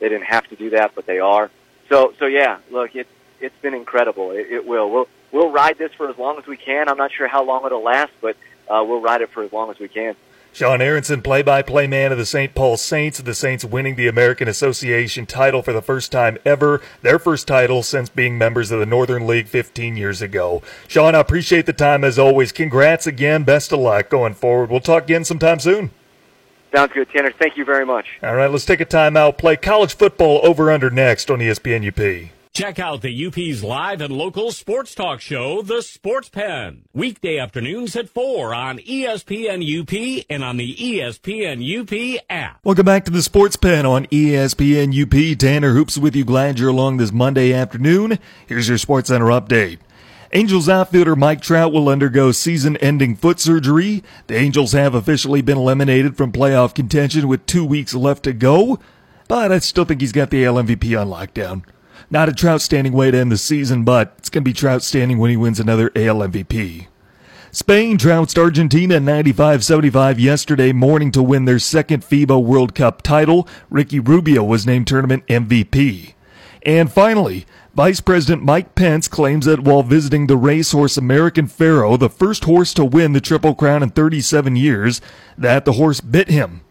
They 0.00 0.08
didn't 0.08 0.26
have 0.26 0.46
to 0.48 0.56
do 0.56 0.70
that, 0.70 0.94
but 0.94 1.06
they 1.06 1.20
are. 1.20 1.50
So, 1.88 2.14
so 2.18 2.26
yeah, 2.26 2.58
look, 2.70 2.94
it, 2.94 3.06
it's 3.40 3.56
been 3.62 3.74
incredible. 3.74 4.32
It, 4.32 4.46
it 4.50 4.66
will. 4.66 4.90
We'll, 4.90 5.08
we'll 5.32 5.50
ride 5.50 5.78
this 5.78 5.92
for 5.94 6.08
as 6.08 6.18
long 6.18 6.38
as 6.38 6.46
we 6.46 6.56
can. 6.56 6.88
I'm 6.88 6.98
not 6.98 7.12
sure 7.12 7.28
how 7.28 7.44
long 7.44 7.64
it'll 7.66 7.82
last, 7.82 8.12
but 8.20 8.36
uh, 8.68 8.84
we'll 8.86 9.00
ride 9.00 9.22
it 9.22 9.30
for 9.30 9.42
as 9.42 9.52
long 9.52 9.70
as 9.70 9.78
we 9.78 9.88
can. 9.88 10.16
Sean 10.58 10.82
Aronson, 10.82 11.22
play-by-play 11.22 11.86
man 11.86 12.10
of 12.10 12.18
the 12.18 12.26
St. 12.26 12.52
Paul 12.52 12.76
Saints. 12.76 13.20
The 13.20 13.32
Saints 13.32 13.64
winning 13.64 13.94
the 13.94 14.08
American 14.08 14.48
Association 14.48 15.24
title 15.24 15.62
for 15.62 15.72
the 15.72 15.80
first 15.80 16.10
time 16.10 16.36
ever. 16.44 16.82
Their 17.00 17.20
first 17.20 17.46
title 17.46 17.84
since 17.84 18.08
being 18.08 18.36
members 18.36 18.72
of 18.72 18.80
the 18.80 18.84
Northern 18.84 19.24
League 19.24 19.46
15 19.46 19.96
years 19.96 20.20
ago. 20.20 20.60
Sean, 20.88 21.14
I 21.14 21.20
appreciate 21.20 21.66
the 21.66 21.72
time 21.72 22.02
as 22.02 22.18
always. 22.18 22.50
Congrats 22.50 23.06
again. 23.06 23.44
Best 23.44 23.70
of 23.70 23.78
luck 23.78 24.08
going 24.08 24.34
forward. 24.34 24.68
We'll 24.68 24.80
talk 24.80 25.04
again 25.04 25.24
sometime 25.24 25.60
soon. 25.60 25.92
Sounds 26.74 26.92
good, 26.92 27.08
Tanner. 27.10 27.30
Thank 27.38 27.56
you 27.56 27.64
very 27.64 27.86
much. 27.86 28.18
All 28.24 28.34
right, 28.34 28.50
let's 28.50 28.64
take 28.64 28.80
a 28.80 28.84
timeout. 28.84 29.38
Play 29.38 29.54
college 29.54 29.94
football 29.94 30.40
over 30.42 30.72
under 30.72 30.90
next 30.90 31.30
on 31.30 31.38
ESPN 31.38 31.86
UP. 31.86 32.32
Check 32.58 32.80
out 32.80 33.02
the 33.02 33.26
UP's 33.26 33.62
live 33.62 34.00
and 34.00 34.12
local 34.12 34.50
sports 34.50 34.92
talk 34.92 35.20
show, 35.20 35.62
The 35.62 35.80
Sports 35.80 36.28
Pen. 36.28 36.82
Weekday 36.92 37.38
afternoons 37.38 37.94
at 37.94 38.08
4 38.08 38.52
on 38.52 38.78
ESPN 38.78 39.62
UP 39.62 40.24
and 40.28 40.42
on 40.42 40.56
the 40.56 40.74
ESPN 40.74 41.62
UP 41.62 42.20
app. 42.28 42.58
Welcome 42.64 42.84
back 42.84 43.04
to 43.04 43.12
The 43.12 43.22
Sports 43.22 43.54
Pen 43.54 43.86
on 43.86 44.06
ESPN 44.06 44.90
UP. 44.92 45.38
Tanner 45.38 45.72
Hoops 45.72 45.98
with 45.98 46.16
you. 46.16 46.24
Glad 46.24 46.58
you're 46.58 46.70
along 46.70 46.96
this 46.96 47.12
Monday 47.12 47.52
afternoon. 47.52 48.18
Here's 48.48 48.68
your 48.68 48.78
Sports 48.78 49.06
Center 49.06 49.26
update. 49.26 49.78
Angels 50.32 50.68
outfielder 50.68 51.14
Mike 51.14 51.40
Trout 51.40 51.72
will 51.72 51.88
undergo 51.88 52.32
season 52.32 52.76
ending 52.78 53.14
foot 53.14 53.38
surgery. 53.38 54.02
The 54.26 54.34
Angels 54.34 54.72
have 54.72 54.96
officially 54.96 55.42
been 55.42 55.58
eliminated 55.58 56.16
from 56.16 56.32
playoff 56.32 56.74
contention 56.74 57.28
with 57.28 57.46
two 57.46 57.64
weeks 57.64 57.94
left 57.94 58.24
to 58.24 58.32
go, 58.32 58.80
but 59.28 59.52
I 59.52 59.60
still 59.60 59.84
think 59.84 60.00
he's 60.00 60.10
got 60.10 60.30
the 60.30 60.44
AL 60.44 60.54
MVP 60.54 61.00
on 61.00 61.06
lockdown. 61.06 61.62
Not 62.10 62.28
a 62.28 62.32
Trout 62.32 62.62
standing 62.62 62.94
way 62.94 63.10
to 63.10 63.18
end 63.18 63.30
the 63.30 63.36
season, 63.36 63.84
but 63.84 64.14
it's 64.16 64.30
going 64.30 64.42
to 64.42 64.48
be 64.48 64.54
Trout 64.54 64.82
standing 64.82 65.18
when 65.18 65.30
he 65.30 65.36
wins 65.36 65.60
another 65.60 65.90
AL 65.94 66.20
MVP. 66.20 66.86
Spain 67.50 67.98
trounced 67.98 68.38
Argentina 68.38 68.98
95-75 68.98 70.18
yesterday 70.18 70.72
morning 70.72 71.10
to 71.12 71.22
win 71.22 71.44
their 71.44 71.58
second 71.58 72.02
FIBA 72.02 72.42
World 72.42 72.74
Cup 72.74 73.02
title. 73.02 73.48
Ricky 73.70 74.00
Rubio 74.00 74.42
was 74.42 74.66
named 74.66 74.86
tournament 74.86 75.26
MVP. 75.26 76.14
And 76.62 76.90
finally, 76.90 77.46
Vice 77.74 78.00
President 78.00 78.42
Mike 78.42 78.74
Pence 78.74 79.06
claims 79.06 79.46
that 79.46 79.60
while 79.60 79.82
visiting 79.82 80.26
the 80.26 80.36
racehorse 80.36 80.96
American 80.96 81.46
Pharoah, 81.46 81.98
the 81.98 82.10
first 82.10 82.44
horse 82.44 82.74
to 82.74 82.84
win 82.84 83.12
the 83.12 83.20
Triple 83.20 83.54
Crown 83.54 83.82
in 83.82 83.90
37 83.90 84.56
years, 84.56 85.00
that 85.36 85.64
the 85.64 85.72
horse 85.72 86.00
bit 86.00 86.28
him. 86.28 86.62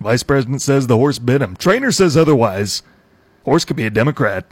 Vice 0.00 0.22
President 0.22 0.62
says 0.62 0.86
the 0.86 0.96
horse 0.96 1.18
bit 1.18 1.42
him. 1.42 1.56
Trainer 1.56 1.92
says 1.92 2.16
otherwise. 2.16 2.82
Horse 3.46 3.64
could 3.64 3.76
be 3.76 3.86
a 3.86 3.90
Democrat. 3.90 4.44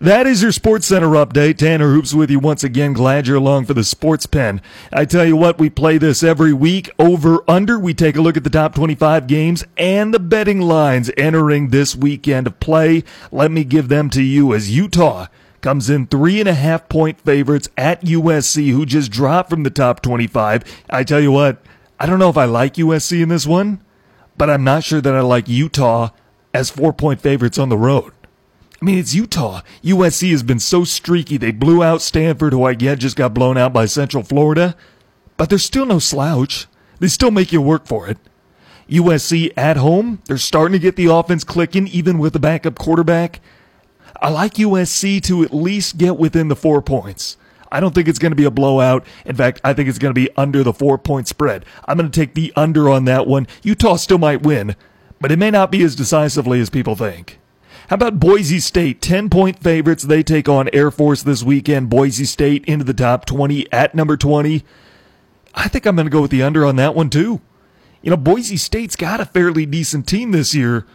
That 0.00 0.26
is 0.26 0.42
your 0.42 0.50
Sports 0.50 0.88
Center 0.88 1.10
update. 1.10 1.58
Tanner 1.58 1.92
Hoops 1.92 2.12
with 2.12 2.32
you 2.32 2.40
once 2.40 2.64
again. 2.64 2.94
Glad 2.94 3.28
you're 3.28 3.36
along 3.36 3.66
for 3.66 3.74
the 3.74 3.84
Sports 3.84 4.26
Pen. 4.26 4.60
I 4.92 5.04
tell 5.04 5.24
you 5.24 5.36
what, 5.36 5.60
we 5.60 5.70
play 5.70 5.98
this 5.98 6.24
every 6.24 6.52
week. 6.52 6.90
Over 6.98 7.48
under, 7.48 7.78
we 7.78 7.94
take 7.94 8.16
a 8.16 8.20
look 8.20 8.36
at 8.36 8.42
the 8.42 8.50
top 8.50 8.74
25 8.74 9.28
games 9.28 9.64
and 9.76 10.12
the 10.12 10.18
betting 10.18 10.60
lines 10.60 11.12
entering 11.16 11.68
this 11.68 11.94
weekend 11.94 12.48
of 12.48 12.58
play. 12.58 13.04
Let 13.30 13.52
me 13.52 13.62
give 13.62 13.86
them 13.86 14.10
to 14.10 14.22
you 14.24 14.52
as 14.52 14.76
Utah 14.76 15.28
comes 15.60 15.88
in 15.88 16.08
three 16.08 16.40
and 16.40 16.48
a 16.48 16.54
half 16.54 16.88
point 16.88 17.20
favorites 17.20 17.68
at 17.76 18.02
USC, 18.02 18.72
who 18.72 18.84
just 18.84 19.12
dropped 19.12 19.48
from 19.48 19.62
the 19.62 19.70
top 19.70 20.02
25. 20.02 20.64
I 20.90 21.04
tell 21.04 21.20
you 21.20 21.30
what, 21.30 21.62
I 22.00 22.06
don't 22.06 22.18
know 22.18 22.30
if 22.30 22.36
I 22.36 22.46
like 22.46 22.74
USC 22.74 23.22
in 23.22 23.28
this 23.28 23.46
one, 23.46 23.80
but 24.36 24.50
I'm 24.50 24.64
not 24.64 24.82
sure 24.82 25.00
that 25.00 25.14
I 25.14 25.20
like 25.20 25.48
Utah 25.48 26.08
as 26.54 26.70
four 26.70 26.92
point 26.92 27.20
favorites 27.20 27.58
on 27.58 27.68
the 27.68 27.78
road. 27.78 28.12
I 28.80 28.84
mean, 28.84 28.98
it's 28.98 29.14
Utah. 29.14 29.60
USC 29.84 30.30
has 30.32 30.42
been 30.42 30.58
so 30.58 30.82
streaky. 30.82 31.36
They 31.36 31.52
blew 31.52 31.84
out 31.84 32.02
Stanford, 32.02 32.52
who 32.52 32.64
I 32.64 32.74
get 32.74 32.98
just 32.98 33.16
got 33.16 33.32
blown 33.32 33.56
out 33.56 33.72
by 33.72 33.86
Central 33.86 34.24
Florida. 34.24 34.76
But 35.36 35.50
they're 35.50 35.58
still 35.58 35.86
no 35.86 36.00
slouch. 36.00 36.66
They 36.98 37.08
still 37.08 37.30
make 37.30 37.52
you 37.52 37.62
work 37.62 37.86
for 37.86 38.08
it. 38.08 38.18
USC 38.88 39.52
at 39.56 39.76
home, 39.76 40.20
they're 40.26 40.36
starting 40.36 40.72
to 40.72 40.78
get 40.78 40.96
the 40.96 41.06
offense 41.06 41.44
clicking, 41.44 41.86
even 41.88 42.18
with 42.18 42.32
the 42.32 42.40
backup 42.40 42.78
quarterback. 42.78 43.40
I 44.20 44.30
like 44.30 44.54
USC 44.54 45.22
to 45.24 45.42
at 45.42 45.54
least 45.54 45.96
get 45.96 46.18
within 46.18 46.48
the 46.48 46.56
four 46.56 46.82
points. 46.82 47.36
I 47.70 47.80
don't 47.80 47.94
think 47.94 48.06
it's 48.06 48.18
going 48.18 48.32
to 48.32 48.36
be 48.36 48.44
a 48.44 48.50
blowout. 48.50 49.06
In 49.24 49.34
fact, 49.34 49.60
I 49.64 49.72
think 49.72 49.88
it's 49.88 49.98
going 49.98 50.14
to 50.14 50.20
be 50.20 50.28
under 50.36 50.62
the 50.62 50.74
four 50.74 50.98
point 50.98 51.26
spread. 51.26 51.64
I'm 51.86 51.96
going 51.96 52.10
to 52.10 52.20
take 52.20 52.34
the 52.34 52.52
under 52.54 52.88
on 52.88 53.06
that 53.06 53.26
one. 53.26 53.46
Utah 53.62 53.96
still 53.96 54.18
might 54.18 54.42
win, 54.42 54.76
but 55.22 55.30
it 55.30 55.38
may 55.38 55.52
not 55.52 55.70
be 55.70 55.82
as 55.84 55.94
decisively 55.94 56.60
as 56.60 56.68
people 56.68 56.96
think. 56.96 57.38
How 57.88 57.94
about 57.94 58.18
Boise 58.18 58.58
State? 58.58 59.00
10 59.00 59.30
point 59.30 59.58
favorites. 59.58 60.02
They 60.02 60.24
take 60.24 60.48
on 60.48 60.68
Air 60.72 60.90
Force 60.90 61.22
this 61.22 61.44
weekend. 61.44 61.88
Boise 61.88 62.24
State 62.24 62.64
into 62.64 62.84
the 62.84 62.92
top 62.92 63.24
20 63.24 63.70
at 63.72 63.94
number 63.94 64.16
20. 64.16 64.64
I 65.54 65.68
think 65.68 65.86
I'm 65.86 65.94
going 65.94 66.06
to 66.06 66.10
go 66.10 66.22
with 66.22 66.32
the 66.32 66.42
under 66.42 66.66
on 66.66 66.74
that 66.76 66.96
one 66.96 67.08
too. 67.08 67.40
You 68.02 68.10
know, 68.10 68.16
Boise 68.16 68.56
State's 68.56 68.96
got 68.96 69.20
a 69.20 69.24
fairly 69.24 69.64
decent 69.64 70.08
team 70.08 70.32
this 70.32 70.56
year, 70.56 70.86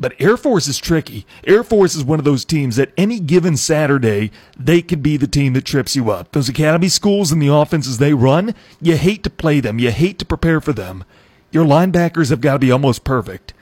but 0.00 0.14
Air 0.18 0.36
Force 0.36 0.66
is 0.66 0.78
tricky. 0.78 1.24
Air 1.44 1.62
Force 1.62 1.94
is 1.94 2.02
one 2.02 2.18
of 2.18 2.24
those 2.24 2.44
teams 2.44 2.74
that 2.76 2.92
any 2.96 3.20
given 3.20 3.56
Saturday, 3.56 4.32
they 4.58 4.82
could 4.82 5.04
be 5.04 5.16
the 5.16 5.28
team 5.28 5.52
that 5.52 5.64
trips 5.64 5.94
you 5.94 6.10
up. 6.10 6.32
Those 6.32 6.48
academy 6.48 6.88
schools 6.88 7.30
and 7.30 7.40
the 7.40 7.52
offenses 7.52 7.98
they 7.98 8.12
run, 8.12 8.56
you 8.80 8.96
hate 8.96 9.22
to 9.22 9.30
play 9.30 9.60
them. 9.60 9.78
You 9.78 9.92
hate 9.92 10.18
to 10.18 10.24
prepare 10.24 10.60
for 10.60 10.72
them. 10.72 11.04
Your 11.52 11.64
linebackers 11.64 12.30
have 12.30 12.40
got 12.40 12.54
to 12.54 12.58
be 12.58 12.72
almost 12.72 13.04
perfect. 13.04 13.54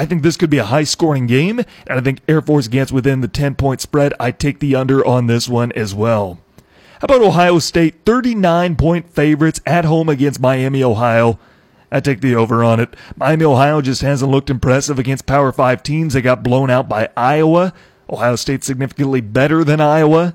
I 0.00 0.06
think 0.06 0.22
this 0.22 0.38
could 0.38 0.48
be 0.48 0.56
a 0.56 0.64
high 0.64 0.84
scoring 0.84 1.26
game, 1.26 1.58
and 1.58 1.98
I 1.98 2.00
think 2.00 2.20
Air 2.26 2.40
Force 2.40 2.68
gets 2.68 2.90
within 2.90 3.20
the 3.20 3.28
10 3.28 3.54
point 3.56 3.82
spread. 3.82 4.14
I 4.18 4.30
take 4.30 4.58
the 4.58 4.74
under 4.74 5.06
on 5.06 5.26
this 5.26 5.46
one 5.46 5.72
as 5.72 5.94
well. 5.94 6.40
How 7.00 7.04
about 7.04 7.20
Ohio 7.20 7.58
State? 7.58 7.96
39 8.06 8.76
point 8.76 9.10
favorites 9.10 9.60
at 9.66 9.84
home 9.84 10.08
against 10.08 10.40
Miami, 10.40 10.82
Ohio. 10.82 11.38
I 11.92 12.00
take 12.00 12.22
the 12.22 12.34
over 12.34 12.64
on 12.64 12.80
it. 12.80 12.96
Miami, 13.14 13.44
Ohio 13.44 13.82
just 13.82 14.00
hasn't 14.00 14.30
looked 14.30 14.48
impressive 14.48 14.98
against 14.98 15.26
Power 15.26 15.52
5 15.52 15.82
teams. 15.82 16.14
They 16.14 16.22
got 16.22 16.42
blown 16.42 16.70
out 16.70 16.88
by 16.88 17.10
Iowa. 17.14 17.74
Ohio 18.08 18.36
State 18.36 18.64
significantly 18.64 19.20
better 19.20 19.64
than 19.64 19.82
Iowa. 19.82 20.34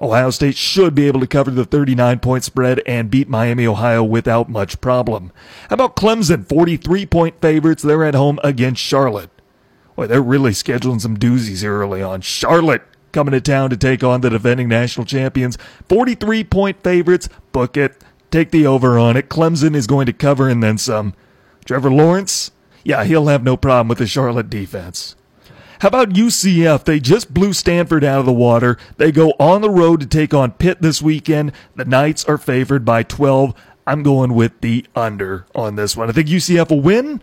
Ohio 0.00 0.30
State 0.30 0.56
should 0.56 0.94
be 0.94 1.06
able 1.06 1.20
to 1.20 1.26
cover 1.26 1.50
the 1.50 1.64
39 1.64 2.18
point 2.18 2.44
spread 2.44 2.82
and 2.84 3.10
beat 3.10 3.28
Miami, 3.28 3.66
Ohio 3.66 4.02
without 4.02 4.48
much 4.48 4.80
problem. 4.80 5.30
How 5.68 5.74
about 5.74 5.96
Clemson? 5.96 6.46
43 6.46 7.06
point 7.06 7.40
favorites. 7.40 7.82
They're 7.82 8.04
at 8.04 8.14
home 8.14 8.40
against 8.42 8.82
Charlotte. 8.82 9.30
Boy, 9.94 10.08
they're 10.08 10.20
really 10.20 10.50
scheduling 10.50 11.00
some 11.00 11.16
doozies 11.16 11.60
here 11.60 11.78
early 11.78 12.02
on. 12.02 12.20
Charlotte 12.20 12.82
coming 13.12 13.32
to 13.32 13.40
town 13.40 13.70
to 13.70 13.76
take 13.76 14.02
on 14.02 14.20
the 14.20 14.30
defending 14.30 14.68
national 14.68 15.06
champions. 15.06 15.56
43 15.88 16.44
point 16.44 16.82
favorites. 16.82 17.28
Book 17.52 17.76
it. 17.76 18.02
Take 18.30 18.50
the 18.50 18.66
over 18.66 18.98
on 18.98 19.16
it. 19.16 19.28
Clemson 19.28 19.76
is 19.76 19.86
going 19.86 20.06
to 20.06 20.12
cover 20.12 20.48
and 20.48 20.62
then 20.62 20.76
some. 20.76 21.14
Trevor 21.64 21.90
Lawrence? 21.90 22.50
Yeah, 22.82 23.04
he'll 23.04 23.28
have 23.28 23.44
no 23.44 23.56
problem 23.56 23.88
with 23.88 23.98
the 23.98 24.06
Charlotte 24.08 24.50
defense. 24.50 25.14
How 25.80 25.88
about 25.88 26.10
UCF? 26.10 26.84
They 26.84 27.00
just 27.00 27.34
blew 27.34 27.52
Stanford 27.52 28.04
out 28.04 28.20
of 28.20 28.26
the 28.26 28.32
water. 28.32 28.78
They 28.96 29.12
go 29.12 29.30
on 29.38 29.60
the 29.60 29.70
road 29.70 30.00
to 30.00 30.06
take 30.06 30.32
on 30.32 30.52
Pitt 30.52 30.80
this 30.80 31.02
weekend. 31.02 31.52
The 31.74 31.84
Knights 31.84 32.24
are 32.24 32.38
favored 32.38 32.84
by 32.84 33.02
12. 33.02 33.54
I'm 33.86 34.02
going 34.02 34.34
with 34.34 34.60
the 34.60 34.86
under 34.94 35.46
on 35.54 35.76
this 35.76 35.96
one. 35.96 36.08
I 36.08 36.12
think 36.12 36.28
UCF 36.28 36.70
will 36.70 36.80
win, 36.80 37.22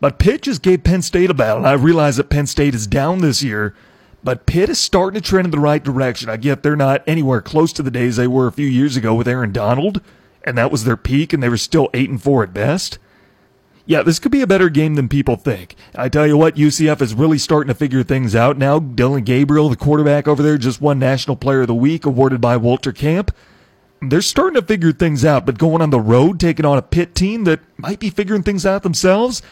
but 0.00 0.18
Pitt 0.18 0.42
just 0.42 0.62
gave 0.62 0.82
Penn 0.82 1.02
State 1.02 1.30
a 1.30 1.34
battle. 1.34 1.64
I 1.66 1.72
realize 1.72 2.16
that 2.16 2.30
Penn 2.30 2.46
State 2.46 2.74
is 2.74 2.86
down 2.86 3.18
this 3.18 3.42
year, 3.42 3.74
but 4.24 4.46
Pitt 4.46 4.70
is 4.70 4.78
starting 4.78 5.20
to 5.20 5.26
trend 5.26 5.46
in 5.46 5.50
the 5.50 5.58
right 5.58 5.82
direction. 5.82 6.28
I 6.28 6.36
get 6.36 6.62
they're 6.62 6.74
not 6.76 7.04
anywhere 7.06 7.40
close 7.40 7.72
to 7.74 7.82
the 7.82 7.90
days 7.90 8.16
they 8.16 8.26
were 8.26 8.46
a 8.46 8.52
few 8.52 8.66
years 8.66 8.96
ago 8.96 9.14
with 9.14 9.28
Aaron 9.28 9.52
Donald, 9.52 10.00
and 10.42 10.58
that 10.58 10.72
was 10.72 10.84
their 10.84 10.96
peak, 10.96 11.32
and 11.32 11.42
they 11.42 11.48
were 11.48 11.56
still 11.56 11.88
8 11.94 12.10
and 12.10 12.22
4 12.22 12.44
at 12.44 12.54
best. 12.54 12.98
Yeah, 13.90 14.04
this 14.04 14.20
could 14.20 14.30
be 14.30 14.40
a 14.40 14.46
better 14.46 14.68
game 14.68 14.94
than 14.94 15.08
people 15.08 15.34
think. 15.34 15.74
I 15.96 16.08
tell 16.08 16.24
you 16.24 16.36
what, 16.36 16.54
UCF 16.54 17.02
is 17.02 17.12
really 17.12 17.38
starting 17.38 17.66
to 17.66 17.74
figure 17.74 18.04
things 18.04 18.36
out 18.36 18.56
now. 18.56 18.78
Dillon 18.78 19.24
Gabriel, 19.24 19.68
the 19.68 19.74
quarterback 19.74 20.28
over 20.28 20.44
there, 20.44 20.58
just 20.58 20.80
won 20.80 21.00
National 21.00 21.34
Player 21.34 21.62
of 21.62 21.66
the 21.66 21.74
Week, 21.74 22.06
awarded 22.06 22.40
by 22.40 22.56
Walter 22.56 22.92
Camp. 22.92 23.34
They're 24.00 24.22
starting 24.22 24.60
to 24.60 24.64
figure 24.64 24.92
things 24.92 25.24
out, 25.24 25.44
but 25.44 25.58
going 25.58 25.82
on 25.82 25.90
the 25.90 25.98
road, 25.98 26.38
taking 26.38 26.64
on 26.64 26.78
a 26.78 26.82
Pitt 26.82 27.16
team 27.16 27.42
that 27.46 27.58
might 27.78 27.98
be 27.98 28.10
figuring 28.10 28.44
things 28.44 28.64
out 28.64 28.84
themselves, 28.84 29.42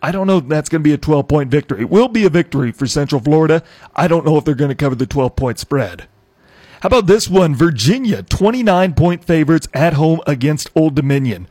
I 0.00 0.12
don't 0.12 0.28
know 0.28 0.38
if 0.38 0.46
that's 0.46 0.68
going 0.68 0.82
to 0.82 0.88
be 0.88 0.94
a 0.94 0.96
12 0.96 1.26
point 1.26 1.50
victory. 1.50 1.80
It 1.80 1.90
will 1.90 2.06
be 2.06 2.24
a 2.24 2.30
victory 2.30 2.70
for 2.70 2.86
Central 2.86 3.20
Florida. 3.20 3.60
I 3.96 4.06
don't 4.06 4.24
know 4.24 4.36
if 4.36 4.44
they're 4.44 4.54
going 4.54 4.68
to 4.68 4.76
cover 4.76 4.94
the 4.94 5.04
12 5.04 5.34
point 5.34 5.58
spread. 5.58 6.06
How 6.82 6.86
about 6.86 7.08
this 7.08 7.28
one? 7.28 7.56
Virginia, 7.56 8.22
29 8.22 8.94
point 8.94 9.24
favorites 9.24 9.66
at 9.74 9.94
home 9.94 10.20
against 10.28 10.70
Old 10.76 10.94
Dominion. 10.94 11.48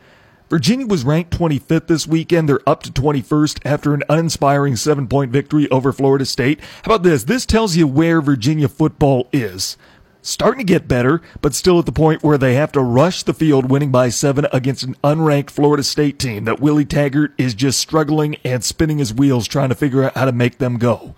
Virginia 0.50 0.88
was 0.88 1.04
ranked 1.04 1.38
25th 1.38 1.86
this 1.86 2.08
weekend. 2.08 2.50
They're 2.50 2.68
up 2.68 2.82
to 2.82 2.92
21st 2.92 3.60
after 3.66 3.94
an 3.94 4.02
uninspiring 4.10 4.76
seven 4.78 5.08
point 5.08 5.32
victory 5.32 5.70
over 5.70 5.94
Florida 5.94 6.26
State. 6.26 6.60
How 6.84 6.96
about 6.96 7.04
this? 7.04 7.26
This 7.26 7.46
tells 7.46 7.76
you 7.76 7.86
where 7.86 8.20
Virginia 8.20 8.68
football 8.68 9.30
is. 9.32 9.78
Starting 10.24 10.60
to 10.60 10.74
get 10.74 10.88
better, 10.88 11.22
but 11.42 11.54
still 11.54 11.78
at 11.78 11.86
the 11.86 11.92
point 11.92 12.24
where 12.24 12.38
they 12.38 12.56
have 12.56 12.72
to 12.72 12.82
rush 12.82 13.22
the 13.24 13.34
field 13.34 13.70
winning 13.70 13.92
by 13.92 14.10
seven 14.10 14.48
against 14.52 14.84
an 14.84 14.96
unranked 15.04 15.52
Florida 15.52 15.84
State 15.84 16.18
team 16.18 16.46
that 16.46 16.60
Willie 16.60 16.84
Taggart 16.84 17.32
is 17.38 17.54
just 17.54 17.80
struggling 17.80 18.36
and 18.44 18.64
spinning 18.64 18.98
his 18.98 19.14
wheels 19.14 19.48
trying 19.48 19.70
to 19.70 19.76
figure 19.76 20.04
out 20.04 20.18
how 20.18 20.26
to 20.26 20.32
make 20.32 20.58
them 20.58 20.78
go. 20.78 21.16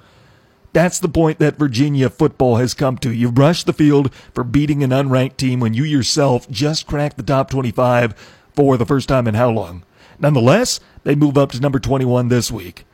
That's 0.73 0.99
the 0.99 1.09
point 1.09 1.39
that 1.39 1.57
Virginia 1.57 2.09
football 2.09 2.57
has 2.57 2.73
come 2.73 2.97
to. 2.99 3.11
You've 3.11 3.37
rushed 3.37 3.65
the 3.65 3.73
field 3.73 4.13
for 4.33 4.43
beating 4.43 4.83
an 4.83 4.91
unranked 4.91 5.37
team 5.37 5.59
when 5.59 5.73
you 5.73 5.83
yourself 5.83 6.49
just 6.49 6.85
cracked 6.85 7.17
the 7.17 7.23
top 7.23 7.49
25 7.49 8.13
for 8.55 8.77
the 8.77 8.85
first 8.85 9.09
time 9.09 9.27
in 9.27 9.35
how 9.35 9.49
long? 9.49 9.83
Nonetheless, 10.19 10.79
they 11.03 11.15
move 11.15 11.37
up 11.37 11.51
to 11.51 11.59
number 11.59 11.79
21 11.79 12.27
this 12.27 12.51
week. 12.51 12.85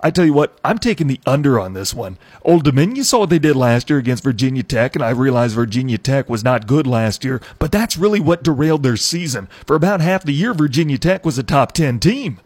I 0.00 0.10
tell 0.10 0.26
you 0.26 0.34
what, 0.34 0.58
I'm 0.62 0.78
taking 0.78 1.06
the 1.06 1.20
under 1.26 1.58
on 1.58 1.72
this 1.72 1.94
one. 1.94 2.18
Old 2.42 2.64
Dominion, 2.64 2.96
you 2.96 3.02
saw 3.02 3.20
what 3.20 3.30
they 3.30 3.38
did 3.38 3.56
last 3.56 3.88
year 3.88 3.98
against 3.98 4.22
Virginia 4.22 4.62
Tech, 4.62 4.94
and 4.94 5.02
I 5.02 5.10
realize 5.10 5.54
Virginia 5.54 5.96
Tech 5.96 6.28
was 6.28 6.44
not 6.44 6.66
good 6.66 6.86
last 6.86 7.24
year, 7.24 7.40
but 7.58 7.72
that's 7.72 7.96
really 7.96 8.20
what 8.20 8.42
derailed 8.42 8.82
their 8.82 8.96
season. 8.98 9.48
For 9.66 9.74
about 9.74 10.02
half 10.02 10.22
the 10.22 10.34
year, 10.34 10.52
Virginia 10.52 10.98
Tech 10.98 11.24
was 11.24 11.38
a 11.38 11.42
top 11.42 11.72
10 11.72 11.98
team. 11.98 12.40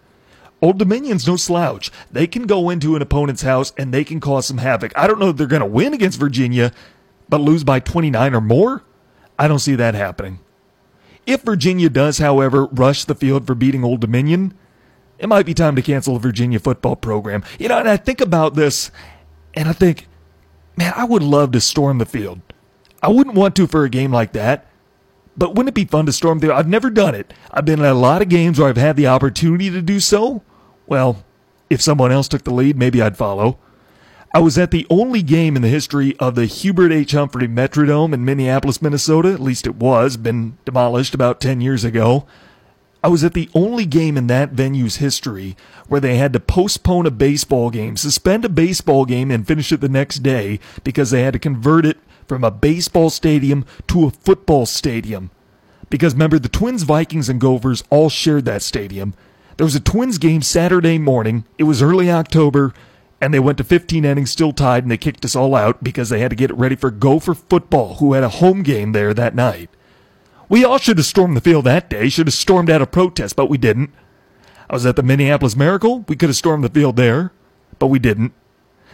Old 0.62 0.79
Dominion's 0.79 1.27
no 1.27 1.37
slouch. 1.37 1.90
They 2.12 2.27
can 2.27 2.46
go 2.46 2.70
into 2.70 2.94
an 2.94 3.03
opponent's 3.03 3.42
house 3.42 3.73
and 3.77 3.92
they 3.92 4.05
can 4.05 4.20
cause 4.20 4.46
some 4.46 4.59
havoc. 4.59 4.92
I 4.96 5.07
don't 5.07 5.18
know 5.18 5.31
if 5.31 5.37
they're 5.37 5.46
going 5.46 5.61
to 5.61 5.66
win 5.66 5.94
against 5.94 6.20
Virginia, 6.20 6.73
but 7.29 7.40
lose 7.40 7.64
by 7.64 7.81
29 7.81 8.35
or 8.35 8.40
more? 8.40 8.85
I 9.38 9.49
don't 9.49 9.59
see 9.59 9.75
that 9.75 9.94
happening. 9.94 10.38
If 11.26 11.42
Virginia 11.42 11.88
does, 11.88 12.18
however, 12.18 12.66
rush 12.66 13.04
the 13.04 13.14
field 13.14 13.46
for 13.46 13.54
beating 13.54 13.85
Old 13.85 14.00
Dominion, 14.00 14.54
it 15.18 15.29
might 15.29 15.46
be 15.46 15.54
time 15.54 15.77
to 15.77 15.83
cancel 15.83 16.14
the 16.14 16.21
Virginia 16.21 16.58
football 16.58 16.96
program. 16.96 17.44
You 17.58 17.68
know, 17.68 17.79
and 17.79 17.88
I 17.88 17.96
think 17.96 18.21
about 18.21 18.54
this 18.54 18.90
and 19.54 19.68
I 19.68 19.73
think, 19.73 20.06
man, 20.77 20.92
I 20.96 21.04
would 21.04 21.23
love 21.23 21.52
to 21.52 21.60
storm 21.60 21.98
the 21.98 22.06
field. 22.06 22.40
I 23.02 23.08
wouldn't 23.08 23.37
want 23.37 23.56
to 23.56 23.66
for 23.66 23.85
a 23.85 23.90
game 23.90 24.12
like 24.12 24.33
that. 24.33 24.66
But 25.37 25.50
wouldn't 25.50 25.68
it 25.68 25.75
be 25.75 25.85
fun 25.85 26.06
to 26.06 26.12
storm 26.12 26.40
the? 26.40 26.54
I've 26.54 26.68
never 26.68 26.90
done 26.90 27.14
it. 27.14 27.33
I've 27.50 27.64
been 27.64 27.81
at 27.81 27.92
a 27.92 27.94
lot 27.94 28.21
of 28.21 28.29
games 28.29 28.58
where 28.58 28.68
I've 28.68 28.77
had 28.77 28.96
the 28.96 29.06
opportunity 29.06 29.71
to 29.71 29.81
do 29.81 30.00
so. 30.00 30.42
Well, 30.87 31.25
if 31.71 31.81
someone 31.81 32.12
else 32.12 32.29
took 32.29 32.44
the 32.44 32.52
lead, 32.52 32.77
maybe 32.77 33.00
I'd 33.00 33.16
follow. 33.16 33.58
I 34.33 34.38
was 34.38 34.56
at 34.56 34.70
the 34.70 34.87
only 34.88 35.22
game 35.22 35.56
in 35.56 35.62
the 35.62 35.68
history 35.68 36.16
of 36.18 36.37
the 36.37 36.46
Hubert 36.46 36.92
H. 36.92 37.12
Humphrey 37.12 37.48
Metrodome 37.48 38.14
in 38.14 38.24
Minneapolis, 38.24 38.81
Minnesota. 38.81 39.33
At 39.33 39.40
least 39.40 39.66
it 39.66 39.74
was, 39.74 40.16
been 40.16 40.56
demolished 40.64 41.14
about 41.14 41.40
10 41.40 41.60
years 41.60 41.83
ago. 41.83 42.26
I 43.02 43.08
was 43.08 43.24
at 43.24 43.35
the 43.35 43.48
only 43.54 43.87
game 43.87 44.16
in 44.16 44.28
that 44.28 44.50
venue's 44.50 44.96
history 44.96 45.56
where 45.88 46.00
they 46.00 46.16
had 46.16 46.33
to 46.35 46.40
postpone 46.40 47.06
a 47.06 47.10
baseball 47.10 47.70
game, 47.70 47.96
suspend 47.96 48.44
a 48.44 48.48
baseball 48.48 49.04
game, 49.04 49.33
and 49.33 49.48
finish 49.48 49.72
it 49.72 49.81
the 49.81 49.88
next 49.88 50.18
day 50.18 50.60
because 50.85 51.10
they 51.10 51.22
had 51.22 51.33
to 51.33 51.40
convert 51.40 51.85
it 51.85 51.98
from 52.28 52.44
a 52.44 52.52
baseball 52.52 53.10
stadium 53.10 53.64
to 53.88 54.06
a 54.06 54.10
football 54.10 54.64
stadium. 54.64 55.33
Because 55.88 56.12
remember, 56.12 56.38
the 56.38 56.48
Twins, 56.48 56.85
Vikings, 56.85 57.28
and 57.28 57.40
Gophers 57.40 57.83
all 57.90 58.08
shared 58.08 58.44
that 58.44 58.62
stadium. 58.62 59.14
There 59.56 59.64
was 59.64 59.74
a 59.74 59.81
Twins 59.81 60.18
game 60.18 60.42
Saturday 60.42 60.98
morning. 60.98 61.46
It 61.58 61.64
was 61.64 61.83
early 61.83 62.12
October, 62.12 62.72
and 63.21 63.35
they 63.35 63.40
went 63.40 63.58
to 63.58 63.64
15 63.64 64.04
innings, 64.04 64.31
still 64.31 64.52
tied, 64.52 64.85
and 64.85 64.90
they 64.90 64.96
kicked 64.96 65.25
us 65.25 65.37
all 65.37 65.54
out 65.54 65.85
because 65.85 66.08
they 66.08 66.21
had 66.21 66.31
to 66.31 66.37
get 66.37 66.50
it 66.50 66.56
ready 66.56 66.77
for 66.77 66.90
Gopher 66.90 67.35
football, 67.35 67.96
who 67.96 68.14
had 68.14 68.25
a 68.25 68.29
home 68.29 68.62
game 68.62 68.92
there 68.92 69.12
that 69.12 69.35
night. 69.35 69.71
We 70.48 70.64
all 70.64 70.79
should 70.79 70.98
have 70.98 71.06
stormed 71.06 71.37
the 71.37 71.40
field 71.40 71.66
that 71.66 71.90
day, 71.90 72.08
should 72.08 72.27
have 72.27 72.35
stormed 72.35 72.71
out 72.71 72.83
a 72.83 72.87
protest, 72.87 73.37
but 73.37 73.50
we 73.50 73.58
didn't. 73.58 73.90
I 74.68 74.75
was 74.75 74.87
at 74.87 74.96
the 74.96 75.02
Minneapolis 75.02 75.56
Miracle. 75.56 76.04
We 76.08 76.16
could 76.16 76.29
have 76.29 76.37
stormed 76.37 76.64
the 76.64 76.71
field 76.71 76.96
there, 76.96 77.33
but 77.79 77.88
we 77.88 77.98
didn't. 77.98 78.33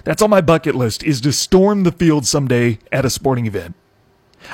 That's 0.04 0.22
on 0.22 0.30
my 0.30 0.40
bucket 0.40 0.74
list 0.74 1.02
is 1.02 1.20
to 1.22 1.32
storm 1.32 1.82
the 1.82 1.92
field 1.92 2.26
someday 2.26 2.78
at 2.92 3.04
a 3.04 3.10
sporting 3.10 3.46
event. 3.46 3.74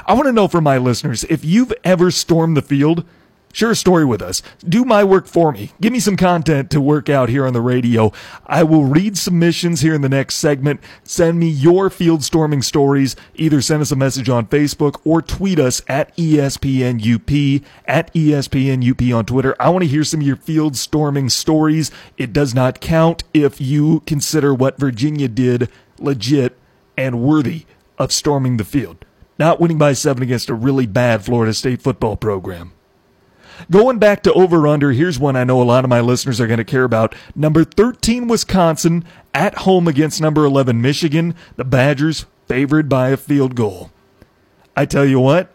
I 0.06 0.14
want 0.14 0.26
to 0.26 0.32
know 0.32 0.48
from 0.48 0.64
my 0.64 0.78
listeners 0.78 1.24
if 1.24 1.44
you've 1.44 1.72
ever 1.84 2.10
stormed 2.10 2.56
the 2.56 2.62
field 2.62 3.04
Share 3.52 3.70
a 3.70 3.76
story 3.76 4.06
with 4.06 4.22
us. 4.22 4.42
Do 4.66 4.84
my 4.84 5.04
work 5.04 5.26
for 5.26 5.52
me. 5.52 5.72
Give 5.80 5.92
me 5.92 6.00
some 6.00 6.16
content 6.16 6.70
to 6.70 6.80
work 6.80 7.10
out 7.10 7.28
here 7.28 7.46
on 7.46 7.52
the 7.52 7.60
radio. 7.60 8.10
I 8.46 8.62
will 8.62 8.84
read 8.84 9.18
submissions 9.18 9.82
here 9.82 9.94
in 9.94 10.00
the 10.00 10.08
next 10.08 10.36
segment. 10.36 10.80
Send 11.04 11.38
me 11.38 11.48
your 11.48 11.90
field 11.90 12.24
storming 12.24 12.62
stories. 12.62 13.14
Either 13.34 13.60
send 13.60 13.82
us 13.82 13.92
a 13.92 13.96
message 13.96 14.30
on 14.30 14.46
Facebook 14.46 15.00
or 15.04 15.20
tweet 15.20 15.58
us 15.58 15.82
at 15.86 16.16
ESPNUP, 16.16 17.62
at 17.86 18.12
ESPNUP 18.14 19.16
on 19.16 19.26
Twitter. 19.26 19.54
I 19.60 19.68
want 19.68 19.82
to 19.82 19.88
hear 19.88 20.04
some 20.04 20.20
of 20.20 20.26
your 20.26 20.36
field 20.36 20.74
storming 20.74 21.28
stories. 21.28 21.90
It 22.16 22.32
does 22.32 22.54
not 22.54 22.80
count 22.80 23.22
if 23.34 23.60
you 23.60 24.00
consider 24.06 24.54
what 24.54 24.78
Virginia 24.78 25.28
did 25.28 25.68
legit 25.98 26.58
and 26.96 27.22
worthy 27.22 27.66
of 27.98 28.12
storming 28.12 28.56
the 28.56 28.64
field. 28.64 29.04
Not 29.38 29.60
winning 29.60 29.78
by 29.78 29.92
seven 29.92 30.22
against 30.22 30.48
a 30.48 30.54
really 30.54 30.86
bad 30.86 31.22
Florida 31.22 31.52
State 31.52 31.82
football 31.82 32.16
program. 32.16 32.72
Going 33.70 33.98
back 33.98 34.22
to 34.22 34.32
over 34.32 34.66
under, 34.66 34.92
here's 34.92 35.18
one 35.18 35.36
I 35.36 35.44
know 35.44 35.60
a 35.60 35.64
lot 35.64 35.84
of 35.84 35.90
my 35.90 36.00
listeners 36.00 36.40
are 36.40 36.46
going 36.46 36.58
to 36.58 36.64
care 36.64 36.84
about. 36.84 37.14
Number 37.34 37.64
13, 37.64 38.28
Wisconsin 38.28 39.04
at 39.34 39.58
home 39.58 39.88
against 39.88 40.20
number 40.20 40.44
11, 40.44 40.80
Michigan. 40.80 41.34
The 41.56 41.64
Badgers 41.64 42.26
favored 42.46 42.88
by 42.88 43.10
a 43.10 43.16
field 43.16 43.54
goal. 43.54 43.90
I 44.76 44.86
tell 44.86 45.04
you 45.04 45.20
what, 45.20 45.52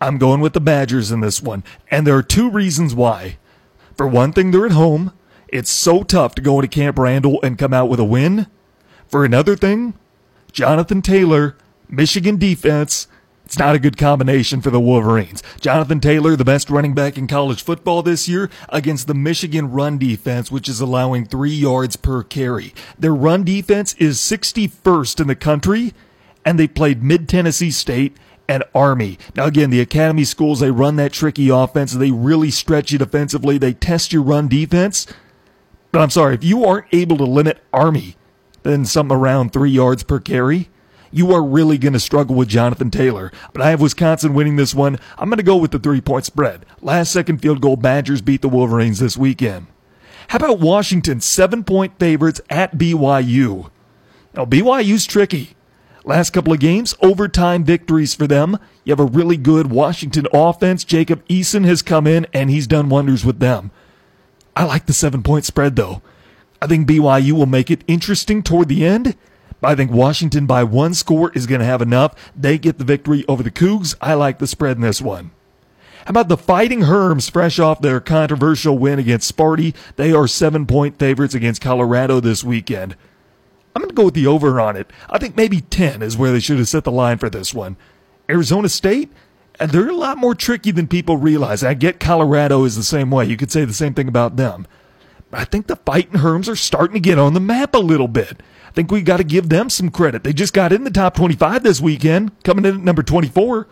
I'm 0.00 0.18
going 0.18 0.40
with 0.40 0.52
the 0.52 0.60
Badgers 0.60 1.10
in 1.10 1.20
this 1.20 1.42
one. 1.42 1.64
And 1.90 2.06
there 2.06 2.16
are 2.16 2.22
two 2.22 2.50
reasons 2.50 2.94
why. 2.94 3.38
For 3.96 4.06
one 4.06 4.32
thing, 4.32 4.50
they're 4.50 4.66
at 4.66 4.72
home. 4.72 5.12
It's 5.48 5.70
so 5.70 6.02
tough 6.02 6.34
to 6.34 6.42
go 6.42 6.58
into 6.58 6.68
Camp 6.68 6.98
Randall 6.98 7.40
and 7.42 7.58
come 7.58 7.72
out 7.72 7.88
with 7.88 8.00
a 8.00 8.04
win. 8.04 8.46
For 9.06 9.24
another 9.24 9.56
thing, 9.56 9.94
Jonathan 10.52 11.00
Taylor, 11.00 11.56
Michigan 11.88 12.36
defense, 12.36 13.06
it's 13.46 13.58
not 13.60 13.76
a 13.76 13.78
good 13.78 13.96
combination 13.96 14.60
for 14.60 14.70
the 14.70 14.80
Wolverines. 14.80 15.40
Jonathan 15.60 16.00
Taylor, 16.00 16.34
the 16.34 16.44
best 16.44 16.68
running 16.68 16.94
back 16.94 17.16
in 17.16 17.28
college 17.28 17.62
football 17.62 18.02
this 18.02 18.28
year, 18.28 18.50
against 18.70 19.06
the 19.06 19.14
Michigan 19.14 19.70
run 19.70 19.98
defense, 19.98 20.50
which 20.50 20.68
is 20.68 20.80
allowing 20.80 21.24
three 21.24 21.54
yards 21.54 21.94
per 21.94 22.24
carry. 22.24 22.74
Their 22.98 23.14
run 23.14 23.44
defense 23.44 23.94
is 23.94 24.18
61st 24.18 25.20
in 25.20 25.28
the 25.28 25.36
country, 25.36 25.94
and 26.44 26.58
they 26.58 26.66
played 26.66 27.04
Mid 27.04 27.28
Tennessee 27.28 27.70
State 27.70 28.16
and 28.48 28.64
Army. 28.74 29.16
Now, 29.36 29.44
again, 29.44 29.70
the 29.70 29.80
academy 29.80 30.24
schools, 30.24 30.58
they 30.58 30.72
run 30.72 30.96
that 30.96 31.12
tricky 31.12 31.48
offense. 31.48 31.92
They 31.92 32.10
really 32.10 32.50
stretch 32.50 32.90
you 32.90 32.98
defensively. 32.98 33.58
They 33.58 33.74
test 33.74 34.12
your 34.12 34.22
run 34.22 34.48
defense. 34.48 35.06
But 35.92 36.02
I'm 36.02 36.10
sorry, 36.10 36.34
if 36.34 36.42
you 36.42 36.64
aren't 36.64 36.86
able 36.92 37.16
to 37.18 37.24
limit 37.24 37.62
Army, 37.72 38.16
then 38.64 38.84
something 38.84 39.16
around 39.16 39.52
three 39.52 39.70
yards 39.70 40.02
per 40.02 40.18
carry, 40.18 40.68
you 41.10 41.32
are 41.32 41.42
really 41.42 41.78
going 41.78 41.92
to 41.92 42.00
struggle 42.00 42.36
with 42.36 42.48
Jonathan 42.48 42.90
Taylor. 42.90 43.32
But 43.52 43.62
I 43.62 43.70
have 43.70 43.80
Wisconsin 43.80 44.34
winning 44.34 44.56
this 44.56 44.74
one. 44.74 44.98
I'm 45.18 45.28
going 45.28 45.38
to 45.38 45.42
go 45.42 45.56
with 45.56 45.70
the 45.70 45.78
three 45.78 46.00
point 46.00 46.24
spread. 46.24 46.66
Last 46.80 47.12
second 47.12 47.38
field 47.38 47.60
goal, 47.60 47.76
Badgers 47.76 48.22
beat 48.22 48.42
the 48.42 48.48
Wolverines 48.48 48.98
this 48.98 49.16
weekend. 49.16 49.66
How 50.28 50.36
about 50.38 50.58
Washington, 50.58 51.20
seven 51.20 51.64
point 51.64 51.98
favorites 51.98 52.40
at 52.50 52.76
BYU? 52.76 53.70
Now, 54.34 54.44
BYU's 54.44 55.06
tricky. 55.06 55.56
Last 56.04 56.30
couple 56.30 56.52
of 56.52 56.60
games, 56.60 56.94
overtime 57.02 57.64
victories 57.64 58.14
for 58.14 58.28
them. 58.28 58.58
You 58.84 58.92
have 58.92 59.00
a 59.00 59.04
really 59.04 59.36
good 59.36 59.72
Washington 59.72 60.28
offense. 60.32 60.84
Jacob 60.84 61.26
Eason 61.26 61.64
has 61.64 61.82
come 61.82 62.06
in 62.06 62.28
and 62.32 62.48
he's 62.48 62.68
done 62.68 62.88
wonders 62.88 63.24
with 63.24 63.40
them. 63.40 63.72
I 64.54 64.64
like 64.64 64.86
the 64.86 64.92
seven 64.92 65.24
point 65.24 65.44
spread 65.44 65.74
though. 65.74 66.02
I 66.62 66.68
think 66.68 66.88
BYU 66.88 67.32
will 67.32 67.46
make 67.46 67.70
it 67.70 67.82
interesting 67.88 68.42
toward 68.42 68.68
the 68.68 68.84
end. 68.84 69.16
I 69.66 69.74
think 69.74 69.90
Washington 69.90 70.46
by 70.46 70.62
one 70.62 70.94
score 70.94 71.32
is 71.32 71.46
going 71.46 71.60
to 71.60 71.66
have 71.66 71.82
enough. 71.82 72.14
They 72.36 72.56
get 72.56 72.78
the 72.78 72.84
victory 72.84 73.24
over 73.26 73.42
the 73.42 73.50
Cougs. 73.50 73.94
I 74.00 74.14
like 74.14 74.38
the 74.38 74.46
spread 74.46 74.76
in 74.76 74.82
this 74.82 75.02
one. 75.02 75.32
How 76.06 76.10
about 76.10 76.28
the 76.28 76.36
Fighting 76.36 76.82
Herms, 76.82 77.28
fresh 77.28 77.58
off 77.58 77.80
their 77.80 77.98
controversial 77.98 78.78
win 78.78 79.00
against 79.00 79.36
Sparty? 79.36 79.74
They 79.96 80.12
are 80.12 80.28
seven 80.28 80.64
point 80.64 81.00
favorites 81.00 81.34
against 81.34 81.60
Colorado 81.60 82.20
this 82.20 82.44
weekend. 82.44 82.94
I'm 83.74 83.82
going 83.82 83.90
to 83.90 83.94
go 83.94 84.04
with 84.04 84.14
the 84.14 84.28
over 84.28 84.60
on 84.60 84.76
it. 84.76 84.90
I 85.10 85.18
think 85.18 85.36
maybe 85.36 85.60
10 85.60 86.00
is 86.00 86.16
where 86.16 86.30
they 86.30 86.40
should 86.40 86.58
have 86.58 86.68
set 86.68 86.84
the 86.84 86.92
line 86.92 87.18
for 87.18 87.28
this 87.28 87.52
one. 87.52 87.76
Arizona 88.30 88.68
State, 88.68 89.10
they're 89.58 89.88
a 89.88 89.96
lot 89.96 90.16
more 90.16 90.36
tricky 90.36 90.70
than 90.70 90.86
people 90.86 91.16
realize. 91.16 91.64
I 91.64 91.74
get 91.74 91.98
Colorado 91.98 92.62
is 92.62 92.76
the 92.76 92.84
same 92.84 93.10
way. 93.10 93.26
You 93.26 93.36
could 93.36 93.50
say 93.50 93.64
the 93.64 93.72
same 93.72 93.94
thing 93.94 94.06
about 94.06 94.36
them. 94.36 94.66
But 95.30 95.40
I 95.40 95.44
think 95.44 95.66
the 95.66 95.76
Fighting 95.76 96.20
Herms 96.20 96.48
are 96.48 96.56
starting 96.56 96.94
to 96.94 97.00
get 97.00 97.18
on 97.18 97.34
the 97.34 97.40
map 97.40 97.74
a 97.74 97.78
little 97.78 98.08
bit 98.08 98.40
think 98.76 98.92
we 98.92 99.00
got 99.00 99.16
to 99.16 99.24
give 99.24 99.48
them 99.48 99.70
some 99.70 99.90
credit. 99.90 100.22
They 100.22 100.34
just 100.34 100.52
got 100.52 100.72
in 100.72 100.84
the 100.84 100.90
top 100.90 101.16
25 101.16 101.62
this 101.62 101.80
weekend, 101.80 102.30
coming 102.44 102.66
in 102.66 102.76
at 102.76 102.80
number 102.82 103.02
24. 103.02 103.66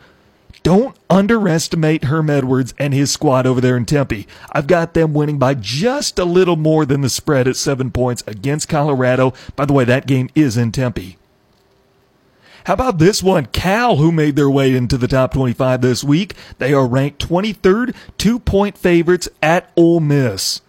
Don't 0.62 0.96
underestimate 1.10 2.04
Herm 2.04 2.30
Edwards 2.30 2.72
and 2.78 2.94
his 2.94 3.10
squad 3.12 3.46
over 3.46 3.60
there 3.60 3.76
in 3.76 3.84
Tempe. 3.84 4.26
I've 4.50 4.66
got 4.66 4.94
them 4.94 5.12
winning 5.12 5.38
by 5.38 5.52
just 5.54 6.18
a 6.18 6.24
little 6.24 6.56
more 6.56 6.86
than 6.86 7.02
the 7.02 7.10
spread 7.10 7.46
at 7.46 7.56
seven 7.56 7.90
points 7.90 8.24
against 8.26 8.70
Colorado. 8.70 9.34
By 9.56 9.66
the 9.66 9.74
way, 9.74 9.84
that 9.84 10.06
game 10.06 10.30
is 10.34 10.56
in 10.56 10.72
Tempe. 10.72 11.18
How 12.64 12.72
about 12.72 12.98
this 12.98 13.22
one? 13.22 13.44
Cal, 13.46 13.96
who 13.96 14.10
made 14.10 14.36
their 14.36 14.48
way 14.48 14.74
into 14.74 14.96
the 14.96 15.06
top 15.06 15.34
25 15.34 15.82
this 15.82 16.02
week. 16.02 16.32
They 16.56 16.72
are 16.72 16.86
ranked 16.86 17.28
23rd, 17.28 17.94
two 18.16 18.38
point 18.38 18.78
favorites 18.78 19.28
at 19.42 19.70
Ole 19.76 20.00
Miss. 20.00 20.62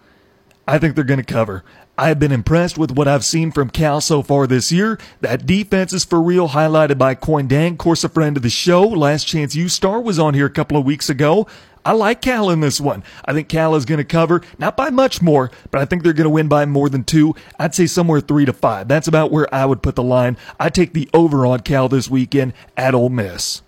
I 0.68 0.76
think 0.76 0.94
they're 0.94 1.04
going 1.04 1.24
to 1.24 1.24
cover. 1.24 1.64
I 1.98 2.08
have 2.08 2.18
been 2.18 2.32
impressed 2.32 2.76
with 2.76 2.90
what 2.90 3.08
I've 3.08 3.24
seen 3.24 3.50
from 3.50 3.70
Cal 3.70 4.02
so 4.02 4.22
far 4.22 4.46
this 4.46 4.70
year. 4.70 4.98
That 5.22 5.46
defense 5.46 5.94
is 5.94 6.04
for 6.04 6.20
real, 6.20 6.50
highlighted 6.50 6.98
by 6.98 7.14
Kuony 7.14 7.48
Deng, 7.48 7.78
course 7.78 8.04
a 8.04 8.10
friend 8.10 8.36
of 8.36 8.42
the 8.42 8.50
show. 8.50 8.82
Last 8.82 9.24
Chance 9.24 9.54
U 9.56 9.70
Star 9.70 9.98
was 9.98 10.18
on 10.18 10.34
here 10.34 10.44
a 10.44 10.50
couple 10.50 10.76
of 10.76 10.84
weeks 10.84 11.08
ago. 11.08 11.46
I 11.86 11.92
like 11.92 12.20
Cal 12.20 12.50
in 12.50 12.60
this 12.60 12.80
one. 12.82 13.02
I 13.24 13.32
think 13.32 13.48
Cal 13.48 13.74
is 13.76 13.86
going 13.86 13.96
to 13.96 14.04
cover, 14.04 14.42
not 14.58 14.76
by 14.76 14.90
much 14.90 15.22
more, 15.22 15.50
but 15.70 15.80
I 15.80 15.86
think 15.86 16.02
they're 16.02 16.12
going 16.12 16.24
to 16.24 16.30
win 16.30 16.48
by 16.48 16.66
more 16.66 16.90
than 16.90 17.02
two. 17.02 17.34
I'd 17.58 17.74
say 17.74 17.86
somewhere 17.86 18.20
three 18.20 18.44
to 18.44 18.52
five. 18.52 18.88
That's 18.88 19.08
about 19.08 19.30
where 19.30 19.52
I 19.54 19.64
would 19.64 19.82
put 19.82 19.94
the 19.94 20.02
line. 20.02 20.36
I 20.60 20.68
take 20.68 20.92
the 20.92 21.08
over 21.14 21.46
on 21.46 21.60
Cal 21.60 21.88
this 21.88 22.10
weekend 22.10 22.52
at 22.76 22.94
Ole 22.94 23.08
Miss. 23.08 23.62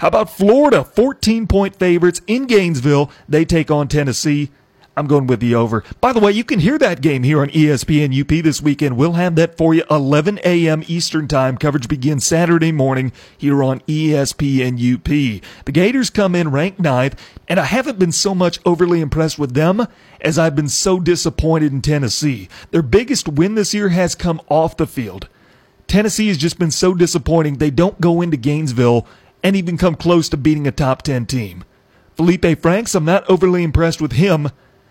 How 0.00 0.08
about 0.08 0.30
Florida? 0.30 0.82
14 0.82 1.46
point 1.46 1.76
favorites 1.76 2.22
in 2.26 2.46
Gainesville. 2.46 3.10
They 3.28 3.44
take 3.44 3.70
on 3.70 3.86
Tennessee. 3.86 4.50
I'm 4.96 5.06
going 5.06 5.28
with 5.28 5.40
the 5.40 5.54
over. 5.54 5.84
By 6.00 6.12
the 6.12 6.18
way, 6.18 6.32
you 6.32 6.42
can 6.42 6.58
hear 6.58 6.76
that 6.78 7.00
game 7.00 7.22
here 7.22 7.40
on 7.40 7.48
ESPN 7.50 8.18
UP 8.20 8.42
this 8.42 8.60
weekend. 8.60 8.96
We'll 8.96 9.12
have 9.12 9.36
that 9.36 9.56
for 9.56 9.72
you 9.72 9.84
11 9.88 10.40
a.m. 10.44 10.82
Eastern 10.88 11.28
Time. 11.28 11.56
Coverage 11.56 11.88
begins 11.88 12.26
Saturday 12.26 12.72
morning 12.72 13.12
here 13.38 13.62
on 13.62 13.80
ESPN 13.80 14.74
UP. 14.74 15.42
The 15.64 15.72
Gators 15.72 16.10
come 16.10 16.34
in 16.34 16.50
ranked 16.50 16.80
ninth, 16.80 17.14
and 17.48 17.60
I 17.60 17.66
haven't 17.66 18.00
been 18.00 18.10
so 18.12 18.34
much 18.34 18.58
overly 18.66 19.00
impressed 19.00 19.38
with 19.38 19.54
them 19.54 19.86
as 20.20 20.38
I've 20.38 20.56
been 20.56 20.68
so 20.68 20.98
disappointed 20.98 21.72
in 21.72 21.82
Tennessee. 21.82 22.48
Their 22.72 22.82
biggest 22.82 23.28
win 23.28 23.54
this 23.54 23.72
year 23.72 23.90
has 23.90 24.16
come 24.16 24.40
off 24.48 24.76
the 24.76 24.88
field. 24.88 25.28
Tennessee 25.86 26.28
has 26.28 26.36
just 26.36 26.58
been 26.58 26.70
so 26.72 26.94
disappointing. 26.94 27.56
They 27.56 27.70
don't 27.70 28.00
go 28.00 28.20
into 28.20 28.36
Gainesville 28.36 29.06
and 29.42 29.54
even 29.54 29.78
come 29.78 29.94
close 29.94 30.28
to 30.28 30.36
beating 30.36 30.66
a 30.66 30.72
top 30.72 31.02
10 31.02 31.26
team. 31.26 31.64
Felipe 32.16 32.60
Franks, 32.60 32.94
I'm 32.94 33.04
not 33.04 33.28
overly 33.30 33.62
impressed 33.62 34.02
with 34.02 34.12
him 34.12 34.50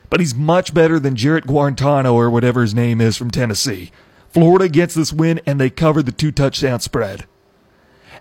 but 0.10 0.20
he's 0.20 0.36
much 0.36 0.74
better 0.74 1.00
than 1.00 1.16
Jarrett 1.16 1.46
Guarantano 1.46 2.14
or 2.14 2.30
whatever 2.30 2.62
his 2.62 2.74
name 2.74 3.02
is 3.02 3.18
from 3.18 3.32
Tennessee. 3.32 3.92
Florida 4.30 4.70
gets 4.70 4.94
this 4.94 5.14
win 5.14 5.42
and 5.46 5.60
they 5.60 5.70
cover 5.70 6.04
the 6.04 6.12
two 6.12 6.32
touchdown 6.32 6.80
spread. 6.80 7.26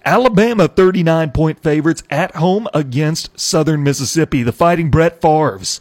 Alabama 0.05 0.69
39 0.69 1.33
point 1.33 1.63
favorites 1.63 2.03
at 2.09 2.37
home 2.37 2.69
against 2.73 3.39
Southern 3.39 3.83
Mississippi, 3.83 4.43
the 4.43 4.53
fighting 4.53 4.91
Brett 4.91 5.21
Favre's. 5.21 5.81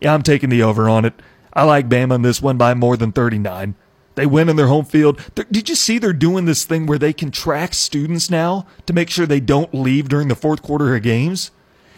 Yeah, 0.00 0.14
I'm 0.14 0.22
taking 0.22 0.50
the 0.50 0.62
over 0.62 0.88
on 0.88 1.04
it. 1.04 1.14
I 1.52 1.64
like 1.64 1.88
Bama 1.88 2.16
in 2.16 2.22
this 2.22 2.42
one 2.42 2.58
by 2.58 2.74
more 2.74 2.96
than 2.96 3.12
39. 3.12 3.74
They 4.14 4.26
win 4.26 4.48
in 4.48 4.56
their 4.56 4.66
home 4.66 4.84
field. 4.84 5.20
Did 5.34 5.68
you 5.68 5.74
see 5.74 5.98
they're 5.98 6.12
doing 6.12 6.44
this 6.44 6.64
thing 6.64 6.86
where 6.86 6.98
they 6.98 7.12
can 7.12 7.30
track 7.30 7.74
students 7.74 8.30
now 8.30 8.66
to 8.86 8.92
make 8.92 9.10
sure 9.10 9.26
they 9.26 9.40
don't 9.40 9.74
leave 9.74 10.08
during 10.08 10.28
the 10.28 10.34
fourth 10.34 10.62
quarter 10.62 10.94
of 10.94 11.02
games? 11.02 11.50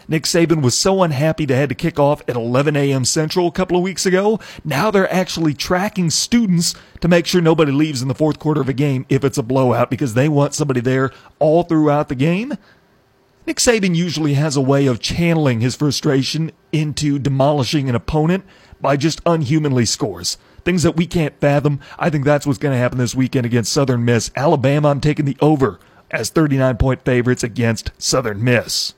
Nick 0.09 0.23
Saban 0.23 0.63
was 0.63 0.75
so 0.75 1.03
unhappy 1.03 1.45
they 1.45 1.55
had 1.55 1.69
to 1.69 1.75
kick 1.75 1.99
off 1.99 2.23
at 2.27 2.35
11 2.35 2.75
a.m. 2.75 3.05
Central 3.05 3.45
a 3.45 3.51
couple 3.51 3.77
of 3.77 3.83
weeks 3.83 4.07
ago. 4.07 4.39
Now 4.65 4.89
they're 4.89 5.11
actually 5.13 5.53
tracking 5.53 6.09
students 6.09 6.73
to 7.01 7.07
make 7.07 7.27
sure 7.27 7.41
nobody 7.41 7.71
leaves 7.71 8.01
in 8.01 8.07
the 8.07 8.15
fourth 8.15 8.39
quarter 8.39 8.59
of 8.59 8.67
a 8.67 8.73
game 8.73 9.05
if 9.07 9.23
it's 9.23 9.37
a 9.37 9.43
blowout 9.43 9.91
because 9.91 10.15
they 10.15 10.27
want 10.27 10.55
somebody 10.55 10.79
there 10.79 11.11
all 11.37 11.61
throughout 11.61 12.09
the 12.09 12.15
game. 12.15 12.55
Nick 13.45 13.57
Saban 13.57 13.95
usually 13.95 14.33
has 14.33 14.55
a 14.55 14.61
way 14.61 14.87
of 14.87 14.99
channeling 14.99 15.59
his 15.61 15.75
frustration 15.75 16.51
into 16.71 17.19
demolishing 17.19 17.87
an 17.87 17.93
opponent 17.93 18.45
by 18.81 18.97
just 18.97 19.21
unhumanly 19.27 19.85
scores. 19.85 20.39
Things 20.65 20.81
that 20.81 20.97
we 20.97 21.05
can't 21.05 21.39
fathom. 21.39 21.81
I 21.99 22.09
think 22.09 22.25
that's 22.25 22.47
what's 22.47 22.57
going 22.57 22.73
to 22.73 22.79
happen 22.79 22.97
this 22.97 23.13
weekend 23.13 23.45
against 23.45 23.71
Southern 23.71 24.05
Miss. 24.05 24.31
Alabama, 24.35 24.89
I'm 24.89 25.01
taking 25.01 25.25
the 25.25 25.37
over 25.39 25.79
as 26.09 26.31
39 26.31 26.77
point 26.77 27.05
favorites 27.05 27.43
against 27.43 27.91
Southern 27.99 28.43
Miss. 28.43 28.95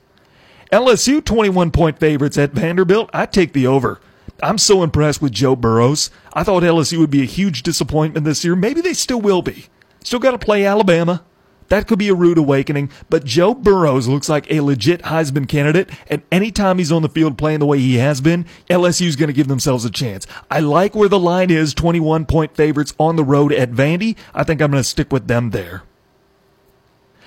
LSU 0.72 1.22
21 1.22 1.70
point 1.70 1.98
favorites 1.98 2.38
at 2.38 2.52
Vanderbilt. 2.52 3.10
I 3.12 3.26
take 3.26 3.52
the 3.52 3.66
over. 3.66 4.00
I'm 4.42 4.56
so 4.56 4.82
impressed 4.82 5.20
with 5.20 5.30
Joe 5.30 5.54
Burrows. 5.54 6.10
I 6.32 6.44
thought 6.44 6.62
LSU 6.62 6.96
would 6.96 7.10
be 7.10 7.20
a 7.20 7.26
huge 7.26 7.62
disappointment 7.62 8.24
this 8.24 8.42
year. 8.42 8.56
Maybe 8.56 8.80
they 8.80 8.94
still 8.94 9.20
will 9.20 9.42
be. 9.42 9.66
Still 10.02 10.18
got 10.18 10.30
to 10.30 10.38
play 10.38 10.64
Alabama. 10.64 11.22
That 11.68 11.86
could 11.86 11.98
be 11.98 12.08
a 12.08 12.14
rude 12.14 12.38
awakening, 12.38 12.90
but 13.10 13.24
Joe 13.24 13.52
Burrows 13.54 14.08
looks 14.08 14.30
like 14.30 14.50
a 14.50 14.60
legit 14.60 15.02
Heisman 15.02 15.48
candidate, 15.48 15.90
and 16.08 16.22
anytime 16.32 16.78
he's 16.78 16.92
on 16.92 17.02
the 17.02 17.08
field 17.08 17.38
playing 17.38 17.60
the 17.60 17.66
way 17.66 17.78
he 17.78 17.96
has 17.96 18.20
been, 18.20 18.46
LSU's 18.68 19.16
going 19.16 19.28
to 19.28 19.34
give 19.34 19.48
themselves 19.48 19.84
a 19.84 19.90
chance. 19.90 20.26
I 20.50 20.60
like 20.60 20.94
where 20.94 21.08
the 21.08 21.18
line 21.18 21.50
is, 21.50 21.72
21 21.72 22.26
point 22.26 22.56
favorites 22.56 22.94
on 22.98 23.16
the 23.16 23.24
road 23.24 23.52
at 23.52 23.70
Vandy. 23.72 24.16
I 24.34 24.42
think 24.44 24.60
I'm 24.60 24.70
going 24.70 24.82
to 24.82 24.88
stick 24.88 25.12
with 25.12 25.28
them 25.28 25.50
there. 25.50 25.82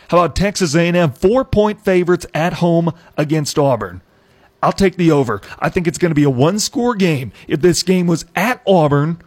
How 0.09 0.19
about 0.19 0.35
Texas 0.35 0.75
A&M 0.75 1.11
four 1.13 1.43
point 1.45 1.81
favorites 1.83 2.25
at 2.33 2.53
home 2.53 2.93
against 3.17 3.57
Auburn? 3.57 4.01
I'll 4.61 4.71
take 4.71 4.95
the 4.95 5.11
over. 5.11 5.41
I 5.59 5.69
think 5.69 5.87
it's 5.87 5.97
going 5.97 6.11
to 6.11 6.15
be 6.15 6.23
a 6.23 6.29
one 6.29 6.59
score 6.59 6.95
game. 6.95 7.31
If 7.47 7.61
this 7.61 7.83
game 7.83 8.07
was 8.07 8.25
at 8.35 8.61
Auburn, 8.65 9.21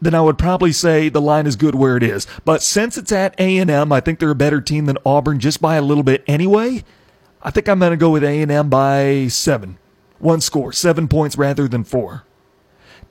then 0.00 0.14
I 0.14 0.20
would 0.20 0.38
probably 0.38 0.72
say 0.72 1.08
the 1.08 1.20
line 1.20 1.46
is 1.46 1.56
good 1.56 1.74
where 1.74 1.96
it 1.96 2.02
is. 2.02 2.26
But 2.44 2.62
since 2.62 2.98
it's 2.98 3.12
at 3.12 3.34
A&M, 3.38 3.92
I 3.92 4.00
think 4.00 4.18
they're 4.18 4.30
a 4.30 4.34
better 4.34 4.60
team 4.60 4.86
than 4.86 4.98
Auburn 5.06 5.40
just 5.40 5.62
by 5.62 5.76
a 5.76 5.82
little 5.82 6.02
bit 6.02 6.22
anyway. 6.26 6.84
I 7.42 7.50
think 7.50 7.68
I'm 7.68 7.78
going 7.78 7.92
to 7.92 7.96
go 7.96 8.10
with 8.10 8.24
A&M 8.24 8.68
by 8.68 9.28
7. 9.28 9.78
One 10.18 10.40
score, 10.40 10.72
7 10.72 11.08
points 11.08 11.36
rather 11.38 11.68
than 11.68 11.84
4. 11.84 12.24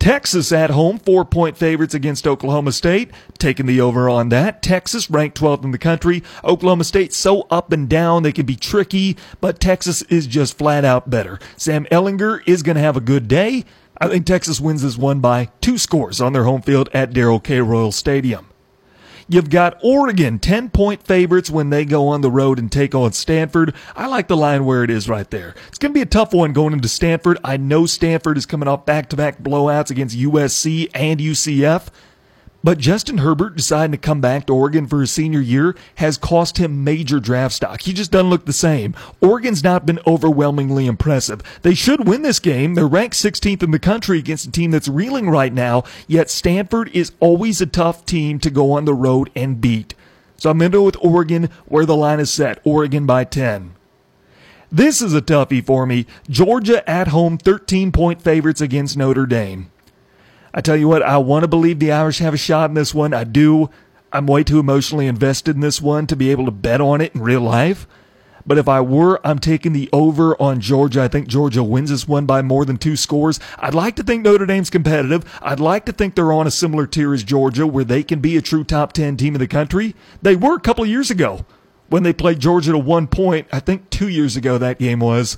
Texas 0.04 0.52
at 0.52 0.70
home, 0.70 0.98
four 1.00 1.24
point 1.24 1.56
favorites 1.56 1.94
against 1.94 2.28
Oklahoma 2.28 2.74
State. 2.74 3.10
Taking 3.38 3.68
the 3.68 3.80
over 3.80 4.10
on 4.10 4.28
that. 4.30 4.62
Texas 4.62 5.10
ranked 5.10 5.40
12th 5.40 5.64
in 5.64 5.72
the 5.72 5.78
country. 5.78 6.22
Oklahoma 6.44 6.84
State 6.84 7.14
so 7.14 7.44
up 7.44 7.72
and 7.72 7.88
down 7.88 8.22
they 8.22 8.34
can 8.34 8.46
be 8.46 8.58
tricky, 8.58 9.16
but 9.40 9.62
Texas 9.62 10.02
is 10.04 10.28
just 10.28 10.58
flat 10.58 10.84
out 10.84 11.10
better. 11.10 11.40
Sam 11.56 11.86
Ehlinger 11.86 12.42
is 12.46 12.64
going 12.64 12.76
to 12.76 12.82
have 12.82 12.98
a 12.98 13.00
good 13.00 13.30
day. 13.30 13.64
I 13.98 14.10
think 14.10 14.26
Texas 14.26 14.60
wins 14.60 14.82
this 14.82 14.98
one 14.98 15.22
by 15.22 15.48
two 15.62 15.78
scores 15.78 16.20
on 16.20 16.34
their 16.34 16.44
home 16.44 16.64
field 16.64 16.90
at 16.94 17.14
Darrell 17.14 17.40
K. 17.40 17.62
Royal 17.62 17.94
Stadium. 17.94 18.53
You've 19.34 19.50
got 19.50 19.80
Oregon, 19.82 20.38
10 20.38 20.70
point 20.70 21.02
favorites 21.02 21.50
when 21.50 21.72
they 21.72 21.86
go 21.86 22.08
on 22.08 22.22
the 22.22 22.30
road 22.30 22.60
and 22.60 22.72
take 22.72 22.94
on 22.94 23.14
Stanford. 23.14 23.74
I 23.96 24.06
like 24.06 24.28
the 24.28 24.38
line 24.38 24.64
where 24.64 24.84
it 24.84 24.92
is 24.92 25.10
right 25.10 25.28
there. 25.28 25.56
It's 25.70 25.80
going 25.80 25.92
to 25.92 25.98
be 25.98 26.04
a 26.04 26.06
tough 26.06 26.36
one 26.36 26.54
going 26.54 26.72
into 26.72 26.88
Stanford. 26.88 27.40
I 27.44 27.58
know 27.58 27.88
Stanford 27.88 28.38
is 28.38 28.46
coming 28.46 28.68
off 28.68 28.86
back 28.86 29.10
to 29.10 29.16
back 29.16 29.40
blowouts 29.42 29.90
against 29.90 30.16
USC 30.16 30.92
and 30.94 31.20
UCF. 31.20 31.88
But 32.64 32.78
Justin 32.78 33.18
Herbert 33.18 33.58
deciding 33.58 33.92
to 33.92 33.98
come 33.98 34.22
back 34.22 34.46
to 34.46 34.54
Oregon 34.54 34.88
for 34.88 35.02
his 35.02 35.12
senior 35.12 35.42
year 35.42 35.76
has 35.96 36.18
cost 36.18 36.58
him 36.58 36.86
major 36.86 37.20
draft 37.20 37.56
stock. 37.56 37.82
He 37.82 37.92
just 37.92 38.10
doesn't 38.12 38.30
look 38.30 38.46
the 38.46 38.54
same. 38.54 38.96
Oregon's 39.20 39.66
not 39.66 39.86
been 39.86 40.00
overwhelmingly 40.08 40.88
impressive. 40.88 41.42
They 41.62 41.74
should 41.74 42.08
win 42.08 42.22
this 42.22 42.40
game. 42.40 42.76
They're 42.76 42.88
ranked 42.88 43.16
16th 43.16 43.64
in 43.64 43.72
the 43.72 43.80
country 43.80 44.18
against 44.18 44.48
a 44.48 44.52
team 44.52 44.72
that's 44.72 44.88
reeling 44.88 45.30
right 45.30 45.52
now, 45.52 45.84
yet 46.08 46.30
Stanford 46.30 46.90
is 46.94 47.12
always 47.20 47.60
a 47.60 47.66
tough 47.66 48.06
team 48.06 48.40
to 48.40 48.50
go 48.50 48.72
on 48.72 48.86
the 48.86 48.94
road 48.94 49.30
and 49.36 49.60
beat. 49.60 49.94
So 50.38 50.50
I'm 50.50 50.62
into 50.62 50.82
with 50.82 50.96
Oregon 51.02 51.50
where 51.66 51.86
the 51.86 51.98
line 51.98 52.22
is 52.22 52.32
set. 52.32 52.60
Oregon 52.64 53.06
by 53.06 53.26
10. 53.26 53.76
This 54.72 55.02
is 55.02 55.14
a 55.14 55.22
toughie 55.22 55.64
for 55.64 55.86
me. 55.86 56.06
Georgia 56.30 56.90
at 56.90 57.10
home, 57.10 57.38
13 57.38 57.92
point 57.92 58.22
favorites 58.22 58.62
against 58.62 58.96
Notre 58.98 59.26
Dame. 59.26 59.70
I 60.54 60.62
tell 60.62 60.78
you 60.78 60.88
what, 60.88 61.02
I 61.02 61.18
want 61.18 61.44
to 61.44 61.48
believe 61.48 61.80
the 61.80 61.92
Irish 61.92 62.20
have 62.20 62.34
a 62.34 62.38
shot 62.38 62.70
in 62.70 62.76
this 62.76 62.94
one. 62.94 63.14
I 63.14 63.24
do. 63.24 63.70
I'm 64.12 64.28
way 64.28 64.44
too 64.44 64.60
emotionally 64.60 65.08
invested 65.08 65.56
in 65.56 65.62
this 65.62 65.82
one 65.82 66.06
to 66.08 66.16
be 66.16 66.30
able 66.30 66.46
to 66.46 66.52
bet 66.52 66.80
on 66.80 67.02
it 67.02 67.16
in 67.16 67.22
real 67.22 67.42
life. 67.42 67.88
But 68.46 68.58
if 68.58 68.68
I 68.68 68.82
were, 68.82 69.26
I'm 69.26 69.40
taking 69.40 69.74
the 69.74 69.90
over 69.94 70.40
on 70.42 70.60
Georgia. 70.60 71.02
I 71.02 71.08
think 71.08 71.28
Georgia 71.28 71.64
wins 71.64 71.90
this 71.90 72.08
one 72.08 72.26
by 72.26 72.42
more 72.42 72.66
than 72.66 72.78
two 72.78 72.96
scores. 72.96 73.40
I'd 73.58 73.74
like 73.74 73.96
to 73.96 74.04
think 74.04 74.24
Notre 74.24 74.46
Dame's 74.46 74.70
competitive. 74.70 75.24
I'd 75.42 75.62
like 75.62 75.86
to 75.86 75.94
think 75.94 76.14
they're 76.14 76.34
on 76.34 76.46
a 76.46 76.52
similar 76.52 76.86
tier 76.86 77.14
as 77.14 77.24
Georgia 77.24 77.66
where 77.66 77.86
they 77.86 78.04
can 78.04 78.20
be 78.20 78.36
a 78.38 78.42
true 78.42 78.64
top 78.64 78.94
10 78.94 79.18
team 79.18 79.36
in 79.36 79.40
the 79.40 79.48
country. 79.48 79.96
They 80.22 80.36
were 80.36 80.56
a 80.56 80.62
couple 80.62 80.86
years 80.86 81.10
ago 81.10 81.46
when 81.88 82.04
they 82.04 82.14
played 82.14 82.40
Georgia 82.40 82.74
to 82.74 82.78
one 82.78 83.08
point. 83.08 83.48
I 83.52 83.60
think 83.60 83.90
two 83.90 84.10
years 84.10 84.36
ago 84.36 84.58
that 84.58 84.80
game 84.80 85.00
was. 85.00 85.38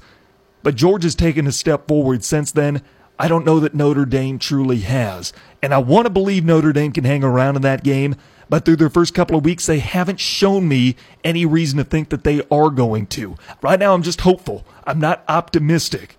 But 0.63 0.75
Georgia's 0.75 1.15
taken 1.15 1.45
a 1.45 1.51
step 1.51 1.87
forward 1.87 2.23
since 2.23 2.51
then. 2.51 2.81
I 3.17 3.27
don't 3.27 3.45
know 3.45 3.59
that 3.59 3.73
Notre 3.73 4.05
Dame 4.05 4.39
truly 4.39 4.79
has. 4.79 5.31
And 5.61 5.73
I 5.73 5.77
want 5.77 6.05
to 6.05 6.09
believe 6.09 6.43
Notre 6.43 6.73
Dame 6.73 6.91
can 6.91 7.03
hang 7.03 7.23
around 7.23 7.55
in 7.55 7.61
that 7.61 7.83
game, 7.83 8.15
but 8.49 8.65
through 8.65 8.75
their 8.75 8.89
first 8.89 9.13
couple 9.13 9.37
of 9.37 9.45
weeks, 9.45 9.65
they 9.65 9.79
haven't 9.79 10.19
shown 10.19 10.67
me 10.67 10.95
any 11.23 11.45
reason 11.45 11.77
to 11.77 11.83
think 11.83 12.09
that 12.09 12.23
they 12.23 12.41
are 12.51 12.69
going 12.69 13.07
to. 13.07 13.35
Right 13.61 13.79
now, 13.79 13.93
I'm 13.93 14.03
just 14.03 14.21
hopeful. 14.21 14.65
I'm 14.85 14.99
not 14.99 15.23
optimistic. 15.27 16.17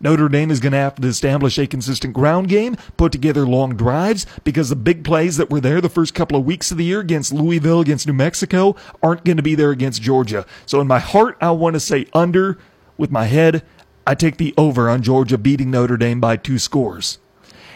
Notre 0.00 0.28
Dame 0.28 0.50
is 0.50 0.60
going 0.60 0.72
to 0.72 0.78
have 0.78 0.94
to 0.94 1.08
establish 1.08 1.58
a 1.58 1.66
consistent 1.66 2.14
ground 2.14 2.48
game, 2.48 2.76
put 2.96 3.12
together 3.12 3.44
long 3.46 3.76
drives, 3.76 4.26
because 4.44 4.68
the 4.68 4.76
big 4.76 5.04
plays 5.04 5.36
that 5.36 5.50
were 5.50 5.60
there 5.60 5.80
the 5.80 5.88
first 5.88 6.14
couple 6.14 6.38
of 6.38 6.44
weeks 6.44 6.70
of 6.70 6.78
the 6.78 6.84
year 6.84 7.00
against 7.00 7.32
Louisville, 7.32 7.80
against 7.80 8.06
New 8.06 8.12
Mexico, 8.12 8.76
aren't 9.02 9.24
going 9.24 9.36
to 9.36 9.42
be 9.42 9.54
there 9.54 9.70
against 9.70 10.00
Georgia. 10.00 10.46
So 10.66 10.80
in 10.80 10.86
my 10.86 11.00
heart, 11.00 11.36
I 11.40 11.50
want 11.50 11.74
to 11.74 11.80
say 11.80 12.06
under. 12.12 12.58
With 12.96 13.12
my 13.12 13.26
head, 13.26 13.62
I 14.08 14.14
take 14.14 14.38
the 14.38 14.54
over 14.56 14.88
on 14.88 15.02
Georgia 15.02 15.36
beating 15.36 15.70
Notre 15.70 15.98
Dame 15.98 16.18
by 16.18 16.38
two 16.38 16.58
scores. 16.58 17.18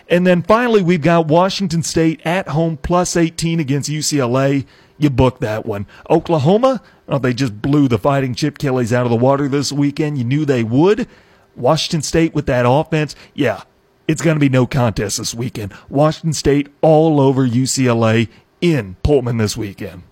And 0.09 0.26
then 0.26 0.41
finally, 0.41 0.80
we've 0.80 1.03
got 1.03 1.28
Washington 1.28 1.83
State 1.83 2.22
at 2.24 2.49
home 2.49 2.78
plus 2.78 3.18
18 3.18 3.61
against 3.61 3.91
UCLA. 3.91 4.64
You 4.97 5.11
book 5.11 5.41
that 5.41 5.66
one. 5.66 5.87
Oklahoma, 6.09 6.80
oh, 7.07 7.18
they 7.18 7.35
just 7.35 7.61
blew 7.61 7.87
the 7.87 7.99
fighting 7.99 8.35
Chip 8.35 8.57
Kellys 8.57 8.95
out 8.95 9.05
of 9.05 9.11
the 9.11 9.16
water 9.16 9.47
this 9.47 9.72
weekend. 9.72 10.16
You 10.16 10.24
knew 10.24 10.47
they 10.47 10.64
would. 10.64 11.07
Washington 11.55 12.01
State 12.01 12.35
with 12.35 12.47
that 12.47 12.64
offense, 12.66 13.14
yeah, 13.35 13.64
it's 14.09 14.22
going 14.22 14.37
to 14.37 14.41
be 14.41 14.49
no 14.49 14.66
contest 14.66 15.18
this 15.18 15.35
weekend. 15.35 15.74
Washington 15.91 16.33
State 16.33 16.68
all 16.80 17.20
over 17.20 17.47
UCLA 17.47 18.30
in 18.62 18.97
Pullman 19.03 19.37
this 19.37 19.55
weekend. 19.55 20.05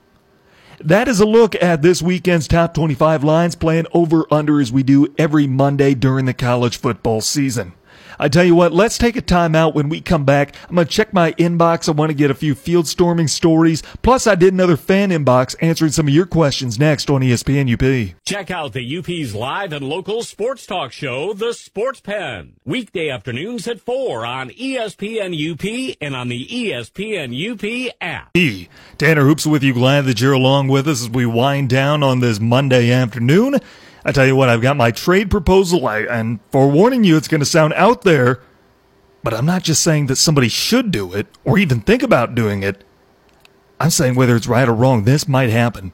That 0.82 1.08
is 1.08 1.20
a 1.20 1.26
look 1.26 1.54
at 1.62 1.82
this 1.82 2.00
weekend's 2.00 2.48
top 2.48 2.72
25 2.72 3.22
lines 3.22 3.54
playing 3.54 3.86
over 3.92 4.24
under 4.32 4.62
as 4.62 4.72
we 4.72 4.82
do 4.82 5.12
every 5.18 5.46
Monday 5.46 5.92
during 5.92 6.24
the 6.24 6.32
college 6.32 6.78
football 6.78 7.20
season. 7.20 7.74
I 8.22 8.28
tell 8.28 8.44
you 8.44 8.54
what, 8.54 8.74
let's 8.74 8.98
take 8.98 9.16
a 9.16 9.22
time 9.22 9.54
out 9.54 9.74
when 9.74 9.88
we 9.88 10.02
come 10.02 10.26
back. 10.26 10.54
I'm 10.68 10.74
going 10.74 10.86
to 10.86 10.92
check 10.92 11.14
my 11.14 11.32
inbox. 11.32 11.88
I 11.88 11.92
want 11.92 12.10
to 12.10 12.14
get 12.14 12.30
a 12.30 12.34
few 12.34 12.54
field 12.54 12.86
storming 12.86 13.28
stories. 13.28 13.82
Plus, 14.02 14.26
I 14.26 14.34
did 14.34 14.52
another 14.52 14.76
fan 14.76 15.08
inbox 15.08 15.56
answering 15.62 15.90
some 15.90 16.06
of 16.06 16.12
your 16.12 16.26
questions 16.26 16.78
next 16.78 17.08
on 17.08 17.22
ESPN 17.22 17.72
UP. 17.72 18.14
Check 18.26 18.50
out 18.50 18.74
the 18.74 18.98
UP's 18.98 19.34
live 19.34 19.72
and 19.72 19.88
local 19.88 20.22
sports 20.22 20.66
talk 20.66 20.92
show, 20.92 21.32
The 21.32 21.54
Sports 21.54 22.00
Pen. 22.00 22.56
Weekday 22.62 23.08
afternoons 23.08 23.66
at 23.66 23.80
4 23.80 24.26
on 24.26 24.50
ESPN 24.50 25.32
UP 25.32 25.96
and 25.98 26.14
on 26.14 26.28
the 26.28 26.46
ESPN 26.46 27.32
UP 27.32 27.94
app. 28.02 28.36
E. 28.36 28.68
Tanner 28.98 29.24
Hoops 29.24 29.46
with 29.46 29.62
you. 29.62 29.72
Glad 29.72 30.04
that 30.04 30.20
you're 30.20 30.34
along 30.34 30.68
with 30.68 30.86
us 30.86 31.00
as 31.00 31.08
we 31.08 31.24
wind 31.24 31.70
down 31.70 32.02
on 32.02 32.20
this 32.20 32.38
Monday 32.38 32.92
afternoon. 32.92 33.60
I 34.04 34.12
tell 34.12 34.26
you 34.26 34.36
what, 34.36 34.48
I've 34.48 34.62
got 34.62 34.76
my 34.76 34.90
trade 34.90 35.30
proposal, 35.30 35.86
I, 35.86 36.00
and 36.00 36.40
forewarning 36.50 37.04
you, 37.04 37.16
it's 37.16 37.28
going 37.28 37.40
to 37.40 37.46
sound 37.46 37.74
out 37.74 38.02
there, 38.02 38.40
but 39.22 39.34
I'm 39.34 39.46
not 39.46 39.62
just 39.62 39.82
saying 39.82 40.06
that 40.06 40.16
somebody 40.16 40.48
should 40.48 40.90
do 40.90 41.12
it 41.12 41.26
or 41.44 41.58
even 41.58 41.80
think 41.80 42.02
about 42.02 42.34
doing 42.34 42.62
it. 42.62 42.84
I'm 43.78 43.90
saying 43.90 44.14
whether 44.14 44.36
it's 44.36 44.46
right 44.46 44.68
or 44.68 44.74
wrong, 44.74 45.04
this 45.04 45.28
might 45.28 45.50
happen. 45.50 45.92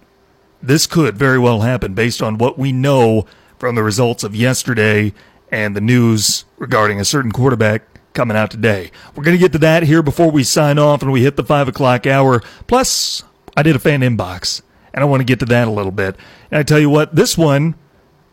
This 0.62 0.86
could 0.86 1.16
very 1.16 1.38
well 1.38 1.60
happen 1.60 1.94
based 1.94 2.22
on 2.22 2.38
what 2.38 2.58
we 2.58 2.72
know 2.72 3.26
from 3.58 3.74
the 3.74 3.82
results 3.82 4.24
of 4.24 4.34
yesterday 4.34 5.12
and 5.50 5.76
the 5.76 5.80
news 5.80 6.44
regarding 6.58 7.00
a 7.00 7.04
certain 7.04 7.32
quarterback 7.32 7.82
coming 8.12 8.36
out 8.36 8.50
today. 8.50 8.90
We're 9.14 9.24
going 9.24 9.36
to 9.36 9.42
get 9.42 9.52
to 9.52 9.58
that 9.58 9.84
here 9.84 10.02
before 10.02 10.30
we 10.30 10.42
sign 10.42 10.78
off 10.78 11.02
and 11.02 11.12
we 11.12 11.22
hit 11.22 11.36
the 11.36 11.44
five 11.44 11.68
o'clock 11.68 12.06
hour. 12.06 12.40
Plus, 12.66 13.22
I 13.56 13.62
did 13.62 13.76
a 13.76 13.80
fan 13.80 14.00
inbox 14.00 14.62
and 14.94 15.02
I 15.02 15.06
want 15.06 15.20
to 15.20 15.24
get 15.24 15.38
to 15.40 15.46
that 15.46 15.68
a 15.68 15.70
little 15.70 15.92
bit. 15.92 16.16
And 16.50 16.58
I 16.58 16.62
tell 16.62 16.80
you 16.80 16.90
what, 16.90 17.14
this 17.14 17.36
one 17.36 17.74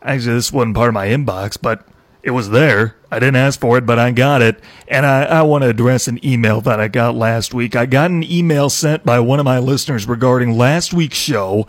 Actually, 0.04 0.34
this 0.34 0.52
wasn't 0.52 0.76
part 0.76 0.88
of 0.88 0.94
my 0.94 1.06
inbox, 1.08 1.56
but 1.60 1.86
It 2.22 2.30
was 2.30 2.48
there. 2.48 2.96
I 3.10 3.18
didn't 3.18 3.36
ask 3.36 3.60
for 3.60 3.76
it, 3.76 3.84
but 3.84 3.98
I 3.98 4.10
got 4.10 4.40
it. 4.40 4.58
And 4.88 5.04
I, 5.04 5.24
I 5.24 5.42
want 5.42 5.62
to 5.62 5.68
address 5.68 6.08
an 6.08 6.24
email 6.24 6.62
that 6.62 6.80
I 6.80 6.88
got 6.88 7.14
last 7.14 7.52
week. 7.52 7.76
I 7.76 7.84
got 7.84 8.10
an 8.10 8.22
email 8.24 8.70
sent 8.70 9.04
by 9.04 9.20
one 9.20 9.38
of 9.40 9.44
my 9.44 9.58
listeners 9.58 10.08
regarding 10.08 10.56
last 10.56 10.94
week's 10.94 11.18
show 11.18 11.66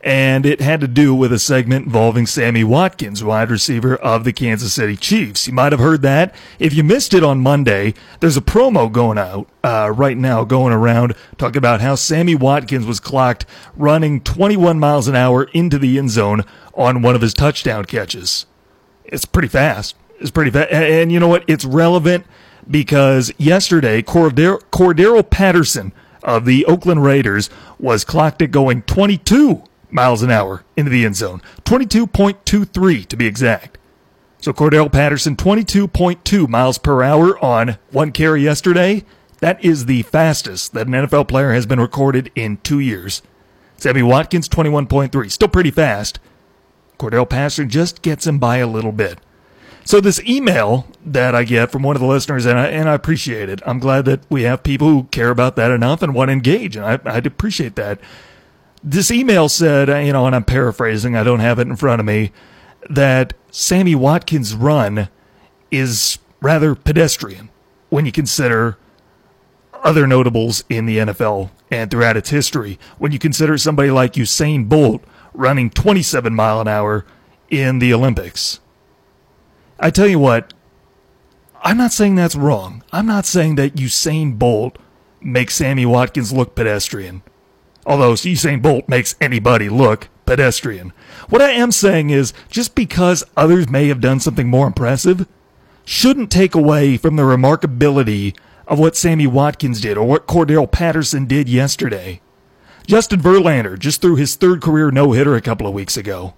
and 0.00 0.46
it 0.46 0.60
had 0.60 0.80
to 0.80 0.88
do 0.88 1.14
with 1.14 1.32
a 1.32 1.38
segment 1.38 1.86
involving 1.86 2.26
Sammy 2.26 2.62
Watkins, 2.62 3.24
wide 3.24 3.50
receiver 3.50 3.96
of 3.96 4.24
the 4.24 4.32
Kansas 4.32 4.72
City 4.72 4.96
Chiefs. 4.96 5.48
You 5.48 5.52
might 5.52 5.72
have 5.72 5.80
heard 5.80 6.02
that. 6.02 6.34
If 6.58 6.72
you 6.72 6.84
missed 6.84 7.14
it 7.14 7.24
on 7.24 7.40
Monday, 7.40 7.94
there's 8.20 8.36
a 8.36 8.42
promo 8.42 8.90
going 8.90 9.18
out 9.18 9.48
uh, 9.64 9.92
right 9.94 10.16
now, 10.16 10.44
going 10.44 10.72
around, 10.72 11.14
talking 11.36 11.58
about 11.58 11.80
how 11.80 11.96
Sammy 11.96 12.36
Watkins 12.36 12.86
was 12.86 13.00
clocked 13.00 13.44
running 13.76 14.20
21 14.20 14.78
miles 14.78 15.08
an 15.08 15.16
hour 15.16 15.44
into 15.52 15.78
the 15.78 15.98
end 15.98 16.10
zone 16.10 16.44
on 16.74 17.02
one 17.02 17.16
of 17.16 17.20
his 17.20 17.34
touchdown 17.34 17.84
catches. 17.84 18.46
It's 19.04 19.24
pretty 19.24 19.48
fast. 19.48 19.96
It's 20.20 20.30
pretty 20.30 20.52
fast. 20.52 20.70
And, 20.70 20.84
and 20.84 21.12
you 21.12 21.18
know 21.18 21.28
what? 21.28 21.44
It's 21.48 21.64
relevant 21.64 22.24
because 22.70 23.32
yesterday, 23.36 24.02
Cordero, 24.02 24.60
Cordarrelle 24.70 25.28
Patterson 25.28 25.92
of 26.22 26.44
the 26.44 26.66
Oakland 26.66 27.02
Raiders 27.02 27.50
was 27.78 28.04
clocked 28.04 28.42
at 28.42 28.50
going 28.50 28.82
22 28.82 29.64
miles 29.90 30.22
an 30.22 30.30
hour 30.30 30.64
into 30.76 30.90
the 30.90 31.04
end 31.04 31.16
zone. 31.16 31.42
22.23 31.64 33.06
to 33.06 33.16
be 33.16 33.26
exact. 33.26 33.78
So 34.40 34.52
Cordell 34.52 34.90
Patterson, 34.90 35.36
22.2 35.36 36.48
miles 36.48 36.78
per 36.78 37.02
hour 37.02 37.38
on 37.44 37.78
one 37.90 38.12
carry 38.12 38.42
yesterday. 38.42 39.04
That 39.40 39.62
is 39.64 39.86
the 39.86 40.02
fastest 40.02 40.72
that 40.74 40.86
an 40.86 40.92
NFL 40.92 41.28
player 41.28 41.52
has 41.52 41.66
been 41.66 41.80
recorded 41.80 42.30
in 42.34 42.58
two 42.58 42.78
years. 42.78 43.22
Sammy 43.76 44.02
Watkins, 44.02 44.48
21.3. 44.48 45.30
Still 45.30 45.48
pretty 45.48 45.70
fast. 45.70 46.18
Cordell 46.98 47.28
Patterson 47.28 47.68
just 47.68 48.02
gets 48.02 48.26
him 48.26 48.38
by 48.38 48.58
a 48.58 48.66
little 48.66 48.92
bit. 48.92 49.18
So 49.84 50.00
this 50.00 50.20
email 50.24 50.86
that 51.04 51.34
I 51.34 51.44
get 51.44 51.70
from 51.70 51.82
one 51.82 51.96
of 51.96 52.02
the 52.02 52.08
listeners, 52.08 52.44
and 52.44 52.58
I, 52.58 52.66
and 52.66 52.88
I 52.88 52.94
appreciate 52.94 53.48
it. 53.48 53.62
I'm 53.64 53.78
glad 53.78 54.04
that 54.04 54.20
we 54.28 54.42
have 54.42 54.62
people 54.62 54.88
who 54.88 55.04
care 55.04 55.30
about 55.30 55.56
that 55.56 55.70
enough 55.70 56.02
and 56.02 56.14
want 56.14 56.28
to 56.28 56.32
engage, 56.32 56.76
and 56.76 56.84
I, 56.84 56.98
I'd 57.06 57.26
appreciate 57.26 57.74
that. 57.76 57.98
This 58.82 59.10
email 59.10 59.48
said, 59.48 59.90
uh, 59.90 59.96
you 59.98 60.12
know, 60.12 60.26
and 60.26 60.36
I'm 60.36 60.44
paraphrasing, 60.44 61.16
I 61.16 61.24
don't 61.24 61.40
have 61.40 61.58
it 61.58 61.66
in 61.66 61.76
front 61.76 62.00
of 62.00 62.06
me, 62.06 62.32
that 62.88 63.34
Sammy 63.50 63.94
Watkins' 63.94 64.54
run 64.54 65.08
is 65.70 66.18
rather 66.40 66.74
pedestrian 66.74 67.50
when 67.90 68.06
you 68.06 68.12
consider 68.12 68.78
other 69.82 70.06
notables 70.06 70.64
in 70.68 70.86
the 70.86 70.98
NFL 70.98 71.50
and 71.70 71.90
throughout 71.90 72.16
its 72.16 72.30
history. 72.30 72.78
When 72.98 73.12
you 73.12 73.18
consider 73.18 73.58
somebody 73.58 73.90
like 73.90 74.14
Usain 74.14 74.68
Bolt 74.68 75.02
running 75.34 75.70
27 75.70 76.34
mile 76.34 76.60
an 76.60 76.68
hour 76.68 77.04
in 77.50 77.78
the 77.78 77.92
Olympics. 77.92 78.60
I 79.80 79.90
tell 79.90 80.08
you 80.08 80.18
what, 80.18 80.52
I'm 81.62 81.76
not 81.76 81.92
saying 81.92 82.14
that's 82.14 82.34
wrong. 82.34 82.82
I'm 82.92 83.06
not 83.06 83.26
saying 83.26 83.56
that 83.56 83.76
Usain 83.76 84.38
Bolt 84.38 84.78
makes 85.20 85.56
Sammy 85.56 85.86
Watkins 85.86 86.32
look 86.32 86.54
pedestrian 86.54 87.22
although 87.88 88.12
Usain 88.12 88.60
Bolt 88.60 88.86
makes 88.86 89.16
anybody 89.20 89.68
look 89.70 90.08
pedestrian. 90.26 90.92
What 91.30 91.40
I 91.40 91.50
am 91.50 91.72
saying 91.72 92.10
is 92.10 92.34
just 92.50 92.74
because 92.74 93.24
others 93.36 93.68
may 93.70 93.88
have 93.88 94.00
done 94.00 94.20
something 94.20 94.46
more 94.46 94.66
impressive 94.66 95.26
shouldn't 95.86 96.30
take 96.30 96.54
away 96.54 96.98
from 96.98 97.16
the 97.16 97.22
remarkability 97.22 98.36
of 98.66 98.78
what 98.78 98.94
Sammy 98.94 99.26
Watkins 99.26 99.80
did 99.80 99.96
or 99.96 100.06
what 100.06 100.26
Cordarrelle 100.26 100.70
Patterson 100.70 101.24
did 101.24 101.48
yesterday. 101.48 102.20
Justin 102.86 103.20
Verlander 103.20 103.78
just 103.78 104.02
threw 104.02 104.16
his 104.16 104.34
third 104.34 104.60
career 104.60 104.90
no-hitter 104.90 105.34
a 105.34 105.40
couple 105.40 105.66
of 105.66 105.72
weeks 105.72 105.96
ago. 105.96 106.34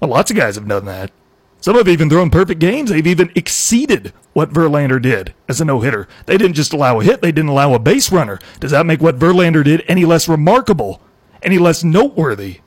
Well, 0.00 0.10
lots 0.10 0.32
of 0.32 0.36
guys 0.36 0.56
have 0.56 0.66
done 0.66 0.86
that. 0.86 1.12
Some 1.60 1.76
have 1.76 1.88
even 1.88 2.08
thrown 2.08 2.30
perfect 2.30 2.60
games. 2.60 2.90
They've 2.90 3.06
even 3.06 3.30
exceeded 3.34 4.12
what 4.32 4.52
Verlander 4.52 5.00
did 5.00 5.34
as 5.48 5.60
a 5.60 5.64
no 5.64 5.80
hitter. 5.80 6.08
They 6.26 6.38
didn't 6.38 6.54
just 6.54 6.72
allow 6.72 7.00
a 7.00 7.04
hit, 7.04 7.20
they 7.20 7.32
didn't 7.32 7.50
allow 7.50 7.74
a 7.74 7.78
base 7.78 8.10
runner. 8.10 8.38
Does 8.60 8.70
that 8.70 8.86
make 8.86 9.00
what 9.00 9.18
Verlander 9.18 9.62
did 9.62 9.84
any 9.86 10.04
less 10.04 10.28
remarkable, 10.28 11.02
any 11.42 11.58
less 11.58 11.84
noteworthy? 11.84 12.60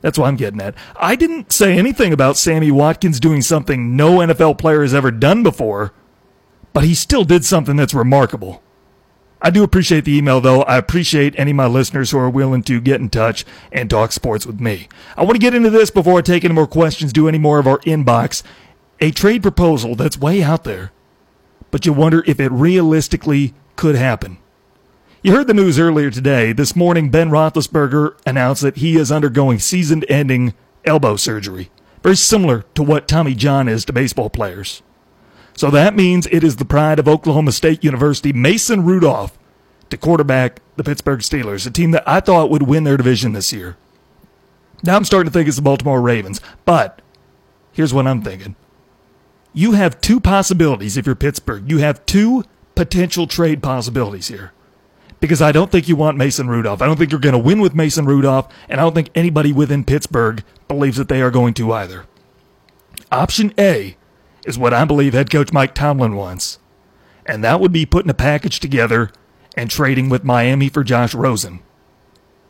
That's 0.00 0.18
what 0.18 0.26
I'm 0.28 0.36
getting 0.36 0.60
at. 0.60 0.74
I 0.96 1.16
didn't 1.16 1.52
say 1.52 1.78
anything 1.78 2.12
about 2.12 2.36
Sammy 2.36 2.70
Watkins 2.70 3.20
doing 3.20 3.42
something 3.42 3.96
no 3.96 4.18
NFL 4.18 4.58
player 4.58 4.82
has 4.82 4.94
ever 4.94 5.10
done 5.10 5.42
before, 5.42 5.92
but 6.72 6.84
he 6.84 6.94
still 6.94 7.24
did 7.24 7.44
something 7.44 7.76
that's 7.76 7.94
remarkable. 7.94 8.62
I 9.44 9.50
do 9.50 9.62
appreciate 9.62 10.06
the 10.06 10.16
email, 10.16 10.40
though. 10.40 10.62
I 10.62 10.78
appreciate 10.78 11.38
any 11.38 11.50
of 11.50 11.56
my 11.58 11.66
listeners 11.66 12.10
who 12.10 12.18
are 12.18 12.30
willing 12.30 12.62
to 12.62 12.80
get 12.80 13.02
in 13.02 13.10
touch 13.10 13.44
and 13.70 13.90
talk 13.90 14.10
sports 14.10 14.46
with 14.46 14.58
me. 14.58 14.88
I 15.18 15.22
want 15.22 15.34
to 15.34 15.38
get 15.38 15.54
into 15.54 15.68
this 15.68 15.90
before 15.90 16.18
I 16.18 16.22
take 16.22 16.46
any 16.46 16.54
more 16.54 16.66
questions, 16.66 17.12
do 17.12 17.28
any 17.28 17.36
more 17.36 17.58
of 17.58 17.66
our 17.66 17.78
inbox. 17.80 18.42
A 19.00 19.10
trade 19.10 19.42
proposal 19.42 19.96
that's 19.96 20.16
way 20.16 20.42
out 20.42 20.64
there, 20.64 20.92
but 21.70 21.84
you 21.84 21.92
wonder 21.92 22.24
if 22.26 22.40
it 22.40 22.50
realistically 22.52 23.52
could 23.76 23.96
happen. 23.96 24.38
You 25.22 25.32
heard 25.32 25.46
the 25.46 25.52
news 25.52 25.78
earlier 25.78 26.10
today. 26.10 26.54
This 26.54 26.74
morning, 26.74 27.10
Ben 27.10 27.28
Roethlisberger 27.28 28.16
announced 28.24 28.62
that 28.62 28.78
he 28.78 28.96
is 28.96 29.12
undergoing 29.12 29.58
season 29.58 30.04
ending 30.04 30.54
elbow 30.86 31.16
surgery, 31.16 31.70
very 32.02 32.16
similar 32.16 32.62
to 32.74 32.82
what 32.82 33.08
Tommy 33.08 33.34
John 33.34 33.68
is 33.68 33.84
to 33.84 33.92
baseball 33.92 34.30
players. 34.30 34.82
So 35.56 35.70
that 35.70 35.94
means 35.94 36.26
it 36.26 36.42
is 36.44 36.56
the 36.56 36.64
pride 36.64 36.98
of 36.98 37.08
Oklahoma 37.08 37.52
State 37.52 37.84
University, 37.84 38.32
Mason 38.32 38.84
Rudolph, 38.84 39.38
to 39.90 39.96
quarterback 39.96 40.60
the 40.76 40.84
Pittsburgh 40.84 41.20
Steelers, 41.20 41.66
a 41.66 41.70
team 41.70 41.92
that 41.92 42.08
I 42.08 42.20
thought 42.20 42.50
would 42.50 42.62
win 42.62 42.84
their 42.84 42.96
division 42.96 43.32
this 43.32 43.52
year. 43.52 43.76
Now 44.82 44.96
I'm 44.96 45.04
starting 45.04 45.30
to 45.30 45.32
think 45.32 45.46
it's 45.46 45.56
the 45.56 45.62
Baltimore 45.62 46.00
Ravens, 46.00 46.40
but 46.64 47.00
here's 47.72 47.94
what 47.94 48.06
I'm 48.06 48.22
thinking. 48.22 48.56
You 49.52 49.72
have 49.72 50.00
two 50.00 50.18
possibilities 50.18 50.96
if 50.96 51.06
you're 51.06 51.14
Pittsburgh. 51.14 51.70
You 51.70 51.78
have 51.78 52.04
two 52.06 52.44
potential 52.74 53.28
trade 53.28 53.62
possibilities 53.62 54.26
here. 54.26 54.52
Because 55.20 55.40
I 55.40 55.52
don't 55.52 55.70
think 55.70 55.88
you 55.88 55.96
want 55.96 56.18
Mason 56.18 56.48
Rudolph. 56.48 56.82
I 56.82 56.86
don't 56.86 56.98
think 56.98 57.12
you're 57.12 57.20
going 57.20 57.34
to 57.34 57.38
win 57.38 57.60
with 57.60 57.74
Mason 57.74 58.04
Rudolph, 58.04 58.52
and 58.68 58.80
I 58.80 58.82
don't 58.82 58.94
think 58.94 59.10
anybody 59.14 59.52
within 59.52 59.84
Pittsburgh 59.84 60.42
believes 60.66 60.96
that 60.96 61.08
they 61.08 61.22
are 61.22 61.30
going 61.30 61.54
to 61.54 61.72
either. 61.72 62.04
Option 63.12 63.54
A 63.56 63.96
is 64.44 64.58
what 64.58 64.74
I 64.74 64.84
believe 64.84 65.14
head 65.14 65.30
coach 65.30 65.52
Mike 65.52 65.74
Tomlin 65.74 66.16
wants. 66.16 66.58
And 67.26 67.42
that 67.42 67.60
would 67.60 67.72
be 67.72 67.86
putting 67.86 68.10
a 68.10 68.14
package 68.14 68.60
together 68.60 69.10
and 69.56 69.70
trading 69.70 70.08
with 70.08 70.24
Miami 70.24 70.68
for 70.68 70.84
Josh 70.84 71.14
Rosen. 71.14 71.60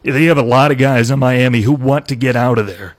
They 0.02 0.24
have 0.24 0.38
a 0.38 0.42
lot 0.42 0.70
of 0.70 0.78
guys 0.78 1.10
in 1.10 1.18
Miami 1.18 1.62
who 1.62 1.72
want 1.72 2.08
to 2.08 2.16
get 2.16 2.36
out 2.36 2.58
of 2.58 2.66
there. 2.66 2.96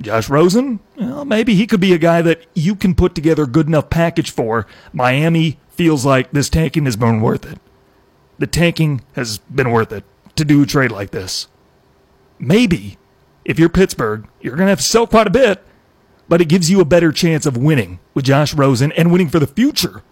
Josh 0.00 0.30
Rosen, 0.30 0.80
well, 0.96 1.26
maybe 1.26 1.54
he 1.54 1.66
could 1.66 1.80
be 1.80 1.92
a 1.92 1.98
guy 1.98 2.22
that 2.22 2.46
you 2.54 2.74
can 2.74 2.94
put 2.94 3.14
together 3.14 3.42
a 3.42 3.48
good 3.48 3.66
enough 3.66 3.90
package 3.90 4.30
for. 4.30 4.66
Miami 4.92 5.58
feels 5.68 6.06
like 6.06 6.30
this 6.30 6.48
tanking 6.48 6.86
has 6.86 6.96
been 6.96 7.20
worth 7.20 7.44
it. 7.44 7.58
The 8.38 8.46
tanking 8.46 9.02
has 9.12 9.38
been 9.38 9.70
worth 9.70 9.92
it 9.92 10.04
to 10.36 10.44
do 10.44 10.62
a 10.62 10.66
trade 10.66 10.90
like 10.90 11.10
this. 11.10 11.48
Maybe, 12.38 12.96
if 13.44 13.58
you're 13.58 13.68
Pittsburgh, 13.68 14.26
you're 14.40 14.56
going 14.56 14.66
to 14.66 14.70
have 14.70 14.78
to 14.78 14.84
sell 14.84 15.06
quite 15.06 15.26
a 15.26 15.30
bit 15.30 15.62
but 16.30 16.40
it 16.40 16.48
gives 16.48 16.70
you 16.70 16.80
a 16.80 16.84
better 16.84 17.10
chance 17.10 17.44
of 17.44 17.56
winning 17.56 17.98
with 18.14 18.24
Josh 18.24 18.54
Rosen 18.54 18.92
and 18.92 19.10
winning 19.10 19.28
for 19.28 19.40
the 19.40 19.48
future 19.48 20.04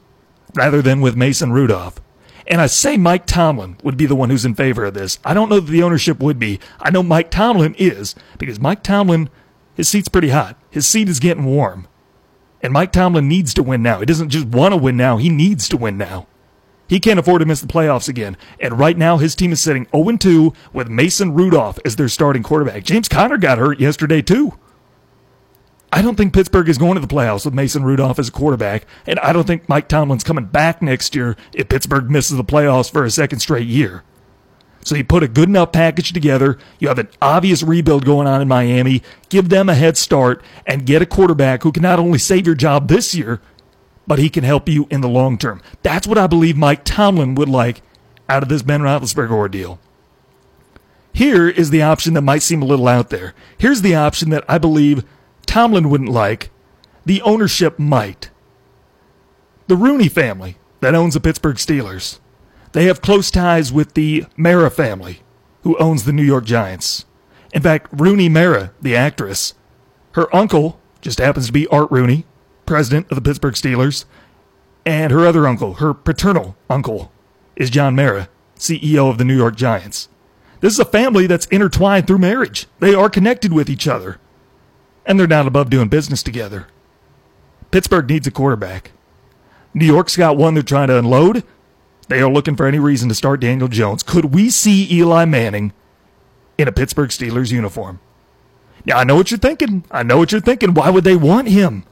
rather 0.52 0.82
than 0.82 1.00
with 1.00 1.14
Mason 1.16 1.52
Rudolph. 1.52 2.00
And 2.48 2.60
I 2.60 2.66
say 2.66 2.96
Mike 2.96 3.24
Tomlin 3.24 3.76
would 3.84 3.96
be 3.96 4.04
the 4.04 4.16
one 4.16 4.28
who's 4.28 4.44
in 4.44 4.56
favor 4.56 4.84
of 4.84 4.94
this. 4.94 5.20
I 5.24 5.32
don't 5.32 5.48
know 5.48 5.60
that 5.60 5.70
the 5.70 5.84
ownership 5.84 6.18
would 6.18 6.40
be. 6.40 6.58
I 6.80 6.90
know 6.90 7.04
Mike 7.04 7.30
Tomlin 7.30 7.76
is 7.78 8.16
because 8.36 8.58
Mike 8.58 8.82
Tomlin, 8.82 9.30
his 9.76 9.88
seat's 9.88 10.08
pretty 10.08 10.30
hot. 10.30 10.60
His 10.70 10.88
seat 10.88 11.08
is 11.08 11.20
getting 11.20 11.44
warm. 11.44 11.86
And 12.62 12.72
Mike 12.72 12.90
Tomlin 12.90 13.28
needs 13.28 13.54
to 13.54 13.62
win 13.62 13.84
now. 13.84 14.00
He 14.00 14.06
doesn't 14.06 14.30
just 14.30 14.48
want 14.48 14.72
to 14.72 14.76
win 14.76 14.96
now, 14.96 15.18
he 15.18 15.28
needs 15.28 15.68
to 15.68 15.76
win 15.76 15.96
now. 15.96 16.26
He 16.88 16.98
can't 16.98 17.20
afford 17.20 17.40
to 17.40 17.46
miss 17.46 17.60
the 17.60 17.68
playoffs 17.68 18.08
again. 18.08 18.36
And 18.58 18.76
right 18.76 18.96
now, 18.96 19.18
his 19.18 19.36
team 19.36 19.52
is 19.52 19.62
sitting 19.62 19.86
0 19.94 20.16
2 20.16 20.52
with 20.72 20.88
Mason 20.88 21.32
Rudolph 21.34 21.78
as 21.84 21.94
their 21.94 22.08
starting 22.08 22.42
quarterback. 22.42 22.82
James 22.82 23.08
Conner 23.08 23.38
got 23.38 23.58
hurt 23.58 23.78
yesterday, 23.78 24.20
too. 24.20 24.58
I 25.90 26.02
don't 26.02 26.16
think 26.16 26.34
Pittsburgh 26.34 26.68
is 26.68 26.76
going 26.76 26.94
to 26.94 27.00
the 27.00 27.06
playoffs 27.06 27.44
with 27.44 27.54
Mason 27.54 27.82
Rudolph 27.82 28.18
as 28.18 28.28
a 28.28 28.32
quarterback, 28.32 28.86
and 29.06 29.18
I 29.20 29.32
don't 29.32 29.46
think 29.46 29.68
Mike 29.68 29.88
Tomlin's 29.88 30.24
coming 30.24 30.44
back 30.44 30.82
next 30.82 31.14
year 31.14 31.36
if 31.54 31.68
Pittsburgh 31.68 32.10
misses 32.10 32.36
the 32.36 32.44
playoffs 32.44 32.90
for 32.90 33.04
a 33.04 33.10
second 33.10 33.40
straight 33.40 33.66
year. 33.66 34.02
So 34.84 34.96
you 34.96 35.04
put 35.04 35.22
a 35.22 35.28
good 35.28 35.48
enough 35.48 35.72
package 35.72 36.12
together, 36.12 36.58
you 36.78 36.88
have 36.88 36.98
an 36.98 37.08
obvious 37.20 37.62
rebuild 37.62 38.04
going 38.04 38.26
on 38.26 38.40
in 38.40 38.48
Miami, 38.48 39.02
give 39.28 39.48
them 39.48 39.68
a 39.68 39.74
head 39.74 39.96
start, 39.96 40.42
and 40.66 40.86
get 40.86 41.02
a 41.02 41.06
quarterback 41.06 41.62
who 41.62 41.72
can 41.72 41.82
not 41.82 41.98
only 41.98 42.18
save 42.18 42.46
your 42.46 42.54
job 42.54 42.88
this 42.88 43.14
year, 43.14 43.40
but 44.06 44.18
he 44.18 44.30
can 44.30 44.44
help 44.44 44.68
you 44.68 44.86
in 44.90 45.00
the 45.00 45.08
long 45.08 45.36
term. 45.36 45.60
That's 45.82 46.06
what 46.06 46.18
I 46.18 46.26
believe 46.26 46.56
Mike 46.56 46.84
Tomlin 46.84 47.34
would 47.34 47.48
like 47.48 47.82
out 48.28 48.42
of 48.42 48.48
this 48.48 48.62
Ben 48.62 48.82
Roethlisberger 48.82 49.30
ordeal. 49.30 49.78
Here 51.12 51.48
is 51.48 51.70
the 51.70 51.82
option 51.82 52.14
that 52.14 52.22
might 52.22 52.42
seem 52.42 52.62
a 52.62 52.66
little 52.66 52.88
out 52.88 53.10
there. 53.10 53.34
Here's 53.56 53.82
the 53.82 53.94
option 53.94 54.30
that 54.30 54.44
I 54.48 54.58
believe 54.58 55.04
Tomlin 55.48 55.88
wouldn't 55.88 56.10
like, 56.10 56.50
the 57.06 57.22
ownership 57.22 57.78
might. 57.78 58.30
The 59.66 59.76
Rooney 59.76 60.08
family 60.08 60.58
that 60.80 60.94
owns 60.94 61.14
the 61.14 61.20
Pittsburgh 61.20 61.56
Steelers, 61.56 62.20
they 62.72 62.84
have 62.84 63.00
close 63.00 63.30
ties 63.30 63.72
with 63.72 63.94
the 63.94 64.26
Mara 64.36 64.70
family 64.70 65.22
who 65.62 65.76
owns 65.78 66.04
the 66.04 66.12
New 66.12 66.22
York 66.22 66.44
Giants. 66.44 67.06
In 67.54 67.62
fact, 67.62 67.88
Rooney 67.90 68.28
Mara, 68.28 68.72
the 68.82 68.94
actress, 68.94 69.54
her 70.12 70.34
uncle 70.36 70.78
just 71.00 71.18
happens 71.18 71.46
to 71.46 71.52
be 71.52 71.66
Art 71.68 71.90
Rooney, 71.90 72.26
president 72.66 73.10
of 73.10 73.14
the 73.14 73.22
Pittsburgh 73.22 73.54
Steelers, 73.54 74.04
and 74.84 75.10
her 75.10 75.26
other 75.26 75.48
uncle, 75.48 75.74
her 75.74 75.94
paternal 75.94 76.56
uncle, 76.68 77.10
is 77.56 77.70
John 77.70 77.96
Mara, 77.96 78.28
CEO 78.58 79.10
of 79.10 79.16
the 79.16 79.24
New 79.24 79.36
York 79.36 79.56
Giants. 79.56 80.10
This 80.60 80.74
is 80.74 80.78
a 80.78 80.84
family 80.84 81.26
that's 81.26 81.46
intertwined 81.46 82.06
through 82.06 82.18
marriage. 82.18 82.66
They 82.80 82.94
are 82.94 83.08
connected 83.08 83.52
with 83.52 83.70
each 83.70 83.88
other, 83.88 84.18
and 85.08 85.18
they're 85.18 85.26
not 85.26 85.46
above 85.46 85.70
doing 85.70 85.88
business 85.88 86.22
together. 86.22 86.68
Pittsburgh 87.70 88.08
needs 88.08 88.26
a 88.26 88.30
quarterback. 88.30 88.92
New 89.74 89.86
York's 89.86 90.16
got 90.16 90.36
one 90.36 90.54
they're 90.54 90.62
trying 90.62 90.88
to 90.88 90.98
unload. 90.98 91.42
They 92.08 92.20
are 92.20 92.30
looking 92.30 92.56
for 92.56 92.66
any 92.66 92.78
reason 92.78 93.08
to 93.08 93.14
start 93.14 93.40
Daniel 93.40 93.68
Jones. 93.68 94.02
Could 94.02 94.26
we 94.26 94.50
see 94.50 94.90
Eli 94.92 95.24
Manning 95.24 95.72
in 96.56 96.68
a 96.68 96.72
Pittsburgh 96.72 97.10
Steelers 97.10 97.50
uniform? 97.50 98.00
Now, 98.84 98.98
I 98.98 99.04
know 99.04 99.16
what 99.16 99.30
you're 99.30 99.38
thinking. 99.38 99.84
I 99.90 100.02
know 100.02 100.18
what 100.18 100.30
you're 100.32 100.40
thinking. 100.40 100.74
Why 100.74 100.90
would 100.90 101.04
they 101.04 101.16
want 101.16 101.48
him? 101.48 101.84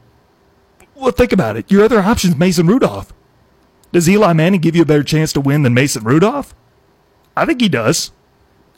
Well, 0.94 1.10
think 1.10 1.32
about 1.32 1.56
it. 1.56 1.70
Your 1.70 1.84
other 1.84 2.00
option's 2.00 2.36
Mason 2.36 2.66
Rudolph. 2.66 3.12
Does 3.92 4.08
Eli 4.08 4.32
Manning 4.32 4.60
give 4.60 4.76
you 4.76 4.82
a 4.82 4.86
better 4.86 5.02
chance 5.02 5.32
to 5.34 5.40
win 5.40 5.62
than 5.62 5.74
Mason 5.74 6.04
Rudolph? 6.04 6.54
I 7.36 7.44
think 7.44 7.60
he 7.60 7.68
does. 7.68 8.12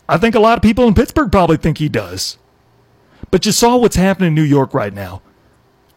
I 0.09 0.17
think 0.17 0.35
a 0.35 0.41
lot 0.41 0.59
of 0.59 0.63
people 0.63 0.89
in 0.89 0.95
Pittsburgh 0.95 1.31
probably 1.31 1.57
think 1.57 1.79
he 1.79 1.89
does. 1.89 2.39
But 3.31 3.45
you 3.45 3.53
saw 3.53 3.77
what's 3.77 3.97
happening 3.97 4.29
in 4.29 4.35
New 4.35 4.43
York 4.43 4.73
right 4.73 4.93
now. 4.93 5.23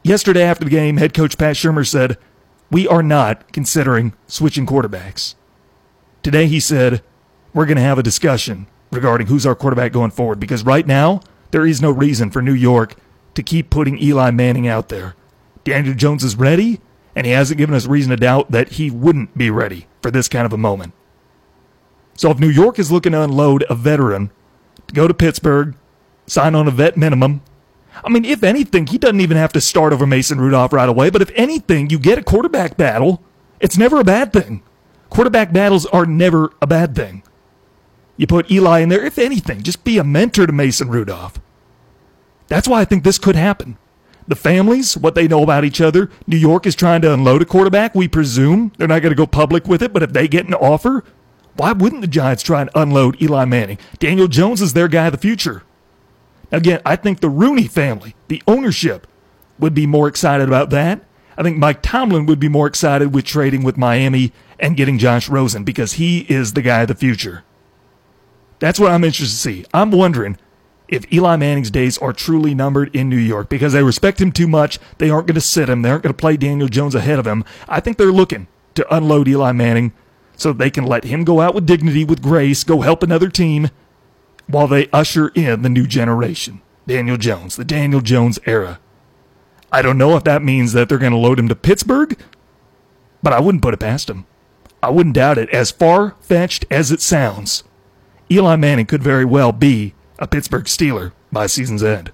Yesterday 0.04 0.42
after 0.42 0.66
the 0.66 0.72
game, 0.72 0.98
head 0.98 1.14
coach 1.14 1.38
Pat 1.38 1.56
Shurmur 1.56 1.88
said, 1.88 2.18
We 2.70 2.88
are 2.88 3.04
not 3.04 3.52
considering 3.54 4.14
switching 4.28 4.66
quarterbacks. 4.66 5.36
Today 6.24 6.48
he 6.48 6.60
said, 6.60 7.04
We're 7.54 7.66
going 7.66 7.78
to 7.78 7.84
have 7.84 8.00
a 8.00 8.04
discussion 8.04 8.68
regarding 8.92 9.28
who's 9.28 9.46
our 9.46 9.56
quarterback 9.56 9.92
going 9.92 10.12
forward 10.12 10.40
because 10.40 10.66
right 10.66 10.86
now, 10.86 11.22
there 11.52 11.66
is 11.66 11.82
no 11.82 11.92
reason 11.92 12.32
for 12.32 12.42
New 12.42 12.54
York 12.54 12.96
to 13.36 13.44
keep 13.44 13.70
putting 13.70 14.02
Eli 14.02 14.32
Manning 14.32 14.68
out 14.68 14.90
there. 14.90 15.16
Daniel 15.64 15.94
Jones 15.94 16.24
is 16.24 16.36
ready, 16.36 16.82
and 17.16 17.26
he 17.26 17.32
hasn't 17.34 17.58
given 17.58 17.76
us 17.76 17.86
reason 17.86 18.10
to 18.10 18.18
doubt 18.18 18.52
that 18.52 18.74
he 18.74 18.90
wouldn't 18.90 19.38
be 19.38 19.50
ready 19.50 19.88
for 20.02 20.12
this 20.12 20.28
kind 20.28 20.46
of 20.46 20.54
a 20.54 20.58
moment. 20.58 20.94
So 22.16 22.30
if 22.32 22.40
New 22.40 22.50
York 22.50 22.80
is 22.80 22.92
looking 22.92 23.14
to 23.14 23.22
unload 23.22 23.64
a 23.70 23.76
veteran 23.76 24.32
to 24.88 24.94
go 24.94 25.08
to 25.08 25.14
Pittsburgh, 25.14 25.76
sign 26.28 26.56
on 26.56 26.68
a 26.68 26.72
vet 26.72 26.98
minimum, 26.98 27.42
I 28.04 28.10
mean, 28.10 28.26
if 28.26 28.44
anything, 28.44 28.88
he 28.88 28.98
doesn't 28.98 29.22
even 29.22 29.38
have 29.38 29.54
to 29.54 29.62
start 29.62 29.94
over 29.94 30.08
Mason 30.08 30.40
Rudolph 30.40 30.74
right 30.74 30.90
away, 30.90 31.10
but 31.10 31.22
if 31.22 31.32
anything, 31.36 31.90
you 31.90 32.00
get 32.00 32.18
a 32.18 32.24
quarterback 32.24 32.78
battle, 32.78 33.22
it's 33.60 33.78
never 33.78 34.00
a 34.00 34.06
bad 34.06 34.34
thing. 34.34 34.64
Quarterback 35.10 35.52
battles 35.52 35.86
are 35.88 36.06
never 36.06 36.52
a 36.62 36.68
bad 36.68 36.96
thing. 36.96 37.24
You 38.18 38.28
put 38.28 38.50
Eli 38.52 38.80
in 38.80 38.90
there, 38.90 39.06
if 39.06 39.18
anything, 39.18 39.62
just 39.62 39.84
be 39.84 39.98
a 39.98 40.04
mentor 40.04 40.48
to 40.48 40.54
Mason 40.54 40.90
Rudolph. 40.90 41.40
That's 42.48 42.68
why 42.68 42.82
I 42.82 42.86
think 42.86 43.04
this 43.04 43.18
could 43.18 43.36
happen. 43.36 43.78
The 44.28 44.36
families, 44.36 44.98
what 44.98 45.16
they 45.16 45.28
know 45.28 45.44
about 45.44 45.66
each 45.66 45.82
other. 45.82 46.10
New 46.28 46.38
York 46.38 46.66
is 46.66 46.76
trying 46.76 47.02
to 47.02 47.14
unload 47.14 47.42
a 47.42 47.46
quarterback. 47.46 47.96
We 47.96 48.08
presume 48.08 48.72
they're 48.78 48.88
not 48.88 49.02
going 49.02 49.12
to 49.12 49.16
go 49.16 49.26
public 49.26 49.68
with 49.68 49.82
it, 49.82 49.92
but 49.92 50.04
if 50.04 50.14
they 50.14 50.28
get 50.28 50.48
an 50.48 50.54
offer, 50.54 51.04
why 51.56 51.72
wouldn't 51.72 52.02
the 52.02 52.08
Giants 52.08 52.44
try 52.44 52.62
and 52.62 52.70
unload 52.76 53.22
Eli 53.22 53.46
Manning? 53.46 53.78
Daniel 54.00 54.28
Jones 54.28 54.62
is 54.62 54.74
their 54.74 54.88
guy 54.88 55.08
of 55.08 55.12
the 55.12 55.18
future. 55.18 55.64
Again, 56.52 56.82
I 56.86 56.96
think 56.96 57.20
the 57.20 57.30
Rooney 57.30 57.68
family, 57.68 58.16
the 58.28 58.44
ownership, 58.48 59.08
would 59.60 59.74
be 59.74 59.88
more 59.88 60.08
excited 60.08 60.48
about 60.48 60.70
that. 60.72 61.04
I 61.38 61.44
think 61.44 61.58
Mike 61.58 61.82
Tomlin 61.82 62.26
would 62.26 62.40
be 62.40 62.50
more 62.50 62.68
excited 62.68 63.14
with 63.14 63.26
trading 63.26 63.64
with 63.64 63.78
Miami 63.78 64.34
and 64.60 64.76
getting 64.76 64.98
Josh 64.98 65.30
Rosen 65.30 65.64
because 65.64 65.94
he 65.94 66.20
is 66.22 66.54
the 66.54 66.62
guy 66.62 66.82
of 66.82 66.88
the 66.88 66.96
future. 66.96 67.44
That's 68.60 68.80
what 68.80 68.92
I'm 68.92 69.04
interested 69.04 69.36
to 69.36 69.42
see. 69.42 69.66
I'm 69.74 69.92
wondering 69.92 70.38
if 70.88 71.12
Eli 71.12 71.38
Manning's 71.38 71.72
days 71.72 71.98
are 72.00 72.14
truly 72.14 72.54
numbered 72.54 72.94
in 72.94 73.10
New 73.10 73.18
York 73.18 73.50
because 73.50 73.74
they 73.74 73.82
respect 73.82 74.20
him 74.20 74.32
too 74.32 74.48
much. 74.48 74.78
They 74.98 75.10
aren't 75.10 75.28
going 75.28 75.36
to 75.36 75.42
sit 75.42 75.70
him. 75.70 75.82
They 75.82 75.90
aren't 75.90 76.04
going 76.04 76.14
to 76.14 76.22
play 76.22 76.38
Daniel 76.38 76.68
Jones 76.68 76.94
ahead 76.94 77.18
of 77.18 77.26
him. 77.26 77.46
I 77.70 77.80
think 77.80 77.98
they're 77.98 78.12
looking 78.12 78.48
to 78.76 78.96
unload 78.96 79.28
Eli 79.28 79.54
Manning 79.54 79.94
so 80.36 80.52
they 80.52 80.70
can 80.70 80.86
let 80.86 81.06
him 81.06 81.24
go 81.24 81.40
out 81.40 81.56
with 81.56 81.66
dignity, 81.66 82.04
with 82.04 82.22
grace, 82.22 82.64
go 82.64 82.82
help 82.82 83.04
another 83.04 83.30
team 83.30 83.70
while 84.52 84.68
they 84.68 84.90
usher 84.92 85.30
in 85.30 85.62
the 85.62 85.70
new 85.70 85.88
generation. 85.88 86.62
Daniel 86.88 87.18
Jones, 87.18 87.56
the 87.56 87.66
Daniel 87.66 88.02
Jones 88.02 88.40
era. 88.46 88.80
I 89.72 89.82
don't 89.82 89.98
know 89.98 90.18
if 90.18 90.24
that 90.26 90.44
means 90.44 90.74
that 90.74 90.90
they're 90.90 90.98
going 90.98 91.14
to 91.14 91.18
load 91.18 91.40
him 91.40 91.48
to 91.48 91.56
Pittsburgh, 91.56 92.20
but 93.24 93.34
I 93.34 93.40
wouldn't 93.40 93.62
put 93.62 93.74
it 93.74 93.80
past 93.80 94.10
him. 94.10 94.26
I 94.84 94.90
wouldn't 94.90 95.16
doubt 95.16 95.38
it. 95.38 95.50
As 95.52 95.72
far 95.72 96.16
fetched 96.20 96.66
as 96.70 96.92
it 96.92 97.02
sounds, 97.02 97.64
Eli 98.30 98.56
Manning 98.56 98.88
could 98.88 99.04
very 99.04 99.26
well 99.26 99.52
be 99.52 99.94
a 100.20 100.28
Pittsburgh 100.28 100.66
Steeler 100.66 101.12
by 101.32 101.48
season's 101.48 101.84
end. 101.84 102.12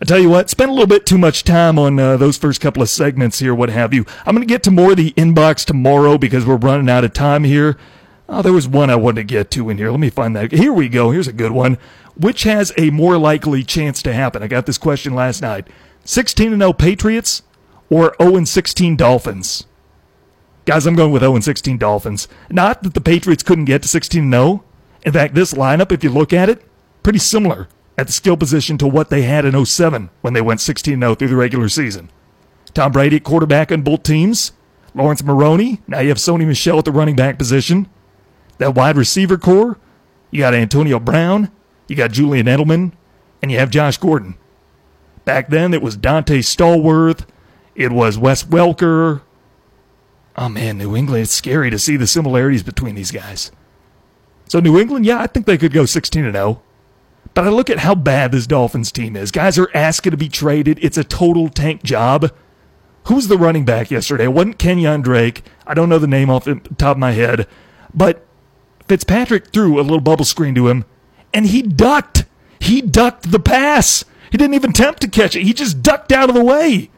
I 0.00 0.06
tell 0.06 0.18
you 0.18 0.30
what, 0.30 0.48
spent 0.48 0.70
a 0.70 0.72
little 0.72 0.86
bit 0.86 1.04
too 1.04 1.18
much 1.18 1.44
time 1.44 1.78
on 1.78 1.98
uh, 1.98 2.16
those 2.16 2.38
first 2.38 2.62
couple 2.62 2.82
of 2.82 2.88
segments 2.88 3.38
here, 3.38 3.54
what 3.54 3.68
have 3.68 3.92
you. 3.92 4.06
I'm 4.24 4.34
going 4.34 4.46
to 4.46 4.50
get 4.50 4.62
to 4.62 4.70
more 4.70 4.92
of 4.92 4.96
the 4.96 5.12
inbox 5.12 5.64
tomorrow 5.64 6.16
because 6.16 6.46
we're 6.46 6.56
running 6.56 6.88
out 6.88 7.04
of 7.04 7.12
time 7.12 7.44
here. 7.44 7.76
Oh, 8.32 8.42
there 8.42 8.52
was 8.52 8.68
one 8.68 8.90
I 8.90 8.96
wanted 8.96 9.22
to 9.22 9.34
get 9.34 9.50
to 9.50 9.68
in 9.70 9.76
here. 9.76 9.90
Let 9.90 9.98
me 9.98 10.08
find 10.08 10.36
that. 10.36 10.52
Here 10.52 10.72
we 10.72 10.88
go. 10.88 11.10
Here's 11.10 11.26
a 11.26 11.32
good 11.32 11.50
one. 11.50 11.78
Which 12.16 12.44
has 12.44 12.72
a 12.78 12.90
more 12.90 13.18
likely 13.18 13.64
chance 13.64 14.00
to 14.02 14.12
happen? 14.12 14.40
I 14.40 14.46
got 14.46 14.66
this 14.66 14.78
question 14.78 15.16
last 15.16 15.42
night. 15.42 15.66
16 16.04 16.56
0 16.56 16.72
Patriots 16.72 17.42
or 17.90 18.14
0 18.22 18.44
16 18.44 18.94
Dolphins? 18.94 19.66
Guys, 20.64 20.86
I'm 20.86 20.94
going 20.94 21.10
with 21.10 21.22
0 21.22 21.40
16 21.40 21.76
Dolphins. 21.76 22.28
Not 22.50 22.84
that 22.84 22.94
the 22.94 23.00
Patriots 23.00 23.42
couldn't 23.42 23.64
get 23.64 23.82
to 23.82 23.88
16 23.88 24.30
0. 24.30 24.62
In 25.02 25.12
fact, 25.12 25.34
this 25.34 25.52
lineup, 25.54 25.90
if 25.90 26.04
you 26.04 26.10
look 26.10 26.32
at 26.32 26.48
it, 26.48 26.64
pretty 27.02 27.18
similar 27.18 27.66
at 27.98 28.06
the 28.06 28.12
skill 28.12 28.36
position 28.36 28.78
to 28.78 28.86
what 28.86 29.10
they 29.10 29.22
had 29.22 29.44
in 29.44 29.66
07 29.66 30.08
when 30.20 30.34
they 30.34 30.40
went 30.40 30.60
16 30.60 31.00
0 31.00 31.14
through 31.16 31.28
the 31.28 31.34
regular 31.34 31.68
season. 31.68 32.12
Tom 32.74 32.92
Brady 32.92 33.16
at 33.16 33.24
quarterback 33.24 33.72
on 33.72 33.82
both 33.82 34.04
teams. 34.04 34.52
Laurence 34.94 35.24
Maroney. 35.24 35.80
Now 35.88 35.98
you 35.98 36.10
have 36.10 36.18
Sony 36.18 36.46
Michel 36.46 36.78
at 36.78 36.84
the 36.84 36.92
running 36.92 37.16
back 37.16 37.36
position. 37.36 37.88
That 38.60 38.74
wide 38.74 38.98
receiver 38.98 39.38
core, 39.38 39.78
you 40.30 40.40
got 40.40 40.52
Antonio 40.52 41.00
Brown, 41.00 41.50
you 41.88 41.96
got 41.96 42.12
Julian 42.12 42.44
Edelman, 42.44 42.92
and 43.40 43.50
you 43.50 43.58
have 43.58 43.70
Josh 43.70 43.96
Gordon. 43.96 44.34
Back 45.24 45.48
then, 45.48 45.72
it 45.72 45.80
was 45.80 45.96
Donte 45.96 46.40
Stallworth, 46.40 47.26
it 47.74 47.90
was 47.90 48.18
Wes 48.18 48.44
Welker. 48.44 49.22
Oh 50.36 50.50
man, 50.50 50.76
New 50.76 50.94
England, 50.94 51.22
it's 51.22 51.32
scary 51.32 51.70
to 51.70 51.78
see 51.78 51.96
the 51.96 52.06
similarities 52.06 52.62
between 52.62 52.96
these 52.96 53.10
guys. 53.10 53.50
So, 54.46 54.60
New 54.60 54.78
England, 54.78 55.06
yeah, 55.06 55.20
I 55.20 55.26
think 55.26 55.46
they 55.46 55.56
could 55.56 55.72
go 55.72 55.86
16 55.86 56.30
0. 56.30 56.62
But 57.32 57.46
I 57.46 57.48
look 57.48 57.70
at 57.70 57.78
how 57.78 57.94
bad 57.94 58.30
this 58.30 58.46
Dolphins 58.46 58.92
team 58.92 59.16
is. 59.16 59.30
Guys 59.30 59.56
are 59.56 59.70
asking 59.72 60.10
to 60.10 60.18
be 60.18 60.28
traded. 60.28 60.78
It's 60.82 60.98
a 60.98 61.04
total 61.04 61.48
tank 61.48 61.82
job. 61.82 62.30
Who 63.04 63.14
was 63.14 63.28
the 63.28 63.38
running 63.38 63.64
back 63.64 63.90
yesterday? 63.90 64.24
It 64.24 64.34
wasn't 64.34 64.58
Kenyan 64.58 65.02
Drake. 65.02 65.44
I 65.66 65.72
don't 65.72 65.88
know 65.88 65.98
the 65.98 66.06
name 66.06 66.28
off 66.28 66.44
the 66.44 66.56
top 66.76 66.96
of 66.96 66.98
my 66.98 67.12
head. 67.12 67.46
But 67.94 68.26
Fitzpatrick 68.90 69.52
threw 69.52 69.78
a 69.78 69.82
little 69.82 70.00
bubble 70.00 70.24
screen 70.24 70.52
to 70.56 70.66
him, 70.66 70.84
and 71.32 71.46
he 71.46 71.62
ducked. 71.62 72.24
He 72.58 72.82
ducked 72.82 73.30
the 73.30 73.38
pass. 73.38 74.04
He 74.32 74.36
didn't 74.36 74.54
even 74.54 74.70
attempt 74.70 75.00
to 75.02 75.08
catch 75.08 75.36
it. 75.36 75.44
He 75.44 75.52
just 75.52 75.80
ducked 75.80 76.10
out 76.10 76.28
of 76.28 76.34
the 76.34 76.42
way. 76.42 76.90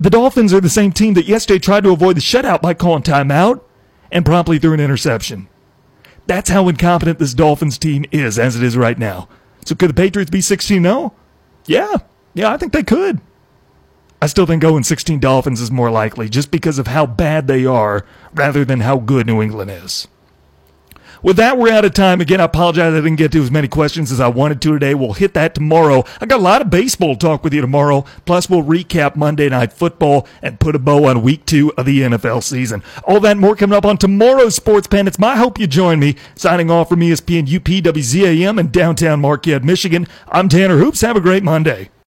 The 0.00 0.10
Dolphins 0.10 0.52
are 0.52 0.60
the 0.60 0.68
same 0.68 0.90
team 0.90 1.14
that 1.14 1.28
yesterday 1.28 1.60
tried 1.60 1.84
to 1.84 1.92
avoid 1.92 2.16
the 2.16 2.20
shutout 2.20 2.60
by 2.60 2.74
calling 2.74 3.04
timeout 3.04 3.60
and 4.10 4.24
promptly 4.24 4.58
threw 4.58 4.74
an 4.74 4.80
interception. 4.80 5.48
That's 6.26 6.50
how 6.50 6.66
incompetent 6.66 7.20
this 7.20 7.34
Dolphins 7.34 7.78
team 7.78 8.04
is 8.10 8.36
as 8.36 8.56
it 8.56 8.64
is 8.64 8.76
right 8.76 8.98
now. 8.98 9.28
So 9.64 9.76
could 9.76 9.90
the 9.90 9.94
Patriots 9.94 10.32
be 10.32 10.40
16 10.40 10.82
0? 10.82 11.14
Yeah. 11.66 11.98
Yeah, 12.34 12.52
I 12.52 12.56
think 12.56 12.72
they 12.72 12.82
could. 12.82 13.20
I 14.20 14.26
still 14.26 14.46
think 14.46 14.64
oh 14.64 14.70
going 14.70 14.82
16 14.82 15.20
Dolphins 15.20 15.60
is 15.60 15.70
more 15.70 15.92
likely 15.92 16.28
just 16.28 16.50
because 16.50 16.80
of 16.80 16.88
how 16.88 17.06
bad 17.06 17.46
they 17.46 17.64
are 17.64 18.04
rather 18.34 18.64
than 18.64 18.80
how 18.80 18.96
good 18.98 19.28
New 19.28 19.40
England 19.40 19.70
is. 19.70 20.08
With 21.24 21.38
that, 21.38 21.56
we're 21.56 21.72
out 21.72 21.86
of 21.86 21.94
time. 21.94 22.20
Again, 22.20 22.38
I 22.38 22.44
apologize 22.44 22.92
I 22.92 22.96
didn't 22.96 23.16
get 23.16 23.32
to 23.32 23.42
as 23.42 23.50
many 23.50 23.66
questions 23.66 24.12
as 24.12 24.20
I 24.20 24.28
wanted 24.28 24.60
to 24.60 24.72
today. 24.74 24.94
We'll 24.94 25.14
hit 25.14 25.32
that 25.32 25.54
tomorrow. 25.54 26.04
I 26.20 26.26
got 26.26 26.38
a 26.38 26.42
lot 26.42 26.60
of 26.60 26.68
baseball 26.68 27.16
talk 27.16 27.42
with 27.42 27.54
you 27.54 27.62
tomorrow. 27.62 28.04
Plus, 28.26 28.50
we'll 28.50 28.62
recap 28.62 29.16
Monday 29.16 29.48
Night 29.48 29.72
Football 29.72 30.28
and 30.42 30.60
put 30.60 30.76
a 30.76 30.78
bow 30.78 31.06
on 31.06 31.22
week 31.22 31.46
two 31.46 31.72
of 31.78 31.86
the 31.86 32.02
NFL 32.02 32.42
season. 32.42 32.82
All 33.04 33.20
that 33.20 33.38
more 33.38 33.56
coming 33.56 33.74
up 33.74 33.86
on 33.86 33.96
tomorrow's 33.96 34.56
Sports 34.56 34.86
Pen. 34.86 35.08
It's 35.08 35.18
my 35.18 35.36
hope 35.36 35.58
you 35.58 35.66
join 35.66 35.98
me. 35.98 36.16
Signing 36.34 36.70
off 36.70 36.90
from 36.90 37.00
ESPN 37.00 37.46
UPWZAM 37.46 38.60
in 38.60 38.70
downtown 38.70 39.22
Marquette, 39.22 39.64
Michigan. 39.64 40.06
I'm 40.28 40.50
Tanner 40.50 40.76
Hoops. 40.76 41.00
Have 41.00 41.16
a 41.16 41.22
great 41.22 41.42
Monday. 41.42 41.88